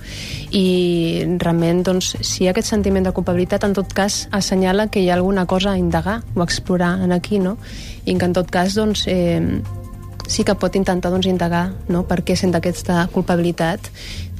I 0.56 1.26
realment, 1.42 1.82
doncs, 1.86 2.14
si 2.20 2.44
hi 2.44 2.48
ha 2.48 2.54
aquest 2.54 2.70
sentiment 2.70 3.06
de 3.06 3.14
culpabilitat, 3.16 3.66
en 3.66 3.74
tot 3.76 3.92
cas, 3.96 4.26
assenyala 4.30 4.88
que 4.88 5.02
hi 5.02 5.10
ha 5.10 5.18
alguna 5.18 5.46
cosa 5.46 5.72
a 5.72 5.78
indagar 5.78 6.22
o 6.34 6.40
a 6.40 6.48
explorar 6.48 6.98
en 7.04 7.12
aquí, 7.12 7.38
no? 7.38 7.56
I 8.04 8.16
que 8.16 8.24
en 8.24 8.34
tot 8.36 8.50
cas, 8.50 8.74
doncs, 8.74 9.06
eh, 9.06 9.60
sí 10.30 10.44
que 10.44 10.54
pot 10.54 10.76
intentar 10.78 11.10
doncs, 11.10 11.26
indagar 11.26 11.72
no? 11.88 12.04
per 12.06 12.22
què 12.22 12.36
sent 12.38 12.54
aquesta 12.54 13.08
culpabilitat 13.10 13.90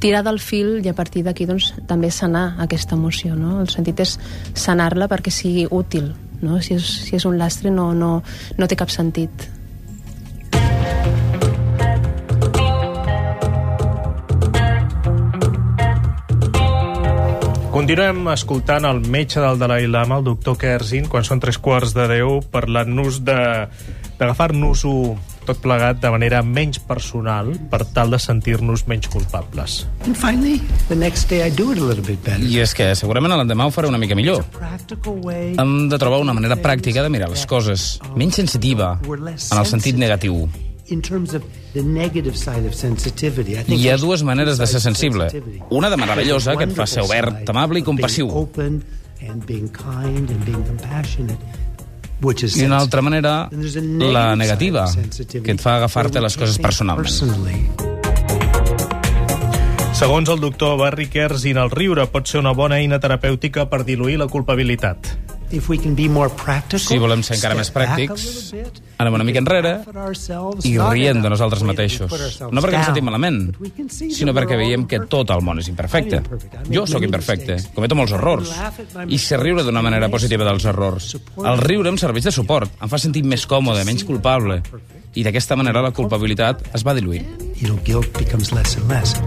tirar 0.01 0.23
del 0.23 0.39
fil 0.39 0.79
i 0.85 0.89
a 0.89 0.95
partir 0.95 1.25
d'aquí 1.27 1.49
doncs, 1.51 1.73
també 1.91 2.13
sanar 2.15 2.55
aquesta 2.63 2.95
emoció. 2.95 3.35
No? 3.35 3.59
El 3.61 3.69
sentit 3.75 3.99
és 4.07 4.17
sanar-la 4.55 5.11
perquè 5.11 5.35
sigui 5.35 5.67
útil 5.67 6.13
no? 6.43 6.61
Si, 6.65 6.77
és, 6.77 6.91
si 7.07 7.17
és 7.17 7.27
un 7.29 7.39
lastre 7.41 7.73
no, 7.73 7.91
no, 7.95 8.21
no 8.59 8.69
té 8.71 8.79
cap 8.79 8.93
sentit. 8.93 9.49
Continuem 17.71 18.27
escoltant 18.29 18.85
el 18.85 18.99
metge 19.09 19.41
del 19.41 19.59
Dalai 19.59 19.87
Lama, 19.89 20.19
el 20.19 20.25
doctor 20.27 20.59
Kerzin, 20.61 21.07
quan 21.09 21.25
són 21.25 21.41
tres 21.41 21.57
quarts 21.63 21.95
de 21.97 22.05
deu, 22.11 22.41
parlant-nos 22.53 23.23
d'agafar-nos-ho 23.25 24.95
tot 25.51 25.61
plegat 25.63 25.99
de 26.03 26.11
manera 26.13 26.41
menys 26.47 26.79
personal 26.79 27.51
per 27.71 27.83
tal 27.95 28.13
de 28.15 28.21
sentir-nos 28.23 28.87
menys 28.91 29.11
culpables. 29.11 29.87
And 30.07 30.17
finally, 30.17 30.61
the 30.89 30.97
next 30.97 31.29
day 31.31 31.43
I 31.47 31.51
do 31.51 31.73
it 31.73 31.79
a 31.79 31.85
little 31.85 32.05
bit 32.07 32.23
better. 32.23 32.45
I 32.47 32.63
és 32.63 32.75
que 32.77 32.93
segurament 32.99 33.35
l'endemà 33.35 33.67
ho 33.67 33.75
faré 33.75 33.91
una 33.91 33.99
mica 33.99 34.15
millor. 34.19 34.45
Hem 35.59 35.75
de 35.91 35.99
trobar 35.99 36.23
una 36.23 36.35
manera 36.37 36.59
pràctica 36.63 37.03
de 37.03 37.11
mirar 37.11 37.31
les 37.33 37.47
coses, 37.51 37.99
menys 38.15 38.39
sensitiva, 38.43 38.99
en 39.03 39.59
el 39.59 39.67
sentit 39.67 39.99
negatiu. 39.99 40.47
Hi 43.71 43.89
ha 43.89 43.97
dues 44.03 44.25
maneres 44.27 44.59
de 44.59 44.67
ser 44.67 44.81
sensible. 44.83 45.29
Una 45.71 45.91
de 45.91 45.99
meravellosa, 45.99 46.57
que 46.59 46.67
et 46.67 46.75
fa 46.75 46.87
ser 46.91 47.05
obert, 47.07 47.47
amable 47.51 47.79
i 47.83 47.87
compassiu. 47.87 48.31
I 52.21 52.65
una 52.67 52.79
altra 52.79 53.01
manera, 53.01 53.49
la 53.51 54.37
negativa, 54.37 54.87
que 54.93 55.55
et 55.55 55.61
fa 55.61 55.77
agafar-te 55.79 56.21
les 56.21 56.37
coses 56.37 56.59
personalment. 56.61 57.09
Segons 60.01 60.31
el 60.33 60.41
doctor 60.41 60.79
Barry 60.81 61.09
Kerzin, 61.13 61.59
el 61.61 61.73
riure 61.73 62.07
pot 62.13 62.29
ser 62.29 62.41
una 62.41 62.53
bona 62.57 62.79
eina 62.81 63.01
terapèutica 63.01 63.67
per 63.69 63.83
diluir 63.85 64.17
la 64.21 64.29
culpabilitat. 64.33 65.30
If 65.51 65.69
we 65.69 65.79
can 65.79 65.97
be 65.97 66.09
more 66.09 66.31
practical, 66.31 66.79
Si 66.79 66.99
volem 66.99 67.25
ser 67.27 67.35
encara 67.35 67.57
més 67.59 67.73
pràctics, 67.75 68.53
anem 69.03 69.17
una 69.17 69.25
mica 69.27 69.41
enrere 69.43 69.73
i 70.63 70.77
rient 70.79 71.23
de 71.25 71.33
nosaltres 71.33 71.65
mateixos. 71.67 72.13
No 72.53 72.63
perquè 72.63 72.79
ens 72.79 72.91
sentim 72.93 73.09
malament, 73.09 73.41
sinó 74.15 74.35
perquè 74.37 74.59
veiem 74.61 74.87
que 74.87 75.01
tot 75.11 75.33
el 75.35 75.43
món 75.43 75.59
és 75.59 75.71
imperfecte. 75.73 76.23
I 76.71 76.77
Jo 76.79 76.87
sóc 76.87 77.03
imperfecte, 77.03 77.59
cometo 77.75 77.99
molts 77.99 78.15
errors. 78.15 78.53
I 79.09 79.19
I 79.19 79.19
sé 79.19 79.37
riure 79.37 79.65
d'una 79.67 79.83
manera 79.83 80.09
positiva 80.09 80.47
dels 80.47 80.65
errors. 80.71 81.17
El 81.37 81.59
riure 81.59 81.91
em 81.91 81.99
serveix 81.99 82.25
de 82.25 82.33
suport, 82.33 82.71
em 82.81 82.89
fa 82.89 82.99
sentir 82.99 83.25
més 83.27 83.47
còmode, 83.47 83.85
menys 83.85 84.07
culpable. 84.07 84.63
I 85.15 85.25
d'aquesta 85.27 85.57
manera 85.59 85.83
la 85.83 85.91
culpabilitat 85.91 86.71
es 86.73 86.87
va 86.87 86.95
diluir. 86.95 87.25
You 87.61 87.69
know, 87.69 87.81
guilt 87.85 88.17
becomes 88.17 88.53
less 88.53 88.79
and 88.79 88.89
less. 88.89 89.19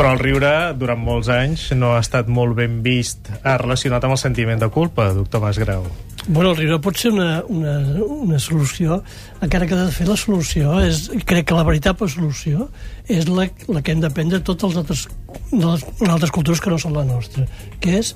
Però 0.00 0.14
el 0.14 0.20
riure, 0.22 0.50
durant 0.80 0.96
molts 0.96 1.28
anys, 1.28 1.66
no 1.76 1.90
ha 1.92 1.98
estat 2.00 2.28
molt 2.32 2.54
ben 2.56 2.78
vist 2.80 3.26
relacionat 3.44 4.06
amb 4.06 4.14
el 4.14 4.20
sentiment 4.22 4.62
de 4.62 4.70
culpa, 4.72 5.10
doctor 5.12 5.42
Masgrau. 5.42 5.82
Bueno, 6.24 6.54
el 6.54 6.56
riure 6.56 6.78
pot 6.80 6.96
ser 6.96 7.10
una, 7.12 7.42
una, 7.52 7.74
una 8.00 8.38
solució, 8.40 9.02
encara 9.44 9.68
que 9.68 9.76
de 9.76 9.90
fet 9.92 10.08
la 10.08 10.16
solució 10.16 10.78
és, 10.80 11.02
crec 11.28 11.50
que 11.50 11.58
la 11.58 11.66
veritable 11.68 12.08
solució 12.08 12.70
és 13.12 13.28
la, 13.28 13.44
la 13.68 13.84
que 13.84 13.92
hem 13.92 14.00
d'aprendre 14.00 14.40
altres, 14.40 15.04
de 15.52 15.60
les, 15.66 15.84
les 16.00 16.14
altres 16.16 16.32
cultures 16.32 16.64
que 16.64 16.72
no 16.72 16.80
són 16.80 16.96
la 16.96 17.04
nostra, 17.04 17.44
que 17.84 17.98
és 18.00 18.14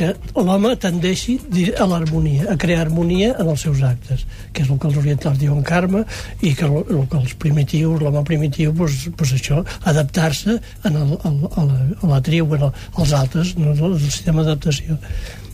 que 0.00 0.10
l'home 0.40 0.72
tendeixi 0.80 1.36
a 1.76 1.86
l'harmonia, 1.90 2.46
a 2.52 2.56
crear 2.60 2.86
harmonia 2.86 3.34
en 3.34 3.50
els 3.52 3.64
seus 3.66 3.82
actes, 3.84 4.24
que 4.54 4.64
és 4.64 4.70
el 4.72 4.78
que 4.80 4.88
els 4.88 4.96
orientals 5.02 5.40
diuen 5.42 5.60
karma, 5.66 6.04
i 6.40 6.54
que 6.56 6.64
el, 6.68 6.78
el 6.86 7.04
que 7.10 7.20
els 7.20 7.34
primitius, 7.42 8.00
l'home 8.00 8.22
primitiu, 8.28 8.72
doncs, 8.76 9.10
doncs 9.12 9.34
això, 9.36 9.60
adaptar-se 9.92 10.56
a, 10.56 10.94
la, 10.94 11.04
a 11.20 12.14
la 12.14 12.22
tribu, 12.24 12.56
en 12.56 12.70
el, 12.70 12.72
als 12.96 13.14
altres, 13.20 13.52
no, 13.60 13.76
el 13.90 14.00
sistema 14.06 14.46
d'adaptació. 14.46 14.96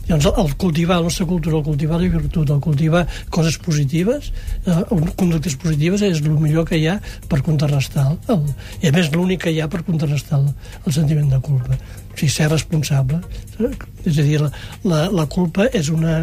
Llavors, 0.07 0.27
el 0.39 0.55
cultivar 0.55 0.97
la 1.01 1.07
nostra 1.09 1.25
cultura, 1.27 1.57
el 1.57 1.63
cultivar 1.65 1.99
la 1.99 2.07
virtut, 2.07 2.49
el 2.49 2.61
cultivar 2.63 3.03
coses 3.29 3.57
positives, 3.59 4.31
eh, 4.65 4.83
conductes 5.19 5.57
positives, 5.59 6.01
és 6.01 6.21
el 6.23 6.37
millor 6.39 6.65
que 6.69 6.79
hi 6.79 6.87
ha 6.87 6.97
per 7.27 7.41
contrarrestar 7.43 8.07
el, 8.31 8.45
i 8.81 8.87
a 8.87 8.93
més 8.95 9.11
l'únic 9.11 9.43
que 9.43 9.51
hi 9.51 9.59
ha 9.59 9.67
per 9.67 9.83
contrarrestar 9.83 10.39
el, 10.39 10.49
el 10.85 10.95
sentiment 10.95 11.27
de 11.33 11.41
culpa. 11.43 11.75
O 11.75 12.15
sigui, 12.15 12.31
ser 12.31 12.47
responsable. 12.53 13.19
Eh? 13.59 13.73
És 14.05 14.17
a 14.17 14.23
dir, 14.23 14.39
la, 14.45 14.51
la, 14.87 15.03
la 15.11 15.27
culpa 15.27 15.67
és 15.75 15.91
una, 15.91 16.21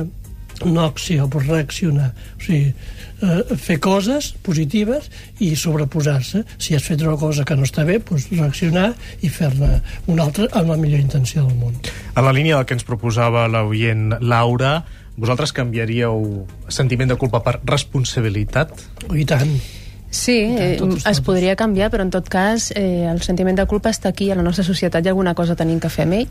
una 0.65 0.89
acció 0.89 1.29
per 1.29 1.45
reaccionar. 1.45 2.15
O 2.39 2.45
sigui, 2.47 2.73
eh, 3.25 3.57
fer 3.61 3.79
coses 3.83 4.33
positives 4.45 5.11
i 5.45 5.55
sobreposar-se. 5.59 6.45
Si 6.59 6.77
has 6.77 6.85
fet 6.87 7.03
una 7.03 7.17
cosa 7.21 7.45
que 7.45 7.57
no 7.57 7.67
està 7.67 7.87
bé, 7.89 8.01
doncs 8.05 8.29
reaccionar 8.33 8.91
i 9.23 9.31
fer-ne 9.33 9.79
una 10.07 10.29
altra 10.29 10.51
amb 10.53 10.75
la 10.75 10.81
millor 10.81 11.01
intenció 11.01 11.47
del 11.47 11.57
món. 11.61 11.79
En 12.15 12.25
la 12.25 12.35
línia 12.37 12.59
del 12.59 12.69
que 12.69 12.77
ens 12.79 12.87
proposava 12.87 13.47
l'oient 13.51 14.19
Laura, 14.21 14.83
vosaltres 15.17 15.55
canviaríeu 15.55 16.45
sentiment 16.69 17.15
de 17.15 17.17
culpa 17.21 17.43
per 17.45 17.59
responsabilitat? 17.65 18.75
I 19.15 19.27
tant. 19.29 19.57
Sí, 20.15 20.37
eh, 20.47 20.79
es 21.11 21.21
podria 21.27 21.57
canviar, 21.59 21.89
però 21.91 22.05
en 22.07 22.11
tot 22.15 22.29
cas 22.31 22.69
eh, 22.79 23.03
el 23.11 23.19
sentiment 23.27 23.57
de 23.59 23.67
culpa 23.67 23.91
està 23.91 24.13
aquí, 24.13 24.31
a 24.31 24.37
la 24.39 24.45
nostra 24.47 24.63
societat 24.63 25.03
hi 25.03 25.11
ha 25.11 25.15
alguna 25.15 25.35
cosa 25.35 25.57
tenim 25.59 25.81
que 25.83 25.91
fer 25.91 26.07
amb 26.07 26.21
ell, 26.21 26.29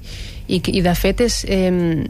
i, 0.48 0.62
i 0.64 0.84
de 0.86 0.94
fet 0.96 1.26
és, 1.26 1.42
eh, 1.52 2.08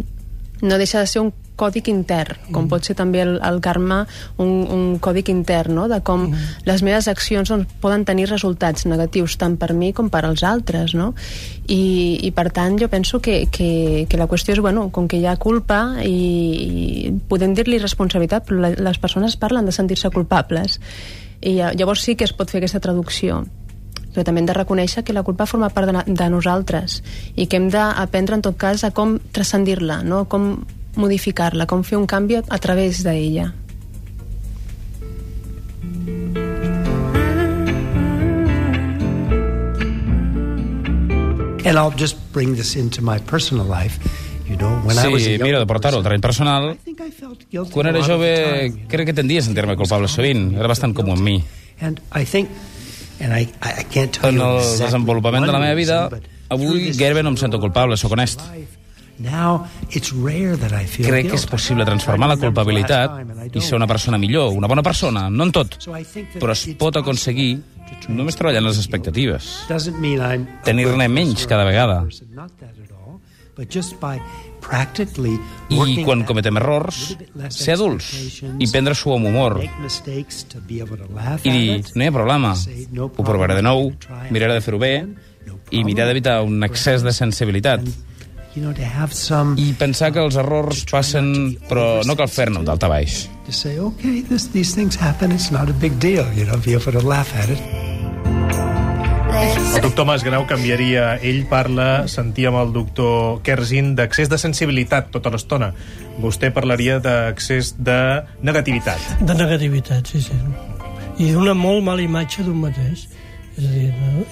no 0.64 0.80
deixa 0.80 1.04
de 1.04 1.08
ser 1.12 1.22
un 1.22 1.34
còdic 1.60 1.90
intern, 1.92 2.40
com 2.50 2.64
mm. 2.64 2.70
pot 2.72 2.88
ser 2.88 2.96
també 2.98 3.22
el, 3.22 3.36
el 3.46 3.60
karma 3.62 4.00
un, 4.42 4.50
un 4.74 4.84
còdic 5.04 5.30
intern, 5.30 5.76
no? 5.78 5.88
de 5.92 6.00
com 6.06 6.26
mm. 6.30 6.64
les 6.66 6.84
meves 6.86 7.10
accions 7.12 7.52
doncs, 7.52 7.76
poden 7.84 8.06
tenir 8.08 8.26
resultats 8.32 8.88
negatius 8.90 9.38
tant 9.38 9.58
per 9.62 9.74
mi 9.78 9.92
com 9.94 10.10
per 10.14 10.24
als 10.26 10.44
altres. 10.48 10.96
No? 10.98 11.12
I, 11.68 11.84
I 12.26 12.32
per 12.36 12.50
tant 12.56 12.80
jo 12.82 12.90
penso 12.90 13.22
que, 13.22 13.44
que, 13.54 14.08
que 14.10 14.20
la 14.20 14.28
qüestió 14.32 14.58
és, 14.58 14.64
bueno, 14.64 14.88
com 14.96 15.08
que 15.08 15.20
hi 15.22 15.28
ha 15.30 15.36
culpa 15.38 15.84
i, 16.02 16.16
i 16.16 17.12
podem 17.30 17.54
dir-li 17.54 17.82
responsabilitat, 17.82 18.48
però 18.48 18.64
la, 18.66 18.74
les 18.90 19.02
persones 19.04 19.38
parlen 19.38 19.70
de 19.70 19.76
sentir-se 19.76 20.10
culpables 20.14 20.80
i 21.44 21.58
llavors 21.76 22.06
sí 22.06 22.16
que 22.16 22.24
es 22.24 22.32
pot 22.32 22.50
fer 22.50 22.62
aquesta 22.62 22.80
traducció 22.80 23.44
però 24.14 24.26
també 24.26 24.44
hem 24.44 24.50
de 24.50 24.56
reconèixer 24.58 25.04
que 25.04 25.16
la 25.16 25.24
culpa 25.26 25.48
forma 25.50 25.70
part 25.74 25.90
de, 25.90 26.06
de 26.08 26.30
nosaltres 26.30 27.02
i 27.36 27.48
que 27.48 27.58
hem 27.60 27.70
d'aprendre 27.74 28.40
en 28.40 28.46
tot 28.46 28.58
cas 28.58 28.86
a 28.86 28.94
com 28.96 29.18
transcendir-la, 29.34 30.04
no? 30.04 30.26
com 30.30 30.64
modificar-la, 30.96 31.66
com 31.66 31.84
fer 31.84 31.98
un 31.98 32.08
canvi 32.08 32.40
a 32.42 32.62
través 32.62 33.04
d'ella. 33.04 33.52
And 41.66 41.80
I'll 41.80 41.96
just 41.96 42.18
bring 42.34 42.56
this 42.56 42.76
into 42.76 43.02
my 43.02 43.20
personal 43.20 43.66
life. 43.66 43.98
You 44.48 44.58
know, 44.58 44.82
when 44.84 45.00
I 45.00 45.08
was 45.08 45.24
a 45.24 45.26
Sí, 45.26 45.38
mira, 45.40 45.60
de 45.60 45.66
portar-ho 45.66 45.98
al 45.98 46.04
terreny 46.04 46.22
personal, 46.22 46.74
quan 47.72 47.88
era 47.88 48.04
jove 48.04 48.34
crec 48.92 49.08
que 49.08 49.16
tendia 49.16 49.40
a 49.40 49.46
sentir-me 49.48 49.78
culpable 49.80 50.10
sovint. 50.12 50.52
Era 50.60 50.68
bastant 50.68 50.94
comú 50.94 51.16
amb 51.16 51.24
mi. 51.24 51.38
And 51.80 52.02
I 52.12 52.26
think, 52.28 52.52
and 53.24 53.34
I, 53.34 53.48
I 53.64 53.84
can't 53.90 54.12
tell 54.12 54.30
En 54.30 54.42
el 54.42 54.60
exactly 54.60 54.86
desenvolupament 54.86 55.48
de 55.48 55.56
la 55.56 55.64
meva 55.64 55.76
vida, 55.80 56.00
avui 56.54 56.92
gairebé 56.92 57.24
no 57.24 57.34
em 57.34 57.40
sento 57.40 57.60
culpable, 57.64 57.98
sóc 57.98 58.14
honest. 58.14 58.44
now 59.20 59.68
it's 59.92 60.12
rare 60.12 60.58
that 60.58 60.74
I 60.74 60.86
feel 60.86 61.08
Crec 61.08 61.30
que 61.30 61.38
és 61.38 61.46
possible 61.46 61.86
transformar 61.86 62.28
la 62.34 62.38
culpabilitat 62.42 63.54
i 63.54 63.62
ser 63.62 63.78
una 63.78 63.88
persona 63.88 64.18
millor, 64.18 64.52
una 64.58 64.68
bona 64.68 64.84
persona, 64.84 65.30
no 65.30 65.48
en 65.48 65.54
tot, 65.54 65.78
però 66.40 66.56
es 66.56 66.66
pot 66.80 66.98
aconseguir 66.98 67.56
només 68.10 68.36
treballant 68.36 68.66
les 68.66 68.80
expectatives. 68.82 69.52
Tenir-ne 70.66 71.08
menys 71.08 71.46
cada 71.48 71.64
vegada. 71.68 72.02
I 75.70 76.04
quan 76.06 76.24
cometem 76.26 76.58
errors, 76.58 77.02
ser 77.54 77.76
adults 77.76 78.08
i 78.58 78.70
prendre-s'ho 78.72 79.14
amb 79.18 79.30
humor 79.30 79.60
i 79.62 79.68
dir, 81.52 81.84
no 81.94 82.04
hi 82.04 82.08
ha 82.08 82.16
problema, 82.16 82.56
ho 83.04 83.28
provaré 83.28 83.60
de 83.60 83.66
nou, 83.66 83.92
miraré 84.32 84.58
de 84.58 84.64
fer-ho 84.66 84.80
bé 84.82 84.96
i 85.72 85.84
mirar 85.84 86.08
d'evitar 86.10 86.42
un 86.48 86.64
excés 86.66 87.04
de 87.06 87.14
sensibilitat. 87.14 87.86
I 89.58 89.72
pensar 89.80 90.12
que 90.14 90.22
els 90.22 90.36
errors 90.38 90.84
passen, 90.90 91.58
però 91.70 92.04
no 92.06 92.16
cal 92.16 92.30
fer-ne 92.30 92.62
un 92.62 92.68
d'alta 92.68 92.90
baix. 92.92 93.24
to 93.46 93.52
say, 93.52 93.78
okay, 93.80 94.22
this, 94.22 94.48
these 94.48 94.74
things 94.74 94.96
happen, 94.96 95.32
it's 95.32 95.52
not 95.52 95.70
a 95.70 95.74
big 95.74 96.00
deal, 96.00 96.26
you 96.34 96.46
know, 96.46 96.58
be 96.58 96.74
able 96.74 96.92
to 96.92 97.02
laugh 97.02 97.36
at 97.36 97.50
it. 97.50 97.93
El 99.64 99.82
doctor 99.82 100.06
Masgrau 100.06 100.44
canviaria... 100.50 101.14
Ell 101.24 101.46
parla, 101.50 102.06
sentia 102.12 102.52
amb 102.52 102.60
el 102.60 102.74
doctor 102.76 103.40
Kerzin, 103.48 103.94
d'accés 103.98 104.30
de 104.32 104.40
sensibilitat 104.42 105.08
tota 105.14 105.32
l'estona. 105.34 105.72
Vostè 106.24 106.52
parlaria 106.56 107.00
d'accés 107.04 107.74
de 107.80 107.98
negativitat. 108.44 109.24
De 109.24 109.38
negativitat, 109.40 110.12
sí, 110.12 110.22
sí. 110.28 110.38
I 111.24 111.32
d'una 111.32 111.56
molt 111.58 111.84
mala 111.88 112.04
imatge 112.04 112.44
d'un 112.44 112.60
mateix. 112.66 113.08
És 113.56 113.66
a 113.66 113.72
dir, 113.72 113.90
no? 113.98 114.28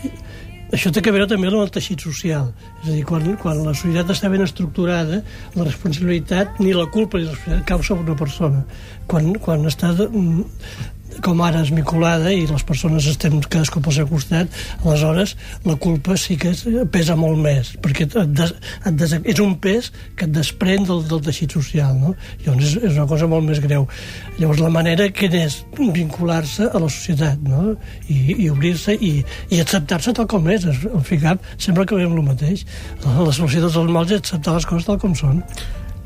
Això 0.71 0.87
té 0.87 1.01
a 1.03 1.11
veure 1.11 1.27
també 1.27 1.49
amb 1.49 1.59
el 1.59 1.71
teixit 1.75 1.99
social. 1.99 2.51
És 2.81 2.87
a 2.87 2.93
dir, 2.93 3.03
quan, 3.07 3.25
quan 3.41 3.59
la 3.65 3.73
societat 3.75 4.13
està 4.13 4.29
ben 4.31 4.43
estructurada, 4.45 5.19
la 5.57 5.67
responsabilitat, 5.67 6.61
ni 6.63 6.71
la 6.75 6.87
culpa 6.93 7.19
ni 7.19 7.25
la 7.27 7.33
responsabilitat 7.33 7.67
cau 7.67 7.83
sobre 7.83 8.07
una 8.07 8.15
persona. 8.19 8.63
Quan, 9.11 9.33
quan 9.43 9.67
està 9.67 9.91
mm, 9.91 10.45
com 11.23 11.41
ara 11.45 11.61
esmicolada 11.65 12.31
i 12.33 12.45
les 12.49 12.63
persones 12.67 13.07
estem 13.09 13.39
cadascú 13.45 13.81
pel 13.83 13.95
seu 13.95 14.07
costat, 14.09 14.51
aleshores 14.83 15.35
la 15.67 15.75
culpa 15.81 16.17
sí 16.19 16.37
que 16.41 16.51
és, 16.55 16.63
pesa 16.93 17.15
molt 17.19 17.39
més, 17.41 17.73
perquè 17.83 18.07
et 18.09 18.33
des, 18.37 18.53
et 18.85 18.97
des, 18.97 19.15
és 19.33 19.41
un 19.43 19.55
pes 19.61 19.91
que 20.17 20.27
et 20.27 20.33
desprèn 20.35 20.87
del, 20.87 21.03
del 21.09 21.23
teixit 21.25 21.57
social, 21.57 21.93
no? 21.97 22.15
Llavors 22.45 22.67
és, 22.67 22.77
és 22.91 22.95
una 22.97 23.07
cosa 23.09 23.29
molt 23.31 23.47
més 23.47 23.61
greu. 23.63 23.87
Llavors 24.39 24.61
la 24.63 24.71
manera 24.73 25.09
que 25.13 25.29
és 25.41 25.61
vincular-se 25.77 26.69
a 26.69 26.81
la 26.81 26.89
societat, 26.89 27.41
no? 27.45 27.75
I, 28.07 28.19
i 28.45 28.49
obrir-se 28.53 28.95
i, 28.95 29.13
i 29.49 29.61
acceptar-se 29.61 30.15
tal 30.17 30.29
com 30.31 30.49
és. 30.51 30.65
Al 30.67 31.05
final 31.07 31.39
sempre 31.57 31.85
acabem 31.85 32.17
el 32.17 32.25
mateix. 32.31 32.65
La 33.05 33.31
solució 33.31 33.63
dels 33.67 33.77
mals 33.91 34.11
és 34.11 34.23
acceptar 34.23 34.57
les 34.57 34.67
coses 34.69 34.89
tal 34.89 34.99
com 35.01 35.15
són. 35.17 35.45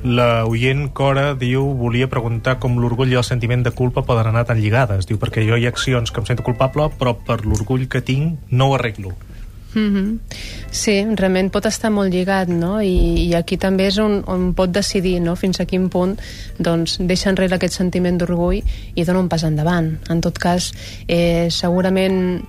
La 0.06 0.46
oient 0.46 0.92
Cora 0.94 1.32
diu 1.34 1.64
volia 1.80 2.06
preguntar 2.06 2.60
com 2.62 2.76
l'orgull 2.78 3.10
i 3.10 3.18
el 3.18 3.24
sentiment 3.26 3.64
de 3.66 3.72
culpa 3.74 4.04
poden 4.06 4.30
anar 4.30 4.44
tan 4.46 4.60
lligades. 4.62 5.08
Diu, 5.10 5.18
perquè 5.18 5.42
jo 5.48 5.58
hi 5.58 5.66
ha 5.66 5.72
accions 5.74 6.14
que 6.14 6.22
em 6.22 6.28
sento 6.30 6.46
culpable, 6.46 6.92
però 7.00 7.16
per 7.18 7.40
l'orgull 7.42 7.88
que 7.90 8.04
tinc 8.06 8.52
no 8.52 8.70
ho 8.70 8.76
arreglo. 8.76 9.16
Mm 9.74 9.90
-hmm. 9.94 10.20
Sí, 10.72 11.06
realment 11.16 11.50
pot 11.52 11.66
estar 11.66 11.92
molt 11.92 12.14
lligat, 12.14 12.48
no? 12.48 12.82
I, 12.82 13.28
i 13.28 13.34
aquí 13.34 13.58
també 13.58 13.88
és 13.88 13.98
on, 13.98 14.24
on 14.28 14.54
pot 14.54 14.72
decidir 14.72 15.20
no? 15.20 15.36
fins 15.36 15.60
a 15.60 15.66
quin 15.66 15.90
punt 15.90 16.18
doncs, 16.58 16.98
deixa 17.00 17.30
enrere 17.30 17.56
aquest 17.56 17.74
sentiment 17.74 18.18
d'orgull 18.18 18.64
i 18.96 19.04
dona 19.04 19.20
un 19.20 19.28
pas 19.28 19.44
endavant. 19.44 19.98
En 20.10 20.22
tot 20.22 20.38
cas, 20.38 20.74
eh, 21.08 21.48
segurament 21.50 22.42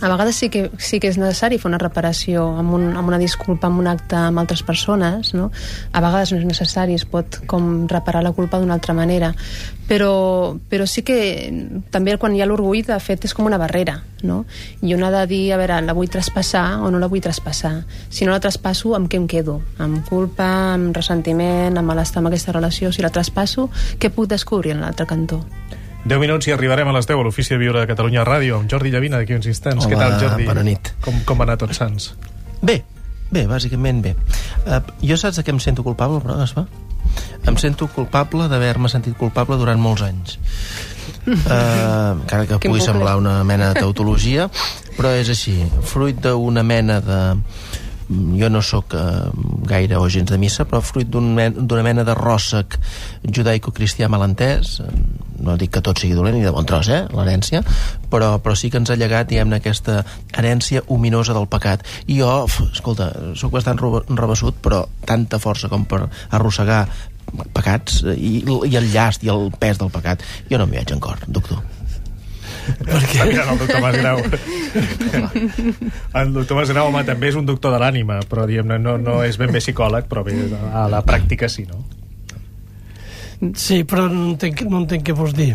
a 0.00 0.08
vegades 0.08 0.36
sí 0.36 0.48
que, 0.48 0.70
sí 0.78 1.00
que 1.00 1.08
és 1.10 1.18
necessari 1.18 1.58
fer 1.58 1.68
una 1.70 1.80
reparació 1.80 2.44
amb, 2.60 2.74
un, 2.76 2.90
amb 2.96 3.10
una 3.10 3.18
disculpa, 3.18 3.66
amb 3.66 3.80
un 3.82 3.88
acte 3.90 4.16
amb 4.18 4.38
altres 4.38 4.62
persones, 4.62 5.32
no? 5.34 5.50
A 5.92 6.02
vegades 6.04 6.32
no 6.32 6.38
és 6.38 6.46
necessari, 6.46 6.94
es 6.94 7.06
pot 7.08 7.40
com 7.50 7.88
reparar 7.90 8.22
la 8.22 8.32
culpa 8.36 8.60
d'una 8.60 8.76
altra 8.78 8.94
manera. 8.94 9.32
Però, 9.88 10.54
però 10.68 10.84
sí 10.86 11.02
que 11.02 11.18
també 11.90 12.14
quan 12.20 12.34
hi 12.36 12.42
ha 12.44 12.46
l'orgull, 12.46 12.84
de 12.86 12.98
fet, 13.00 13.24
és 13.24 13.34
com 13.34 13.48
una 13.48 13.58
barrera, 13.58 13.96
no? 14.22 14.42
I 14.84 14.94
un 14.94 15.02
ha 15.02 15.10
de 15.14 15.24
dir, 15.30 15.42
a 15.52 15.58
veure, 15.58 15.80
la 15.82 15.96
vull 15.96 16.12
traspassar 16.12 16.82
o 16.84 16.92
no 16.92 17.00
la 17.02 17.08
vull 17.08 17.24
traspassar. 17.24 17.74
Si 18.10 18.28
no 18.28 18.36
la 18.36 18.42
traspasso, 18.44 18.94
amb 18.94 19.10
què 19.10 19.18
em 19.18 19.26
quedo? 19.26 19.62
Amb 19.82 20.04
culpa, 20.06 20.74
amb 20.76 20.94
ressentiment, 20.94 21.80
amb 21.80 21.90
malestar 21.90 22.22
amb 22.22 22.30
aquesta 22.30 22.54
relació? 22.54 22.92
Si 22.92 23.02
la 23.02 23.14
traspasso, 23.14 23.70
què 23.98 24.12
puc 24.12 24.28
descobrir 24.30 24.76
en 24.76 24.84
l'altre 24.84 25.08
cantó? 25.08 25.42
10 26.04 26.20
minuts 26.22 26.46
i 26.48 26.52
arribarem 26.54 26.88
a 26.88 26.94
les 26.96 27.06
10 27.08 27.18
a 27.18 27.24
l'Ofici 27.26 27.54
de 27.54 27.58
Viure 27.60 27.80
de 27.82 27.88
Catalunya 27.90 28.24
Ràdio 28.26 28.60
amb 28.60 28.70
Jordi 28.70 28.92
Llavina 28.94 29.18
d'aquí 29.20 29.34
uns 29.36 29.48
instants. 29.50 29.84
Hola, 29.84 29.90
Què 29.94 29.98
tal, 30.00 30.20
Jordi? 30.22 30.46
bona 30.48 30.62
nit. 30.66 30.92
Com, 31.04 31.18
com 31.26 31.40
va 31.40 31.48
anar 31.48 31.58
tots 31.60 31.80
sants? 31.80 32.12
Bé, 32.62 32.80
bé, 33.30 33.46
bàsicament 33.50 34.02
bé. 34.04 34.14
Uh, 34.64 34.80
jo 35.02 35.18
saps 35.20 35.40
de 35.40 35.44
què 35.46 35.52
em 35.54 35.60
sento 35.62 35.84
culpable, 35.86 36.22
però, 36.24 36.38
es 36.44 36.54
fa? 36.56 36.66
Em 37.48 37.56
sento 37.60 37.88
culpable 37.92 38.48
d'haver-me 38.48 38.88
sentit 38.92 39.16
culpable 39.18 39.58
durant 39.60 39.80
molts 39.80 40.04
anys. 40.06 40.38
Uh, 41.26 42.14
encara 42.22 42.46
que 42.46 42.58
Quin 42.60 42.70
pugui 42.70 42.84
semblar 42.84 43.16
una 43.18 43.42
mena 43.44 43.72
de 43.72 43.82
tautologia, 43.82 44.48
però 44.96 45.12
és 45.16 45.28
així. 45.32 45.56
Fruit 45.88 46.20
d'una 46.24 46.62
mena 46.62 47.00
de 47.04 47.20
jo 48.08 48.48
no 48.48 48.62
sóc 48.64 48.94
eh, 48.96 49.30
gaire 49.68 49.96
o 50.00 50.06
gens 50.08 50.30
de 50.30 50.38
missa, 50.40 50.64
però 50.64 50.80
fruit 50.80 51.08
d'un 51.12 51.26
men- 51.36 51.54
d'una 51.68 51.82
mena 51.84 52.04
de 52.08 52.14
ròssec 52.16 52.78
judaico-cristià 53.24 54.08
malentès, 54.08 54.78
eh, 54.80 54.86
no 55.44 55.56
dic 55.60 55.70
que 55.76 55.82
tot 55.84 55.98
sigui 56.00 56.14
dolent 56.16 56.34
ni 56.38 56.42
de 56.42 56.50
bon 56.50 56.64
tros, 56.66 56.88
eh, 56.88 57.04
l'herència, 57.12 57.60
però, 58.10 58.38
però 58.40 58.56
sí 58.56 58.70
que 58.70 58.78
ens 58.80 58.90
ha 58.90 58.96
llegat, 58.96 59.28
diguem-ne, 59.28 59.60
aquesta 59.60 60.04
herència 60.32 60.82
ominosa 60.88 61.34
del 61.36 61.46
pecat. 61.52 61.84
I 62.08 62.18
jo, 62.22 62.46
escolta, 62.72 63.12
sóc 63.36 63.52
bastant 63.52 63.78
rebassut, 63.78 64.56
però 64.64 64.86
tanta 65.04 65.38
força 65.38 65.68
com 65.68 65.84
per 65.84 66.06
arrossegar 66.30 66.86
pecats 67.52 68.02
eh, 68.08 68.14
i, 68.16 68.38
i 68.42 68.76
el 68.80 68.88
llast 68.92 69.22
i 69.22 69.28
el 69.28 69.50
pes 69.60 69.78
del 69.78 69.90
pecat, 69.92 70.24
jo 70.50 70.56
no 70.58 70.66
m'hi 70.66 70.80
veig 70.80 70.92
en 70.96 71.00
cor, 71.04 71.20
doctor. 71.28 71.60
Està 72.98 73.26
mirant 73.28 73.52
el 73.52 73.60
doctor 73.62 73.80
Masgrau. 73.84 74.22
el 76.20 76.32
doctor 76.34 76.60
Masgrau, 76.60 76.90
home, 76.90 77.04
també 77.08 77.30
és 77.32 77.38
un 77.40 77.46
doctor 77.48 77.74
de 77.74 77.80
l'ànima, 77.82 78.20
però 78.30 78.46
diguem-ne, 78.48 78.78
no, 78.82 78.96
no 79.02 79.20
és 79.26 79.38
ben 79.40 79.52
bé 79.54 79.62
psicòleg, 79.62 80.08
però 80.10 80.24
bé, 80.26 80.36
a 80.72 80.88
la 80.92 81.02
pràctica 81.06 81.50
sí, 81.52 81.66
no? 81.68 81.84
Sí, 83.54 83.84
però 83.86 84.08
no 84.10 84.32
entenc, 84.32 84.64
no 84.66 84.82
entenc 84.82 85.06
què 85.06 85.14
vols 85.16 85.36
dir. 85.38 85.52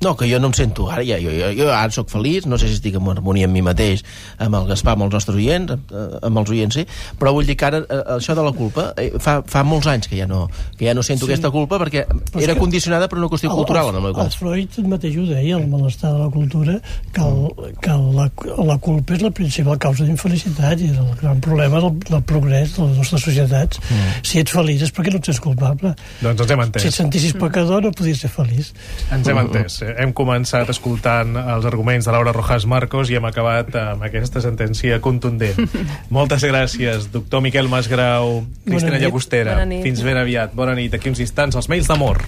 No, 0.00 0.14
que 0.16 0.26
jo 0.30 0.38
no 0.40 0.48
em 0.48 0.54
sento... 0.56 0.86
Ara 0.90 1.02
ja, 1.04 1.18
jo, 1.20 1.28
jo, 1.36 1.50
jo 1.58 1.66
ara 1.70 1.92
sóc 1.92 2.08
feliç, 2.08 2.46
no 2.48 2.56
sé 2.56 2.68
si 2.70 2.78
estic 2.78 2.94
en 2.96 3.08
harmonia 3.12 3.44
amb 3.48 3.52
mi 3.52 3.60
mateix, 3.62 4.00
amb 4.40 4.56
el 4.56 4.64
Gaspar, 4.70 4.94
amb 4.96 5.04
els 5.04 5.12
nostres 5.12 5.36
oients, 5.36 5.74
amb, 5.74 5.90
eh, 5.92 6.20
amb 6.28 6.40
els 6.40 6.52
oients, 6.54 6.78
sí, 6.78 6.86
però 7.20 7.34
vull 7.36 7.44
dir 7.44 7.56
que 7.60 7.66
ara 7.68 7.82
eh, 7.84 7.98
això 8.16 8.32
de 8.38 8.44
la 8.46 8.52
culpa, 8.56 8.86
eh, 8.96 9.10
fa, 9.20 9.42
fa 9.44 9.60
molts 9.66 9.90
anys 9.92 10.08
que 10.08 10.16
ja 10.16 10.26
no, 10.30 10.46
que 10.78 10.86
ja 10.88 10.94
no 10.96 11.02
sento 11.04 11.26
Sí. 11.26 11.34
aquesta 11.34 11.50
culpa 11.52 11.76
perquè 11.82 12.06
Però 12.08 12.40
era 12.42 12.54
condicionada 12.56 13.08
per 13.12 13.18
una 13.18 13.28
qüestió 13.28 13.50
El- 13.50 13.56
cultural, 13.60 13.90
el, 13.90 13.96
el 14.00 14.02
meu 14.06 14.16
el. 14.24 14.30
Freud 14.40 14.78
mateix 14.88 15.18
ho 15.20 15.26
deia, 15.28 15.58
el 15.60 15.68
malestar 15.68 16.14
de 16.14 16.22
la 16.24 16.30
cultura, 16.32 16.78
que, 17.12 17.20
el, 17.20 17.70
que 17.84 17.98
la, 18.16 18.30
la 18.70 18.78
culpa 18.78 19.14
és 19.18 19.22
la 19.26 19.30
principal 19.36 19.76
causa 19.84 20.08
d'infelicitat 20.08 20.80
i 20.80 20.88
és 20.94 20.96
el 20.98 21.12
gran 21.20 21.40
problema 21.44 21.80
del, 21.84 21.98
del 22.08 22.22
progrés 22.24 22.72
de 22.78 22.88
les 22.88 22.96
nostres 23.02 23.26
societats. 23.28 23.82
Mm. 23.90 24.24
Si 24.24 24.40
ets 24.40 24.56
feliç 24.56 24.86
és 24.88 24.94
perquè 24.96 25.12
no 25.12 25.20
et 25.20 25.28
sents 25.28 25.42
culpable. 25.44 25.92
Doncs 26.22 26.40
ens 26.46 26.56
hem 26.56 26.64
entès. 26.64 26.86
Si 26.88 26.88
et 26.94 26.96
sentissis 27.02 27.36
pecador 27.36 27.84
no 27.84 27.92
podies 27.92 28.24
ser 28.24 28.32
feliç. 28.32 28.72
Ens 29.12 29.28
hem 29.28 29.44
entès. 29.44 29.80
Hem 29.98 30.12
començat 30.16 30.70
escoltant 30.72 31.36
els 31.40 31.66
arguments 31.68 32.06
de 32.06 32.14
Laura 32.14 32.34
Rojas 32.36 32.66
Marcos 32.70 33.10
i 33.10 33.18
hem 33.18 33.26
acabat 33.28 33.74
amb 33.80 34.06
aquesta 34.06 34.42
sentència 34.44 35.00
contundent. 35.02 35.58
Moltes 36.16 36.44
gràcies, 36.46 37.10
doctor 37.12 37.44
Miquel 37.44 37.70
Masgrau, 37.72 38.42
Cristina. 38.66 39.00
Llagostera. 39.00 39.58
Fins 39.84 40.04
ben 40.06 40.20
aviat. 40.20 40.54
Bona 40.54 40.76
nit. 40.78 40.92
D'aquí 40.94 41.12
uns 41.12 41.22
instants, 41.22 41.56
els 41.56 41.70
mails 41.70 41.90
d'amor. 41.90 42.22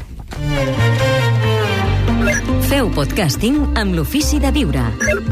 Feu 2.73 2.89
podcasting 2.95 3.77
amb 3.77 3.93
l'ofici 3.99 4.39
de 4.41 4.53
viure. 4.55 4.85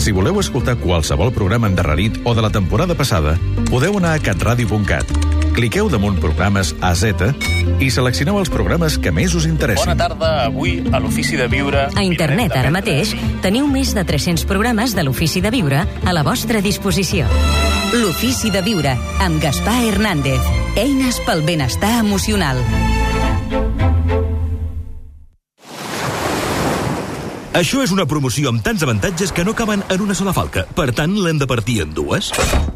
Si 0.03 0.13
voleu 0.13 0.43
escoltar 0.43 0.77
qualsevol 0.83 1.33
programa 1.33 1.71
endarrerit 1.71 2.21
o 2.25 2.35
de 2.37 2.45
la 2.45 2.53
temporada 2.53 2.95
passada, 2.99 3.39
podeu 3.71 3.97
anar 3.97 4.19
a 4.19 4.25
catradio.cat. 4.31 5.40
Cliqueu 5.61 5.91
damunt 5.93 6.17
programes 6.17 6.71
a 6.81 6.95
Z 6.97 7.35
i 7.85 7.91
seleccioneu 7.93 8.39
els 8.41 8.49
programes 8.49 8.95
que 8.97 9.11
més 9.13 9.35
us 9.37 9.45
interessin. 9.45 9.93
tarda. 9.93 10.47
Avui, 10.47 10.79
a 10.89 10.97
l'Ofici 10.97 11.37
de 11.37 11.51
Viure... 11.53 11.83
A 11.93 12.05
internet 12.07 12.55
ara 12.57 12.71
mateix 12.73 13.13
teniu 13.45 13.69
més 13.69 13.93
de 13.93 14.07
300 14.09 14.49
programes 14.49 14.95
de 14.97 15.05
l'Ofici 15.05 15.45
de 15.45 15.53
Viure 15.53 15.83
a 15.85 16.15
la 16.17 16.23
vostra 16.25 16.65
disposició. 16.65 17.29
L'Ofici 17.93 18.49
de 18.49 18.65
Viure, 18.65 18.97
amb 19.21 19.37
Gaspar 19.45 19.83
Hernández. 19.91 20.49
Eines 20.81 21.21
pel 21.29 21.45
benestar 21.45 21.99
emocional. 22.01 22.65
Això 27.51 27.81
és 27.83 27.91
una 27.91 28.05
promoció 28.07 28.47
amb 28.53 28.63
tants 28.63 28.85
avantatges 28.87 29.33
que 29.35 29.43
no 29.43 29.57
caben 29.59 29.81
en 29.91 30.03
una 30.05 30.15
sola 30.15 30.31
falca. 30.33 30.63
Per 30.79 30.93
tant, 30.95 31.17
l'hem 31.19 31.39
de 31.41 31.49
partir 31.51 31.81
en 31.83 31.91
dues. 31.91 32.29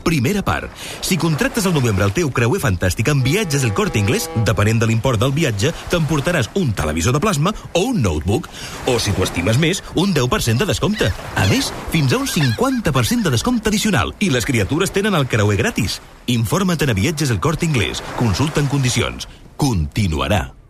Primera 0.03 0.43
part. 0.43 0.73
Si 0.99 1.15
contractes 1.17 1.69
al 1.69 1.77
novembre 1.77 2.03
el 2.09 2.15
teu 2.17 2.33
creuer 2.35 2.59
fantàstic 2.59 3.13
amb 3.13 3.23
viatges 3.23 3.63
el 3.63 3.71
Corte 3.73 4.01
Inglés, 4.03 4.27
depenent 4.49 4.83
de 4.83 4.89
l'import 4.91 5.23
del 5.23 5.31
viatge, 5.37 5.71
t'emportaràs 5.93 6.51
un 6.59 6.73
televisor 6.75 7.15
de 7.15 7.23
plasma 7.23 7.55
o 7.71 7.85
un 7.93 8.03
notebook. 8.03 8.51
O, 8.91 8.99
si 8.99 9.15
t'ho 9.15 9.23
estimes 9.23 9.63
més, 9.63 9.85
un 9.95 10.11
10% 10.17 10.65
de 10.65 10.69
descompte. 10.73 11.13
A 11.39 11.47
més, 11.53 11.71
fins 11.95 12.11
a 12.11 12.19
un 12.19 12.27
50% 12.27 13.23
de 13.23 13.35
descompte 13.37 13.71
addicional. 13.71 14.11
I 14.19 14.33
les 14.35 14.45
criatures 14.45 14.91
tenen 14.91 15.15
el 15.15 15.31
creuer 15.31 15.61
gratis. 15.63 16.01
Informa't 16.27 16.83
a 16.91 16.99
Viatges 16.99 17.31
el 17.31 17.39
Corte 17.39 17.65
Inglés. 17.65 18.03
Consulta 18.19 18.59
en 18.59 18.67
condicions. 18.67 19.31
Continuarà. 19.57 20.64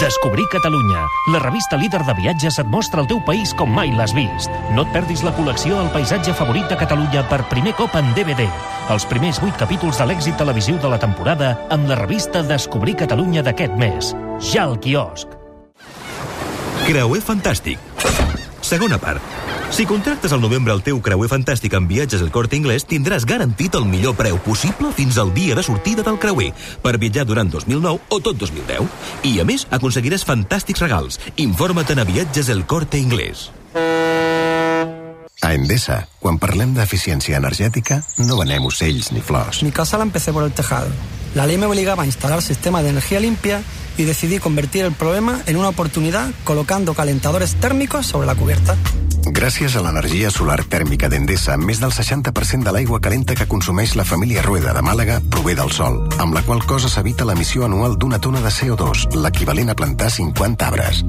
Descobrir 0.00 0.46
Catalunya, 0.48 1.08
la 1.32 1.40
revista 1.40 1.76
líder 1.76 2.04
de 2.06 2.14
viatges 2.14 2.60
et 2.62 2.68
mostra 2.70 3.02
el 3.02 3.08
teu 3.10 3.18
país 3.26 3.50
com 3.58 3.72
mai 3.74 3.90
l'has 3.90 4.12
vist. 4.14 4.52
No 4.76 4.84
et 4.86 4.92
perdis 4.94 5.24
la 5.26 5.32
col·lecció 5.34 5.80
El 5.82 5.90
paisatge 5.90 6.36
favorit 6.38 6.70
de 6.70 6.78
Catalunya 6.78 7.24
per 7.26 7.40
primer 7.50 7.74
cop 7.74 7.96
en 7.98 8.12
DVD. 8.14 8.46
Els 8.94 9.08
primers 9.10 9.42
8 9.42 9.58
capítols 9.58 9.98
de 9.98 10.06
l'èxit 10.06 10.38
televisiu 10.38 10.78
de 10.78 10.92
la 10.92 11.00
temporada 11.02 11.50
amb 11.74 11.90
la 11.90 11.98
revista 11.98 12.44
Descobrir 12.46 12.94
Catalunya 13.02 13.42
d'aquest 13.42 13.74
mes. 13.74 14.14
Ja 14.52 14.68
al 14.68 14.78
quiosc. 14.78 15.34
Creuer 16.86 17.22
fantàstic. 17.24 17.82
Segona 18.62 19.02
part. 19.02 19.47
Si 19.70 19.86
contractes 19.86 20.32
al 20.32 20.40
novembre 20.40 20.72
el 20.72 20.82
teu 20.82 20.98
creuer 21.04 21.28
fantàstic 21.30 21.74
amb 21.76 21.90
viatges 21.92 22.22
al 22.24 22.32
Corte 22.34 22.56
Inglés, 22.56 22.86
tindràs 22.88 23.26
garantit 23.28 23.76
el 23.78 23.84
millor 23.86 24.16
preu 24.18 24.40
possible 24.42 24.90
fins 24.96 25.18
al 25.20 25.30
dia 25.36 25.54
de 25.54 25.62
sortida 25.62 26.02
del 26.02 26.18
creuer 26.18 26.48
per 26.82 26.96
viatjar 26.98 27.26
durant 27.28 27.52
2009 27.52 28.00
o 28.08 28.18
tot 28.24 28.40
2010. 28.40 28.88
I, 29.28 29.36
a 29.38 29.44
més, 29.46 29.68
aconseguiràs 29.70 30.24
fantàstics 30.26 30.82
regals. 30.82 31.20
Informa't 31.36 32.00
a 32.00 32.08
viatges 32.08 32.48
el 32.48 32.64
Corte 32.66 32.98
Inglés. 32.98 33.50
A 35.38 35.52
Endesa, 35.54 36.08
quan 36.18 36.40
parlem 36.42 36.74
d'eficiència 36.74 37.38
energètica, 37.38 38.00
no 38.24 38.40
venem 38.40 38.66
ocells 38.66 39.12
ni 39.14 39.22
flors. 39.22 39.62
Mi 39.62 39.70
casa 39.70 40.00
la 40.00 40.08
empecé 40.08 40.32
por 40.32 40.42
el 40.42 40.52
tejado. 40.52 40.90
La 41.34 41.46
ley 41.46 41.56
me 41.56 41.66
obligaba 41.66 42.02
a 42.02 42.06
instalar 42.06 42.42
sistemas 42.42 42.82
de 42.82 42.90
energía 42.90 43.20
limpia 43.20 43.62
y 43.96 44.04
decidí 44.04 44.40
convertir 44.40 44.84
el 44.84 44.92
problema 44.92 45.40
en 45.46 45.56
una 45.56 45.68
oportunidad 45.68 46.30
colocando 46.42 46.94
calentadores 46.94 47.54
térmicos 47.56 48.06
sobre 48.06 48.26
la 48.26 48.34
cubierta. 48.34 48.76
Gràcies 49.28 49.74
a 49.76 49.82
l'energia 49.84 50.30
solar 50.32 50.62
tèrmica 50.70 51.08
d'Endesa, 51.12 51.56
més 51.60 51.80
del 51.82 51.92
60% 51.92 52.64
de 52.64 52.72
l'aigua 52.72 53.00
calenta 53.04 53.36
que 53.36 53.46
consumeix 53.50 53.94
la 53.98 54.06
família 54.08 54.42
Rueda 54.42 54.72
de 54.72 54.82
Màlaga 54.82 55.18
prové 55.30 55.54
del 55.58 55.70
sol, 55.72 56.00
amb 56.18 56.34
la 56.36 56.42
qual 56.46 56.64
cosa 56.64 56.88
s'evita 56.88 57.26
l'emissió 57.28 57.66
anual 57.66 57.98
d'una 57.98 58.20
tona 58.24 58.40
de 58.40 58.52
CO2, 58.54 59.08
l'equivalent 59.20 59.68
a 59.68 59.76
plantar 59.76 60.10
50 60.10 60.66
arbres. 60.66 61.04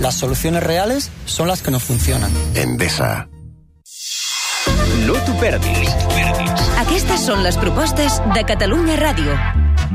Las 0.00 0.18
soluciones 0.18 0.62
reales 0.62 1.10
son 1.26 1.48
las 1.48 1.62
que 1.62 1.70
nos 1.70 1.84
funcionan. 1.84 2.32
Endesa. 2.54 3.28
No 5.06 5.14
t'ho 5.24 5.38
perdis. 5.40 5.94
Aquestes 6.82 7.26
són 7.28 7.44
les 7.46 7.56
propostes 7.56 8.20
de 8.34 8.44
Catalunya 8.44 8.98
Ràdio. 8.98 9.38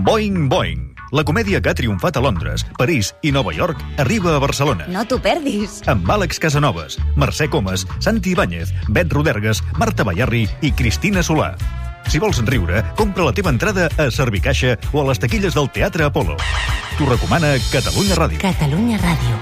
Boing 0.06 0.48
Boing. 0.50 0.95
La 1.12 1.24
comèdia 1.24 1.62
que 1.62 1.70
ha 1.70 1.78
triomfat 1.78 2.18
a 2.18 2.24
Londres, 2.24 2.66
París 2.78 3.14
i 3.22 3.32
Nova 3.32 3.54
York 3.54 3.82
arriba 4.02 4.36
a 4.36 4.40
Barcelona. 4.42 4.88
No 4.90 5.06
t'ho 5.06 5.20
perdis. 5.22 5.82
Amb 5.92 6.10
Àlex 6.10 6.40
Casanovas, 6.42 6.98
Mercè 7.16 7.50
Comas, 7.50 7.86
Santi 8.00 8.34
Ibáñez, 8.34 8.74
Bet 8.90 9.14
Rodergues, 9.14 9.64
Marta 9.78 10.04
Ballarri 10.04 10.48
i 10.62 10.72
Cristina 10.72 11.24
Solà. 11.24 11.54
Si 12.10 12.20
vols 12.22 12.42
riure, 12.46 12.84
compra 12.98 13.26
la 13.26 13.34
teva 13.34 13.50
entrada 13.54 13.90
a 13.98 14.10
Servicaixa 14.14 14.76
o 14.94 15.02
a 15.02 15.08
les 15.10 15.22
taquilles 15.22 15.56
del 15.58 15.70
Teatre 15.74 16.06
Apolo. 16.06 16.38
T'ho 16.98 17.10
recomana 17.10 17.56
Catalunya 17.72 18.18
Ràdio. 18.20 18.42
Catalunya 18.42 19.02
Ràdio. 19.02 19.40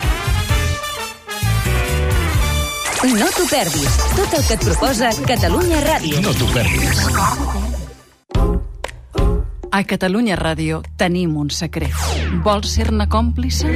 No 3.20 3.28
t'ho 3.36 3.43
perdis. 3.51 3.99
Tot 4.16 4.38
el 4.39 4.47
que 4.47 4.55
et 4.55 4.64
proposa 4.64 5.11
Catalunya 5.28 5.84
Ràdio. 5.84 6.24
No 6.24 6.32
t'ho 6.39 6.47
perdis. 6.55 7.72
A 9.74 9.82
Catalunya 9.89 10.36
Ràdio 10.38 10.84
tenim 11.01 11.32
un 11.41 11.47
secret. 11.49 11.95
Vols 12.45 12.76
ser-ne 12.76 13.07
còmplice? 13.09 13.71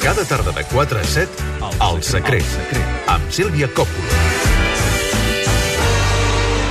Cada 0.00 0.24
tarda 0.24 0.54
de 0.56 0.64
4 0.72 1.02
a 1.02 1.04
7, 1.04 1.44
El 1.84 2.00
Secret, 2.00 2.56
amb 3.12 3.28
Sílvia 3.28 3.68
Còppola. 3.76 4.22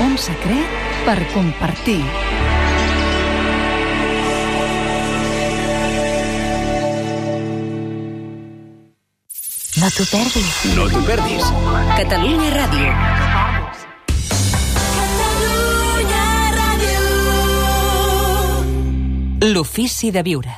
Un 0.07 0.18
secret 0.18 0.82
per 1.05 1.20
compartir. 1.36 2.01
No 9.78 9.93
t'ho 9.93 10.10
perdis. 10.10 10.55
No 10.74 10.89
t'ho 10.89 11.05
perdis. 11.05 11.53
Catalunya 11.93 12.49
Ràdio. 12.57 13.39
L'ofici 19.42 20.10
de 20.12 20.20
viure. 20.20 20.52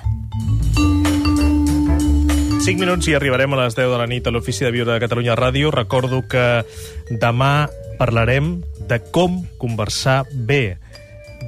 5 2.65 2.79
minuts 2.81 3.05
i 3.11 3.13
arribarem 3.13 3.53
a 3.53 3.59
les 3.59 3.75
10 3.77 3.91
de 3.93 3.99
la 3.99 4.07
nit 4.09 4.25
a 4.25 4.31
l'Ofici 4.33 4.65
de 4.65 4.71
Viure 4.73 4.95
de 4.95 5.03
Catalunya 5.03 5.35
Ràdio. 5.37 5.69
Recordo 5.69 6.23
que 6.25 6.63
demà 7.21 7.69
parlarem 7.99 8.55
de 8.89 8.97
com 9.13 9.43
conversar 9.61 10.23
bé. 10.33 10.79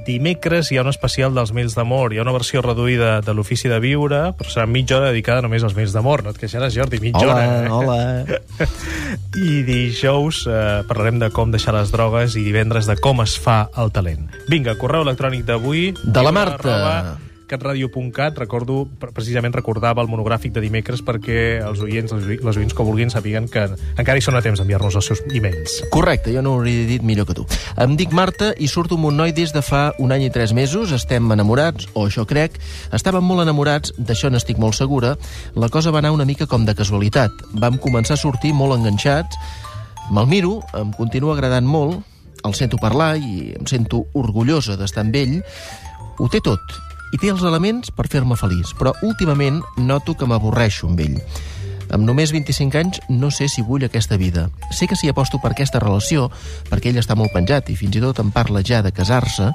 Dimecres 0.04 0.68
hi 0.70 0.76
ha 0.76 0.82
un 0.84 0.90
especial 0.90 1.32
dels 1.34 1.52
Mils 1.56 1.74
d'Amor. 1.78 2.12
Hi 2.12 2.18
ha 2.20 2.24
una 2.26 2.34
versió 2.36 2.60
reduïda 2.60 3.22
de 3.24 3.32
l'Ofici 3.32 3.70
de 3.72 3.78
Viure, 3.80 4.20
però 4.36 4.50
serà 4.52 4.66
mitja 4.68 4.98
hora 4.98 5.08
dedicada 5.14 5.40
només 5.46 5.64
als 5.64 5.72
Mils 5.78 5.94
d'Amor. 5.96 6.22
No 6.26 6.34
et 6.34 6.40
queixaràs, 6.42 6.74
Jordi, 6.76 7.00
mitja 7.00 7.24
Hola, 7.24 7.34
hora. 7.34 7.64
eh? 7.64 7.70
hola. 7.72 8.68
I 9.48 9.62
dijous 9.64 10.44
eh, 10.46 10.82
parlarem 10.88 11.22
de 11.24 11.30
com 11.32 11.50
deixar 11.54 11.72
les 11.78 11.92
drogues 11.94 12.36
i 12.36 12.44
divendres 12.44 12.84
de 12.90 12.98
com 13.00 13.24
es 13.24 13.38
fa 13.40 13.62
el 13.80 13.92
talent. 13.96 14.28
Vinga, 14.52 14.76
correu 14.80 15.06
electrònic 15.08 15.46
d'avui. 15.48 15.94
De 16.04 16.22
la 16.22 16.32
Marta. 16.36 16.60
arroba 16.60 17.18
catradio.cat, 17.46 18.36
recordo, 18.38 18.84
pre- 19.00 19.12
precisament 19.12 19.54
recordava 19.54 20.02
el 20.02 20.08
monogràfic 20.08 20.52
de 20.54 20.62
dimecres 20.64 21.02
perquè 21.04 21.60
els 21.64 21.80
oients, 21.84 22.12
les, 22.12 22.26
oi- 22.26 22.38
les 22.44 22.56
oients 22.60 22.74
que 22.74 22.86
vulguin 22.86 23.10
sàpiguen 23.12 23.48
que 23.52 23.66
encara 23.96 24.18
hi 24.18 24.24
són 24.24 24.36
a 24.38 24.42
temps 24.44 24.58
d'enviar-nos 24.60 24.96
els 25.00 25.08
seus 25.10 25.22
e-mails. 25.32 25.80
Correcte, 25.94 26.32
jo 26.34 26.42
no 26.42 26.54
ho 26.54 26.60
hauria 26.60 26.86
dit 26.88 27.02
millor 27.02 27.26
que 27.28 27.34
tu. 27.38 27.46
Em 27.80 27.96
dic 28.00 28.12
Marta 28.16 28.52
i 28.58 28.68
surto 28.68 28.96
amb 28.98 29.10
un 29.10 29.16
noi 29.20 29.32
des 29.36 29.52
de 29.54 29.62
fa 29.62 29.92
un 29.98 30.12
any 30.12 30.26
i 30.28 30.30
tres 30.34 30.52
mesos. 30.56 30.92
Estem 30.92 31.30
enamorats, 31.32 31.88
o 31.94 32.06
això 32.08 32.24
crec. 32.26 32.56
Estàvem 32.94 33.24
molt 33.24 33.42
enamorats, 33.44 33.92
d'això 33.98 34.30
n'estic 34.32 34.58
molt 34.58 34.74
segura. 34.78 35.14
La 35.54 35.68
cosa 35.68 35.90
va 35.94 35.98
anar 36.02 36.12
una 36.14 36.24
mica 36.28 36.46
com 36.46 36.64
de 36.64 36.74
casualitat. 36.74 37.30
Vam 37.54 37.78
començar 37.78 38.14
a 38.18 38.20
sortir 38.20 38.54
molt 38.54 38.78
enganxats. 38.78 39.36
Me'l 40.12 40.26
miro, 40.28 40.58
em 40.76 40.90
continua 40.92 41.32
agradant 41.34 41.64
molt, 41.64 42.02
el 42.44 42.52
sento 42.52 42.76
parlar 42.76 43.14
i 43.16 43.54
em 43.56 43.64
sento 43.66 44.02
orgullosa 44.12 44.76
d'estar 44.76 45.00
amb 45.06 45.14
ell. 45.16 45.38
Ho 46.20 46.28
té 46.30 46.38
tot, 46.44 46.60
i 47.14 47.18
té 47.20 47.30
els 47.30 47.44
elements 47.46 47.92
per 47.94 48.08
fer-me 48.10 48.34
feliç, 48.38 48.74
però 48.74 48.92
últimament 49.06 49.62
noto 49.78 50.16
que 50.18 50.26
m'avorreixo 50.26 50.88
amb 50.90 51.02
ell. 51.04 51.20
Amb 51.94 52.02
només 52.08 52.32
25 52.34 52.80
anys 52.80 53.00
no 53.12 53.30
sé 53.30 53.46
si 53.48 53.62
vull 53.62 53.84
aquesta 53.86 54.18
vida. 54.18 54.48
Sé 54.74 54.88
que 54.90 54.98
si 54.98 55.08
aposto 55.08 55.38
per 55.38 55.52
aquesta 55.52 55.82
relació, 55.82 56.30
perquè 56.70 56.90
ell 56.90 56.98
està 56.98 57.14
molt 57.14 57.30
penjat 57.34 57.70
i 57.70 57.78
fins 57.78 57.94
i 57.94 58.02
tot 58.02 58.18
em 58.18 58.32
parla 58.34 58.64
ja 58.66 58.82
de 58.82 58.90
casar-se, 58.90 59.52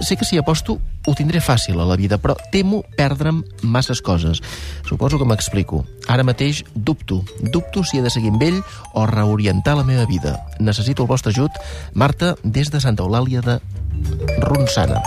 sé 0.00 0.16
que 0.16 0.24
si 0.24 0.38
aposto 0.38 0.78
ho 1.06 1.14
tindré 1.16 1.42
fàcil 1.44 1.80
a 1.80 1.88
la 1.88 1.98
vida, 2.00 2.16
però 2.16 2.36
temo 2.52 2.82
perdre'm 2.96 3.42
masses 3.62 4.00
coses. 4.00 4.40
Suposo 4.88 5.18
que 5.18 5.28
m'explico. 5.28 5.84
Ara 6.08 6.24
mateix 6.24 6.64
dubto. 6.74 7.20
Dubto 7.40 7.84
si 7.84 7.98
he 7.98 8.04
de 8.04 8.12
seguir 8.12 8.32
amb 8.32 8.46
ell 8.46 8.60
o 8.94 9.06
reorientar 9.10 9.76
la 9.76 9.84
meva 9.84 10.08
vida. 10.08 10.38
Necessito 10.60 11.04
el 11.04 11.12
vostre 11.12 11.34
ajut. 11.34 11.52
Marta, 11.92 12.36
des 12.44 12.70
de 12.70 12.80
Santa 12.80 13.04
Eulàlia 13.04 13.44
de 13.44 13.60
Ronçana. 14.40 15.00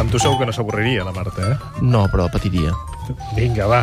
Amb 0.00 0.10
tu 0.10 0.18
segur 0.18 0.38
que 0.40 0.46
no 0.48 0.52
s'avorriria, 0.56 1.04
la 1.04 1.12
Marta, 1.14 1.52
eh? 1.52 1.56
No, 1.84 2.06
però 2.10 2.26
patiria. 2.32 2.72
Vinga, 3.36 3.66
va. 3.70 3.82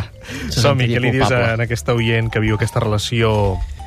Se 0.50 0.60
Som-hi, 0.64 0.88
què 0.92 1.00
li 1.04 1.12
dius 1.14 1.28
culpable. 1.30 1.52
a, 1.54 1.60
a 1.60 1.68
aquesta 1.68 1.94
oient 1.96 2.32
que 2.34 2.42
viu 2.44 2.58
aquesta 2.58 2.82
relació 2.84 3.32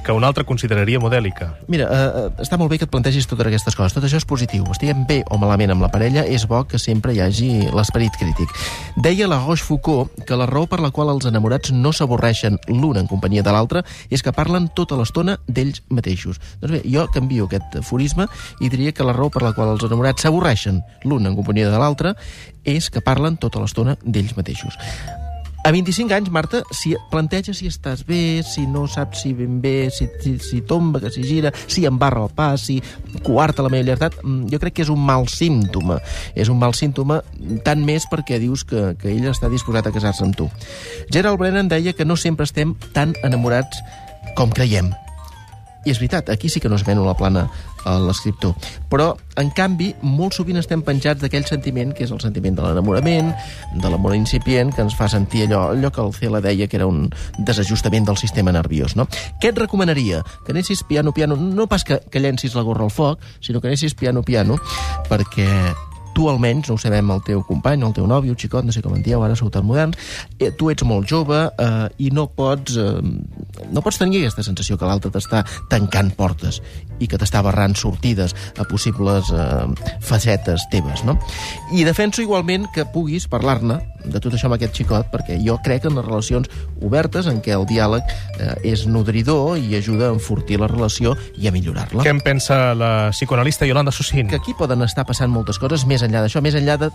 que 0.03 0.13
un 0.13 0.25
altre 0.25 0.45
consideraria 0.45 1.01
modèlica? 1.01 1.53
Mira, 1.69 1.87
eh, 1.87 2.27
eh, 2.27 2.43
està 2.43 2.59
molt 2.59 2.71
bé 2.71 2.79
que 2.79 2.87
et 2.89 2.93
plantegis 2.93 3.27
totes 3.31 3.47
aquestes 3.47 3.77
coses. 3.79 3.95
Tot 3.95 4.05
això 4.05 4.19
és 4.21 4.27
positiu. 4.29 4.67
Estiguem 4.75 5.07
bé 5.09 5.23
o 5.31 5.39
malament 5.39 5.73
amb 5.73 5.85
la 5.85 5.91
parella, 5.93 6.25
és 6.27 6.47
bo 6.51 6.65
que 6.69 6.79
sempre 6.79 7.15
hi 7.15 7.23
hagi 7.23 7.51
l'esperit 7.73 8.17
crític. 8.19 8.51
Deia 8.97 9.29
la 9.31 9.41
Rochefoucauld 9.41 10.25
que 10.27 10.37
la 10.37 10.47
raó 10.51 10.67
per 10.67 10.81
la 10.83 10.91
qual 10.91 11.15
els 11.15 11.27
enamorats 11.31 11.73
no 11.73 11.93
s'avorreixen 11.93 12.59
l'un 12.69 12.99
en 12.99 13.07
companyia 13.07 13.43
de 13.43 13.55
l'altre 13.55 13.85
és 14.11 14.23
que 14.23 14.35
parlen 14.35 14.69
tota 14.75 14.99
l'estona 14.99 15.39
d'ells 15.47 15.83
mateixos. 15.89 16.41
Doncs 16.61 16.77
bé, 16.77 16.83
jo 16.85 17.07
canvio 17.15 17.49
aquest 17.49 17.81
aforisme 17.83 18.29
i 18.61 18.69
diria 18.69 18.93
que 18.93 19.07
la 19.07 19.17
raó 19.17 19.31
per 19.31 19.43
la 19.47 19.55
qual 19.57 19.75
els 19.75 19.85
enamorats 19.89 20.23
s'avorreixen 20.23 20.83
l'un 21.05 21.27
en 21.27 21.37
companyia 21.39 21.71
de 21.71 21.79
l'altre 21.79 22.17
és 22.65 22.91
que 22.91 23.03
parlen 23.03 23.39
tota 23.39 23.63
l'estona 23.63 23.97
d'ells 24.05 24.37
mateixos. 24.37 24.79
A 25.65 25.71
25 25.71 26.13
anys, 26.13 26.31
Marta, 26.35 26.65
si 26.75 26.97
planteja 27.11 27.53
si 27.55 27.69
estàs 27.71 28.03
bé, 28.03 28.43
si 28.43 28.65
no 28.67 28.89
saps 28.91 29.21
si 29.23 29.31
ben 29.33 29.61
bé, 29.63 29.93
si, 29.95 30.09
si, 30.19 30.35
si 30.43 30.59
tomba, 30.67 30.99
que 30.99 31.13
si 31.15 31.23
gira, 31.23 31.53
si 31.71 31.85
embarra 31.87 32.25
el 32.25 32.33
pas, 32.35 32.65
si 32.67 32.81
coarta 33.23 33.63
la 33.63 33.71
meva 33.71 33.87
llibertat, 33.87 34.17
mm, 34.25 34.51
jo 34.51 34.59
crec 34.59 34.75
que 34.75 34.83
és 34.83 34.91
un 34.91 34.99
mal 34.99 35.29
símptoma. 35.31 36.01
És 36.35 36.51
un 36.51 36.59
mal 36.59 36.75
símptoma 36.75 37.21
tant 37.63 37.87
més 37.87 38.09
perquè 38.11 38.41
dius 38.43 38.67
que, 38.67 38.97
que 38.99 39.15
ell 39.15 39.31
està 39.31 39.47
disposat 39.53 39.87
a 39.87 39.95
casar-se 39.95 40.27
amb 40.27 40.35
tu. 40.35 40.51
Gerald 41.15 41.39
Brennan 41.39 41.71
deia 41.71 41.95
que 41.95 42.09
no 42.09 42.19
sempre 42.19 42.49
estem 42.49 42.75
tan 42.91 43.15
enamorats 43.23 43.79
com 44.35 44.51
creiem. 44.51 44.91
I 45.87 45.95
és 45.95 45.99
veritat, 46.03 46.29
aquí 46.31 46.51
sí 46.51 46.59
que 46.63 46.71
no 46.71 46.79
es 46.79 46.83
ven 46.87 46.99
la 47.07 47.15
plana 47.15 47.47
l'escriptor. 47.85 48.55
Però, 48.91 49.13
en 49.41 49.51
canvi, 49.57 49.93
molt 50.03 50.37
sovint 50.37 50.61
estem 50.61 50.83
penjats 50.87 51.23
d'aquell 51.23 51.47
sentiment 51.49 51.93
que 51.97 52.05
és 52.07 52.13
el 52.15 52.21
sentiment 52.23 52.57
de 52.59 52.65
l'enamorament, 52.65 53.33
de 53.75 53.93
l'amor 53.93 54.17
incipient, 54.17 54.73
que 54.75 54.85
ens 54.85 54.97
fa 54.99 55.09
sentir 55.13 55.47
allò, 55.47 55.69
allò 55.73 55.93
que 55.93 56.03
el 56.05 56.15
Cela 56.17 56.43
deia 56.45 56.69
que 56.69 56.79
era 56.79 56.87
un 56.87 57.09
desajustament 57.39 58.09
del 58.09 58.21
sistema 58.21 58.53
nerviós. 58.53 58.97
No? 58.97 59.09
Què 59.41 59.53
et 59.53 59.59
recomanaria? 59.59 60.23
Que 60.47 60.53
anessis 60.57 60.85
piano, 60.89 61.13
piano, 61.13 61.37
no 61.37 61.67
pas 61.67 61.85
que, 61.85 62.01
que 62.11 62.21
llencis 62.21 62.55
la 62.55 62.67
gorra 62.67 62.85
al 62.85 62.95
foc, 62.95 63.23
sinó 63.41 63.61
que 63.61 63.73
anessis 63.73 63.95
piano, 63.95 64.23
piano, 64.23 64.59
perquè 65.09 65.49
tu 66.23 66.29
almenys, 66.31 66.69
no 66.69 66.77
ho 66.77 66.79
sabem 66.79 67.09
el 67.11 67.21
teu 67.27 67.41
company, 67.43 67.83
el 67.83 67.95
teu 67.97 68.07
nòvio, 68.07 68.37
el 68.37 68.39
xicot, 68.39 68.63
no 68.63 68.71
sé 68.75 68.83
com 68.85 68.95
en 68.95 69.03
dieu, 69.03 69.19
ara 69.27 69.35
sou 69.35 69.51
tan 69.51 69.67
moderns, 69.67 69.99
eh, 70.39 70.53
tu 70.55 70.71
ets 70.71 70.87
molt 70.87 71.09
jove 71.11 71.41
eh, 71.51 71.89
i 71.99 72.13
no 72.15 72.29
pots, 72.31 72.77
eh, 72.79 73.67
no 73.75 73.83
pots 73.83 73.99
tenir 73.99 74.21
aquesta 74.23 74.45
sensació 74.47 74.79
que 74.79 74.87
l'altre 74.87 75.11
t'està 75.11 75.43
tancant 75.73 76.13
portes 76.15 76.61
i 77.03 77.09
que 77.11 77.19
t'està 77.19 77.43
barrant 77.43 77.75
sortides 77.75 78.37
a 78.55 78.69
possibles 78.71 79.33
eh, 79.35 79.67
facetes 79.99 80.69
teves, 80.71 81.03
no? 81.09 81.19
I 81.75 81.83
defenso 81.89 82.23
igualment 82.23 82.71
que 82.71 82.87
puguis 82.87 83.27
parlar-ne 83.27 83.81
de 84.05 84.21
tot 84.21 84.35
això 84.35 84.49
amb 84.49 84.57
aquest 84.59 84.77
xicot, 84.81 85.09
perquè 85.13 85.39
jo 85.43 85.59
crec 85.65 85.87
en 85.89 85.97
les 85.99 86.07
relacions 86.07 86.51
obertes 86.83 87.29
en 87.31 87.41
què 87.45 87.55
el 87.57 87.67
diàleg 87.71 88.03
eh, 88.39 88.73
és 88.73 88.87
nodridor 88.91 89.59
i 89.61 89.77
ajuda 89.79 90.11
a 90.11 90.17
enfortir 90.17 90.61
la 90.63 90.69
relació 90.71 91.15
i 91.39 91.49
a 91.49 91.55
millorar-la. 91.55 92.05
Què 92.05 92.13
en 92.13 92.23
pensa 92.25 92.75
la 92.79 92.93
psicoanalista 93.15 93.69
Yolanda 93.69 93.95
Sussin? 93.95 94.29
Que 94.31 94.41
aquí 94.41 94.57
poden 94.59 94.83
estar 94.87 95.07
passant 95.09 95.33
moltes 95.33 95.61
coses 95.63 95.87
més 95.89 96.05
enllà 96.05 96.25
d'això, 96.25 96.43
més 96.45 96.57
enllà 96.59 96.79
de 96.81 96.91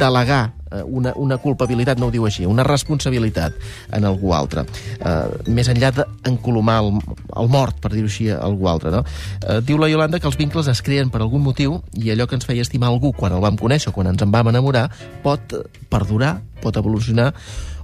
delegar 0.00 0.42
eh, 0.70 0.82
una, 0.84 1.12
una 1.16 1.38
culpabilitat, 1.42 2.00
no 2.00 2.08
ho 2.08 2.14
diu 2.14 2.26
així, 2.28 2.46
una 2.48 2.64
responsabilitat 2.66 3.56
en 3.96 4.08
algú 4.08 4.34
altre. 4.36 4.66
Eh, 5.00 5.50
més 5.50 5.70
enllà 5.72 5.92
d'encolomar 5.96 6.80
el, 6.84 7.00
el 7.40 7.50
mort, 7.52 7.80
per 7.82 7.92
dir-ho 7.94 8.10
així, 8.10 8.30
a 8.30 8.40
algú 8.46 8.68
altre. 8.70 8.92
No? 8.94 9.04
Eh, 9.46 9.60
diu 9.66 9.80
la 9.80 9.90
Yolanda 9.90 10.20
que 10.20 10.28
els 10.30 10.38
vincles 10.40 10.68
es 10.70 10.82
creen 10.84 11.12
per 11.12 11.22
algun 11.24 11.44
motiu 11.44 11.80
i 11.98 12.12
allò 12.12 12.28
que 12.28 12.38
ens 12.38 12.48
feia 12.48 12.64
estimar 12.66 12.90
algú 12.90 13.12
quan 13.16 13.34
el 13.36 13.42
vam 13.44 13.58
conèixer 13.60 13.92
o 13.92 13.96
quan 13.96 14.10
ens 14.12 14.22
en 14.22 14.32
vam 14.34 14.52
enamorar 14.52 14.88
pot 15.24 15.54
perdurar, 15.90 16.38
pot 16.62 16.76
evolucionar 16.76 17.32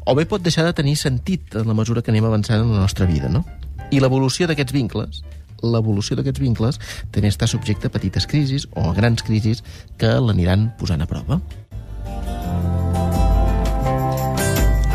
o 0.07 0.15
bé 0.15 0.27
pot 0.27 0.43
deixar 0.43 0.65
de 0.67 0.77
tenir 0.77 0.97
sentit 1.01 1.57
en 1.59 1.67
la 1.67 1.75
mesura 1.75 2.03
que 2.03 2.13
anem 2.15 2.29
avançant 2.29 2.63
en 2.63 2.73
la 2.75 2.85
nostra 2.85 3.09
vida. 3.11 3.29
No? 3.33 3.45
I 3.91 4.01
l'evolució 4.03 4.47
d'aquests 4.47 4.77
vincles 4.77 5.25
l'evolució 5.63 6.17
d'aquests 6.17 6.43
vincles 6.43 6.81
també 7.15 7.31
està 7.33 7.49
subjecte 7.49 7.89
a 7.89 7.93
petites 7.93 8.27
crisis 8.29 8.67
o 8.75 8.91
a 8.91 8.95
grans 8.97 9.25
crisis 9.25 9.63
que 10.01 10.11
l'aniran 10.21 10.71
posant 10.81 11.03
a 11.03 11.09
prova. 11.11 11.41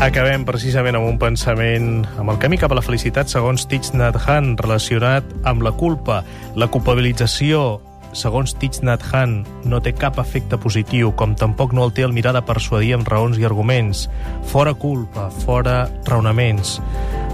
Acabem 0.02 0.42
precisament 0.42 0.96
amb 0.98 1.06
un 1.06 1.18
pensament 1.20 2.02
amb 2.18 2.32
el 2.32 2.38
camí 2.42 2.58
cap 2.58 2.72
a 2.74 2.78
la 2.78 2.82
felicitat 2.82 3.30
segons 3.30 3.68
Thich 3.70 3.92
Nhat 3.94 4.18
Hanh 4.24 4.56
relacionat 4.58 5.28
amb 5.46 5.62
la 5.62 5.70
culpa. 5.78 6.24
La 6.58 6.66
culpabilització 6.66 7.78
segons 8.12 8.54
Thich 8.60 8.80
Nhat 8.84 9.02
Hanh, 9.12 9.42
no 9.68 9.80
té 9.82 9.92
cap 9.96 10.18
efecte 10.22 10.58
positiu, 10.60 11.12
com 11.16 11.34
tampoc 11.38 11.74
no 11.76 11.84
el 11.86 11.92
té 11.96 12.04
el 12.06 12.14
mirar 12.14 12.34
de 12.36 12.42
persuadir 12.44 12.94
amb 12.96 13.08
raons 13.08 13.40
i 13.40 13.46
arguments. 13.48 14.06
Fora 14.52 14.74
culpa, 14.74 15.28
fora 15.44 15.86
raonaments, 16.08 16.78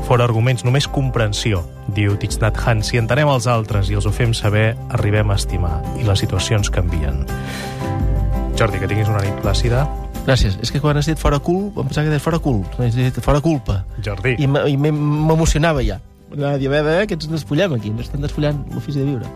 fora 0.09 0.25
arguments, 0.29 0.65
només 0.65 0.89
comprensió, 0.89 1.63
diu 1.95 2.17
Thich 2.17 2.39
Nhat 2.43 2.59
Hanh. 2.65 2.83
Si 2.87 3.01
entenem 3.01 3.31
els 3.31 3.47
altres 3.51 3.91
i 3.91 3.99
els 3.99 4.07
ho 4.09 4.13
fem 4.15 4.35
saber, 4.37 4.73
arribem 4.95 5.31
a 5.31 5.39
estimar, 5.39 5.79
i 6.01 6.07
les 6.09 6.25
situacions 6.25 6.71
canvien. 6.75 7.25
Jordi, 8.59 8.81
que 8.83 8.91
tinguis 8.91 9.09
una 9.11 9.23
nit 9.23 9.37
plàcida. 9.45 9.87
Gràcies. 10.27 10.59
És 10.61 10.73
que 10.75 10.81
quan 10.83 10.99
has 10.99 11.07
dit 11.09 11.19
fora 11.19 11.39
cul, 11.39 11.69
em 11.71 11.87
pensava 11.87 12.09
que 12.09 12.13
deies 12.13 12.25
fora 12.25 12.41
cul. 12.43 12.65
Has 12.83 12.97
dit 12.97 13.21
fora 13.25 13.41
culpa. 13.41 13.85
Jordi. 14.05 14.35
I 14.43 14.49
m'emocionava 14.51 15.85
ja. 15.87 16.01
Anava 16.29 16.57
a 16.57 16.61
dir, 16.61 16.69
a 16.69 16.83
veure, 16.83 17.07
que 17.09 17.17
ens 17.17 17.29
despullem 17.31 17.79
aquí. 17.79 17.93
Ens 17.95 18.09
estan 18.09 18.25
desfullant 18.25 18.59
l'ofici 18.75 19.01
de 19.01 19.07
viure. 19.07 19.31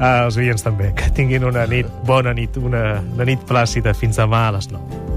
Ah, 0.00 0.24
els 0.26 0.38
oients 0.40 0.64
també. 0.64 0.92
Que 0.98 1.10
tinguin 1.14 1.46
una 1.46 1.66
nit, 1.70 1.90
bona 2.06 2.34
nit, 2.34 2.56
una, 2.58 3.00
una 3.14 3.28
nit 3.28 3.44
plàcida. 3.48 3.94
Fins 3.94 4.18
demà 4.20 4.48
a 4.48 4.54
les 4.58 4.70
9. 4.72 5.13